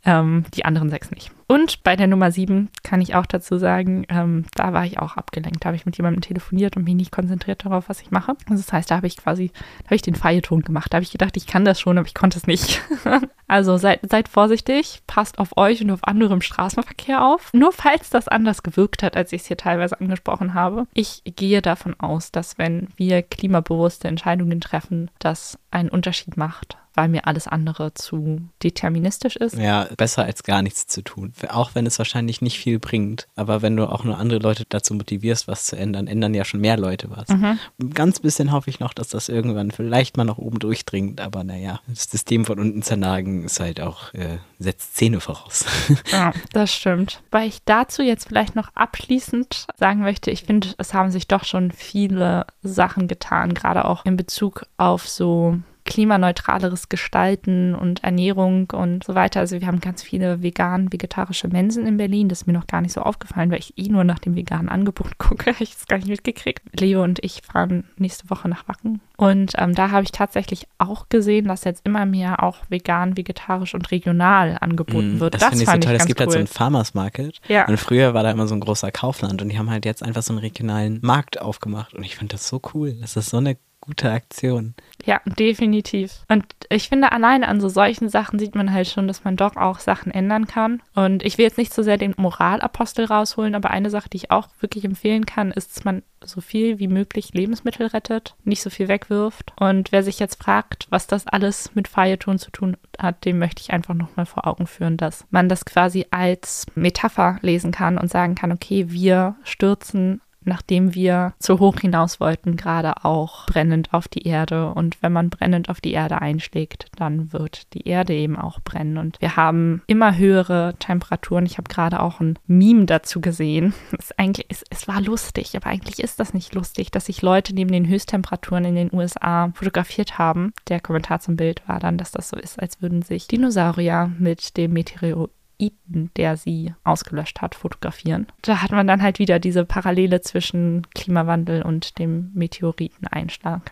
Ähm, 0.05 0.45
die 0.53 0.65
anderen 0.65 0.89
sechs 0.89 1.11
nicht. 1.11 1.31
Und 1.47 1.83
bei 1.83 1.95
der 1.95 2.07
Nummer 2.07 2.31
sieben 2.31 2.69
kann 2.83 3.01
ich 3.01 3.13
auch 3.13 3.25
dazu 3.25 3.57
sagen, 3.57 4.05
ähm, 4.09 4.45
da 4.55 4.73
war 4.73 4.85
ich 4.85 4.99
auch 4.99 5.15
abgelenkt. 5.15 5.63
Da 5.63 5.67
habe 5.67 5.75
ich 5.75 5.85
mit 5.85 5.95
jemandem 5.97 6.21
telefoniert 6.21 6.75
und 6.75 6.83
mich 6.83 6.95
nicht 6.95 7.11
konzentriert 7.11 7.65
darauf, 7.65 7.87
was 7.87 8.01
ich 8.01 8.09
mache. 8.09 8.35
Also 8.49 8.63
das 8.63 8.73
heißt, 8.73 8.89
da 8.89 8.95
habe 8.97 9.07
ich 9.07 9.17
quasi, 9.17 9.51
da 9.83 9.85
habe 9.85 9.95
ich 9.95 10.01
den 10.01 10.15
Feierton 10.15 10.61
gemacht. 10.61 10.91
Da 10.91 10.97
habe 10.97 11.03
ich 11.03 11.11
gedacht, 11.11 11.37
ich 11.37 11.45
kann 11.45 11.65
das 11.65 11.79
schon, 11.79 11.97
aber 11.97 12.07
ich 12.07 12.15
konnte 12.15 12.37
es 12.37 12.47
nicht. 12.47 12.81
also 13.47 13.77
seid, 13.77 13.99
seid 14.09 14.27
vorsichtig, 14.27 15.03
passt 15.05 15.37
auf 15.37 15.55
euch 15.57 15.83
und 15.83 15.91
auf 15.91 16.03
andere 16.03 16.33
im 16.33 16.41
Straßenverkehr 16.41 17.23
auf. 17.23 17.53
Nur 17.53 17.71
falls 17.71 18.09
das 18.09 18.27
anders 18.27 18.63
gewirkt 18.63 19.03
hat, 19.03 19.15
als 19.15 19.31
ich 19.31 19.41
es 19.41 19.47
hier 19.47 19.57
teilweise 19.57 19.99
angesprochen 19.99 20.55
habe. 20.55 20.87
Ich 20.93 21.21
gehe 21.25 21.61
davon 21.61 21.99
aus, 21.99 22.31
dass 22.31 22.57
wenn 22.57 22.87
wir 22.95 23.21
klimabewusste 23.21 24.07
Entscheidungen 24.07 24.61
treffen, 24.61 25.11
das 25.19 25.59
einen 25.75 25.89
Unterschied 25.89 26.37
macht 26.37 26.77
weil 26.95 27.09
mir 27.09 27.27
alles 27.27 27.47
andere 27.47 27.93
zu 27.93 28.41
deterministisch 28.63 29.35
ist. 29.35 29.57
Ja, 29.57 29.87
besser 29.97 30.23
als 30.23 30.43
gar 30.43 30.61
nichts 30.61 30.87
zu 30.87 31.01
tun. 31.01 31.33
Auch 31.49 31.71
wenn 31.73 31.85
es 31.85 31.97
wahrscheinlich 31.97 32.41
nicht 32.41 32.57
viel 32.57 32.79
bringt. 32.79 33.27
Aber 33.35 33.61
wenn 33.61 33.75
du 33.75 33.85
auch 33.89 34.03
nur 34.03 34.17
andere 34.17 34.39
Leute 34.39 34.65
dazu 34.67 34.93
motivierst, 34.93 35.47
was 35.47 35.65
zu 35.65 35.75
ändern, 35.75 36.07
ändern 36.07 36.33
ja 36.33 36.45
schon 36.45 36.61
mehr 36.61 36.77
Leute 36.77 37.09
was. 37.09 37.27
Mhm. 37.29 37.59
Ganz 37.93 38.19
bisschen 38.19 38.51
hoffe 38.51 38.69
ich 38.69 38.79
noch, 38.79 38.93
dass 38.93 39.09
das 39.09 39.29
irgendwann 39.29 39.71
vielleicht 39.71 40.17
mal 40.17 40.23
nach 40.23 40.37
oben 40.37 40.59
durchdringt. 40.59 41.19
Aber 41.21 41.43
naja, 41.43 41.81
das 41.87 42.05
System 42.05 42.45
von 42.45 42.59
unten 42.59 42.81
zernagen 42.81 43.43
ist 43.43 43.59
halt 43.59 43.81
auch, 43.81 44.13
äh, 44.13 44.37
setzt 44.65 44.95
Zähne 44.95 45.21
voraus. 45.21 45.65
ja, 46.11 46.33
das 46.51 46.73
stimmt. 46.73 47.21
Weil 47.31 47.47
ich 47.47 47.63
dazu 47.63 48.01
jetzt 48.01 48.27
vielleicht 48.27 48.55
noch 48.55 48.69
abschließend 48.75 49.67
sagen 49.77 50.01
möchte, 50.01 50.31
ich 50.31 50.43
finde, 50.43 50.73
es 50.77 50.93
haben 50.93 51.11
sich 51.11 51.27
doch 51.27 51.45
schon 51.45 51.71
viele 51.71 52.45
Sachen 52.61 53.07
getan, 53.07 53.53
gerade 53.53 53.85
auch 53.85 54.05
in 54.05 54.17
Bezug 54.17 54.65
auf 54.77 55.07
so 55.07 55.57
klimaneutraleres 55.85 56.89
Gestalten 56.89 57.75
und 57.75 58.03
Ernährung 58.03 58.71
und 58.71 59.03
so 59.03 59.15
weiter. 59.15 59.39
Also 59.39 59.61
wir 59.61 59.67
haben 59.67 59.79
ganz 59.79 60.01
viele 60.01 60.41
vegan, 60.41 60.91
vegetarische 60.91 61.47
Mensen 61.47 61.85
in 61.85 61.97
Berlin. 61.97 62.27
Das 62.27 62.41
ist 62.41 62.47
mir 62.47 62.53
noch 62.53 62.67
gar 62.67 62.81
nicht 62.81 62.93
so 62.93 63.01
aufgefallen, 63.01 63.51
weil 63.51 63.59
ich 63.59 63.77
eh 63.77 63.87
nur 63.87 64.03
nach 64.03 64.19
dem 64.19 64.35
veganen 64.35 64.67
Angebot 64.67 65.17
gucke. 65.17 65.55
Ich 65.59 65.75
es 65.75 65.87
gar 65.87 65.97
nicht 65.97 66.09
mitgekriegt. 66.09 66.61
Leo 66.79 67.03
und 67.03 67.23
ich 67.23 67.41
fahren 67.41 67.85
nächste 67.97 68.29
Woche 68.29 68.49
nach 68.49 68.67
Wacken. 68.67 68.99
Und 69.17 69.53
ähm, 69.57 69.75
da 69.75 69.91
habe 69.91 70.03
ich 70.03 70.11
tatsächlich 70.11 70.67
auch 70.77 71.07
gesehen, 71.07 71.47
dass 71.47 71.63
jetzt 71.63 71.85
immer 71.85 72.05
mehr 72.05 72.43
auch 72.43 72.57
vegan, 72.67 73.15
vegetarisch 73.15 73.73
und 73.73 73.91
regional 73.91 74.57
angeboten 74.59 75.17
mm, 75.17 75.19
wird. 75.19 75.35
Das, 75.35 75.41
das 75.41 75.49
finde 75.51 75.63
ich 75.63 75.69
so 75.69 75.77
toll. 75.77 75.95
Es 75.95 76.05
gibt 76.05 76.19
cool. 76.19 76.25
halt 76.25 76.33
so 76.33 76.37
einen 76.39 76.47
Farmers 76.47 76.93
Market. 76.95 77.39
Ja. 77.47 77.67
Und 77.67 77.77
früher 77.77 78.13
war 78.13 78.23
da 78.23 78.31
immer 78.31 78.47
so 78.47 78.55
ein 78.55 78.59
großer 78.59 78.91
Kaufland 78.91 79.41
und 79.41 79.49
die 79.49 79.57
haben 79.57 79.69
halt 79.69 79.85
jetzt 79.85 80.03
einfach 80.03 80.23
so 80.23 80.33
einen 80.33 80.39
regionalen 80.39 80.99
Markt 81.01 81.39
aufgemacht. 81.39 81.93
Und 81.93 82.03
ich 82.03 82.15
finde 82.15 82.33
das 82.33 82.47
so 82.47 82.59
cool. 82.73 82.97
Das 82.99 83.15
ist 83.15 83.29
so 83.29 83.37
eine 83.37 83.55
gute 83.85 84.11
Aktion. 84.11 84.73
Ja, 85.05 85.21
definitiv. 85.25 86.23
Und 86.27 86.45
ich 86.69 86.89
finde, 86.89 87.11
alleine 87.11 87.47
an 87.47 87.61
so 87.61 87.69
solchen 87.69 88.09
Sachen 88.09 88.39
sieht 88.39 88.55
man 88.55 88.73
halt 88.73 88.87
schon, 88.87 89.07
dass 89.07 89.23
man 89.23 89.35
doch 89.35 89.55
auch 89.55 89.79
Sachen 89.79 90.11
ändern 90.11 90.47
kann. 90.47 90.81
Und 90.95 91.23
ich 91.23 91.37
will 91.37 91.45
jetzt 91.45 91.57
nicht 91.57 91.73
so 91.73 91.83
sehr 91.83 91.97
den 91.97 92.15
Moralapostel 92.17 93.05
rausholen, 93.05 93.55
aber 93.55 93.69
eine 93.69 93.89
Sache, 93.89 94.09
die 94.09 94.17
ich 94.17 94.31
auch 94.31 94.47
wirklich 94.59 94.83
empfehlen 94.83 95.25
kann, 95.25 95.51
ist, 95.51 95.75
dass 95.75 95.83
man 95.83 96.01
so 96.23 96.41
viel 96.41 96.79
wie 96.79 96.87
möglich 96.87 97.33
Lebensmittel 97.33 97.87
rettet, 97.87 98.35
nicht 98.43 98.61
so 98.61 98.69
viel 98.69 98.87
wegwirft. 98.87 99.53
Und 99.59 99.91
wer 99.91 100.03
sich 100.03 100.19
jetzt 100.19 100.41
fragt, 100.41 100.87
was 100.89 101.05
das 101.07 101.27
alles 101.27 101.75
mit 101.75 101.87
Feierton 101.87 102.39
zu 102.39 102.51
tun 102.51 102.77
hat, 102.97 103.25
dem 103.25 103.37
möchte 103.37 103.61
ich 103.61 103.71
einfach 103.71 103.93
nochmal 103.93 104.25
vor 104.25 104.47
Augen 104.47 104.65
führen, 104.65 104.97
dass 104.97 105.25
man 105.29 105.49
das 105.49 105.65
quasi 105.65 106.07
als 106.11 106.65
Metapher 106.75 107.37
lesen 107.41 107.71
kann 107.71 107.97
und 107.97 108.09
sagen 108.09 108.35
kann, 108.35 108.51
okay, 108.51 108.89
wir 108.89 109.35
stürzen 109.43 110.21
nachdem 110.45 110.93
wir 110.93 111.33
zu 111.39 111.59
hoch 111.59 111.79
hinaus 111.79 112.19
wollten, 112.19 112.55
gerade 112.55 113.03
auch 113.03 113.45
brennend 113.47 113.93
auf 113.93 114.07
die 114.07 114.27
Erde. 114.27 114.71
Und 114.71 115.01
wenn 115.01 115.11
man 115.11 115.29
brennend 115.29 115.69
auf 115.69 115.81
die 115.81 115.93
Erde 115.93 116.21
einschlägt, 116.21 116.87
dann 116.95 117.33
wird 117.33 117.73
die 117.73 117.87
Erde 117.87 118.13
eben 118.13 118.37
auch 118.37 118.59
brennen. 118.61 118.97
Und 118.97 119.21
wir 119.21 119.35
haben 119.35 119.81
immer 119.87 120.17
höhere 120.17 120.75
Temperaturen. 120.79 121.45
Ich 121.45 121.57
habe 121.57 121.69
gerade 121.69 121.99
auch 121.99 122.19
ein 122.19 122.39
Meme 122.47 122.85
dazu 122.85 123.21
gesehen. 123.21 123.73
Es, 123.97 124.11
eigentlich, 124.19 124.45
es, 124.49 124.63
es 124.69 124.87
war 124.87 125.01
lustig, 125.01 125.55
aber 125.55 125.67
eigentlich 125.67 125.99
ist 125.99 126.19
das 126.19 126.33
nicht 126.33 126.53
lustig, 126.53 126.91
dass 126.91 127.05
sich 127.05 127.21
Leute 127.21 127.55
neben 127.55 127.71
den 127.71 127.87
Höchsttemperaturen 127.87 128.65
in 128.65 128.75
den 128.75 128.93
USA 128.93 129.51
fotografiert 129.55 130.17
haben. 130.19 130.53
Der 130.67 130.79
Kommentar 130.79 131.21
zum 131.21 131.37
Bild 131.37 131.67
war 131.67 131.79
dann, 131.79 131.97
dass 131.97 132.11
das 132.11 132.29
so 132.29 132.37
ist, 132.37 132.59
als 132.59 132.81
würden 132.81 133.01
sich 133.01 133.27
Dinosaurier 133.27 134.11
mit 134.19 134.57
dem 134.57 134.73
Meteor 134.73 135.29
Meteoriten, 135.59 136.11
der 136.17 136.37
sie 136.37 136.73
ausgelöscht 136.83 137.41
hat, 137.41 137.55
fotografieren. 137.55 138.27
Da 138.41 138.61
hat 138.61 138.71
man 138.71 138.87
dann 138.87 139.01
halt 139.01 139.19
wieder 139.19 139.39
diese 139.39 139.65
Parallele 139.65 140.21
zwischen 140.21 140.87
Klimawandel 140.93 141.61
und 141.61 141.99
dem 141.99 142.31
Meteoriteneinschlag. 142.33 143.71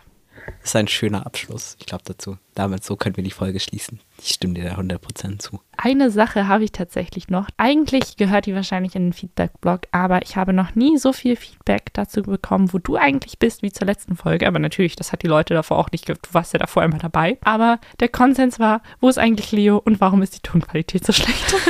Das 0.60 0.70
ist 0.70 0.76
ein 0.76 0.88
schöner 0.88 1.26
Abschluss, 1.26 1.76
ich 1.78 1.86
glaube 1.86 2.04
dazu. 2.06 2.38
Damit 2.54 2.84
so 2.84 2.96
können 2.96 3.16
wir 3.16 3.24
die 3.24 3.30
Folge 3.30 3.60
schließen. 3.60 4.00
Ich 4.18 4.30
stimme 4.30 4.54
dir 4.54 4.64
da 4.64 4.76
100% 4.76 5.38
zu. 5.38 5.60
Eine 5.76 6.10
Sache 6.10 6.48
habe 6.48 6.64
ich 6.64 6.72
tatsächlich 6.72 7.28
noch. 7.28 7.48
Eigentlich 7.56 8.16
gehört 8.16 8.46
die 8.46 8.54
wahrscheinlich 8.54 8.94
in 8.94 9.06
den 9.06 9.12
Feedback-Blog, 9.12 9.82
aber 9.92 10.22
ich 10.22 10.36
habe 10.36 10.52
noch 10.52 10.74
nie 10.74 10.96
so 10.98 11.12
viel 11.12 11.36
Feedback 11.36 11.92
dazu 11.92 12.22
bekommen, 12.22 12.72
wo 12.72 12.78
du 12.78 12.96
eigentlich 12.96 13.38
bist, 13.38 13.62
wie 13.62 13.72
zur 13.72 13.86
letzten 13.86 14.16
Folge. 14.16 14.46
Aber 14.46 14.58
natürlich, 14.58 14.96
das 14.96 15.12
hat 15.12 15.22
die 15.22 15.28
Leute 15.28 15.54
davor 15.54 15.78
auch 15.78 15.90
nicht, 15.90 16.08
du 16.08 16.14
warst 16.32 16.52
ja 16.52 16.58
davor 16.58 16.84
immer 16.84 16.98
dabei. 16.98 17.38
Aber 17.42 17.78
der 18.00 18.08
Konsens 18.08 18.58
war, 18.58 18.82
wo 19.00 19.08
ist 19.08 19.18
eigentlich 19.18 19.52
Leo 19.52 19.78
und 19.78 20.00
warum 20.00 20.22
ist 20.22 20.36
die 20.36 20.42
Tonqualität 20.42 21.04
so 21.04 21.12
schlecht? 21.12 21.54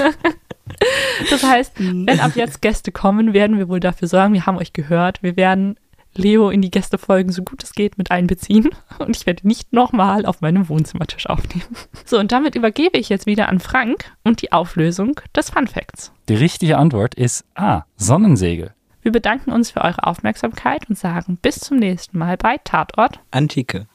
Das 1.30 1.42
heißt, 1.42 1.72
wenn 1.78 2.20
ab 2.20 2.32
jetzt 2.36 2.62
Gäste 2.62 2.90
kommen, 2.90 3.34
werden 3.34 3.58
wir 3.58 3.68
wohl 3.68 3.80
dafür 3.80 4.08
sorgen, 4.08 4.32
wir 4.32 4.46
haben 4.46 4.56
euch 4.56 4.72
gehört, 4.72 5.22
wir 5.22 5.36
werden 5.36 5.76
Leo 6.18 6.50
in 6.50 6.62
die 6.62 6.70
Gästefolgen 6.70 7.32
so 7.32 7.42
gut 7.42 7.62
es 7.62 7.72
geht 7.72 7.98
mit 7.98 8.10
einbeziehen. 8.10 8.70
Und 8.98 9.16
ich 9.16 9.26
werde 9.26 9.46
nicht 9.46 9.72
nochmal 9.72 10.26
auf 10.26 10.40
meinem 10.40 10.68
Wohnzimmertisch 10.68 11.28
aufnehmen. 11.28 11.64
So, 12.06 12.18
und 12.18 12.32
damit 12.32 12.54
übergebe 12.54 12.98
ich 12.98 13.08
jetzt 13.08 13.24
wieder 13.24 13.48
an 13.48 13.60
Frank 13.60 14.12
und 14.24 14.42
die 14.42 14.52
Auflösung 14.52 15.18
des 15.34 15.48
Fun 15.48 15.66
Facts. 15.66 16.12
Die 16.28 16.34
richtige 16.34 16.76
Antwort 16.76 17.14
ist 17.14 17.46
A. 17.54 17.84
Sonnensegel. 17.96 18.74
Wir 19.00 19.10
bedanken 19.10 19.50
uns 19.52 19.70
für 19.70 19.80
eure 19.80 20.06
Aufmerksamkeit 20.06 20.88
und 20.88 20.98
sagen 20.98 21.38
bis 21.40 21.60
zum 21.60 21.78
nächsten 21.78 22.18
Mal 22.18 22.36
bei 22.36 22.58
Tatort 22.62 23.20
Antike. 23.30 23.86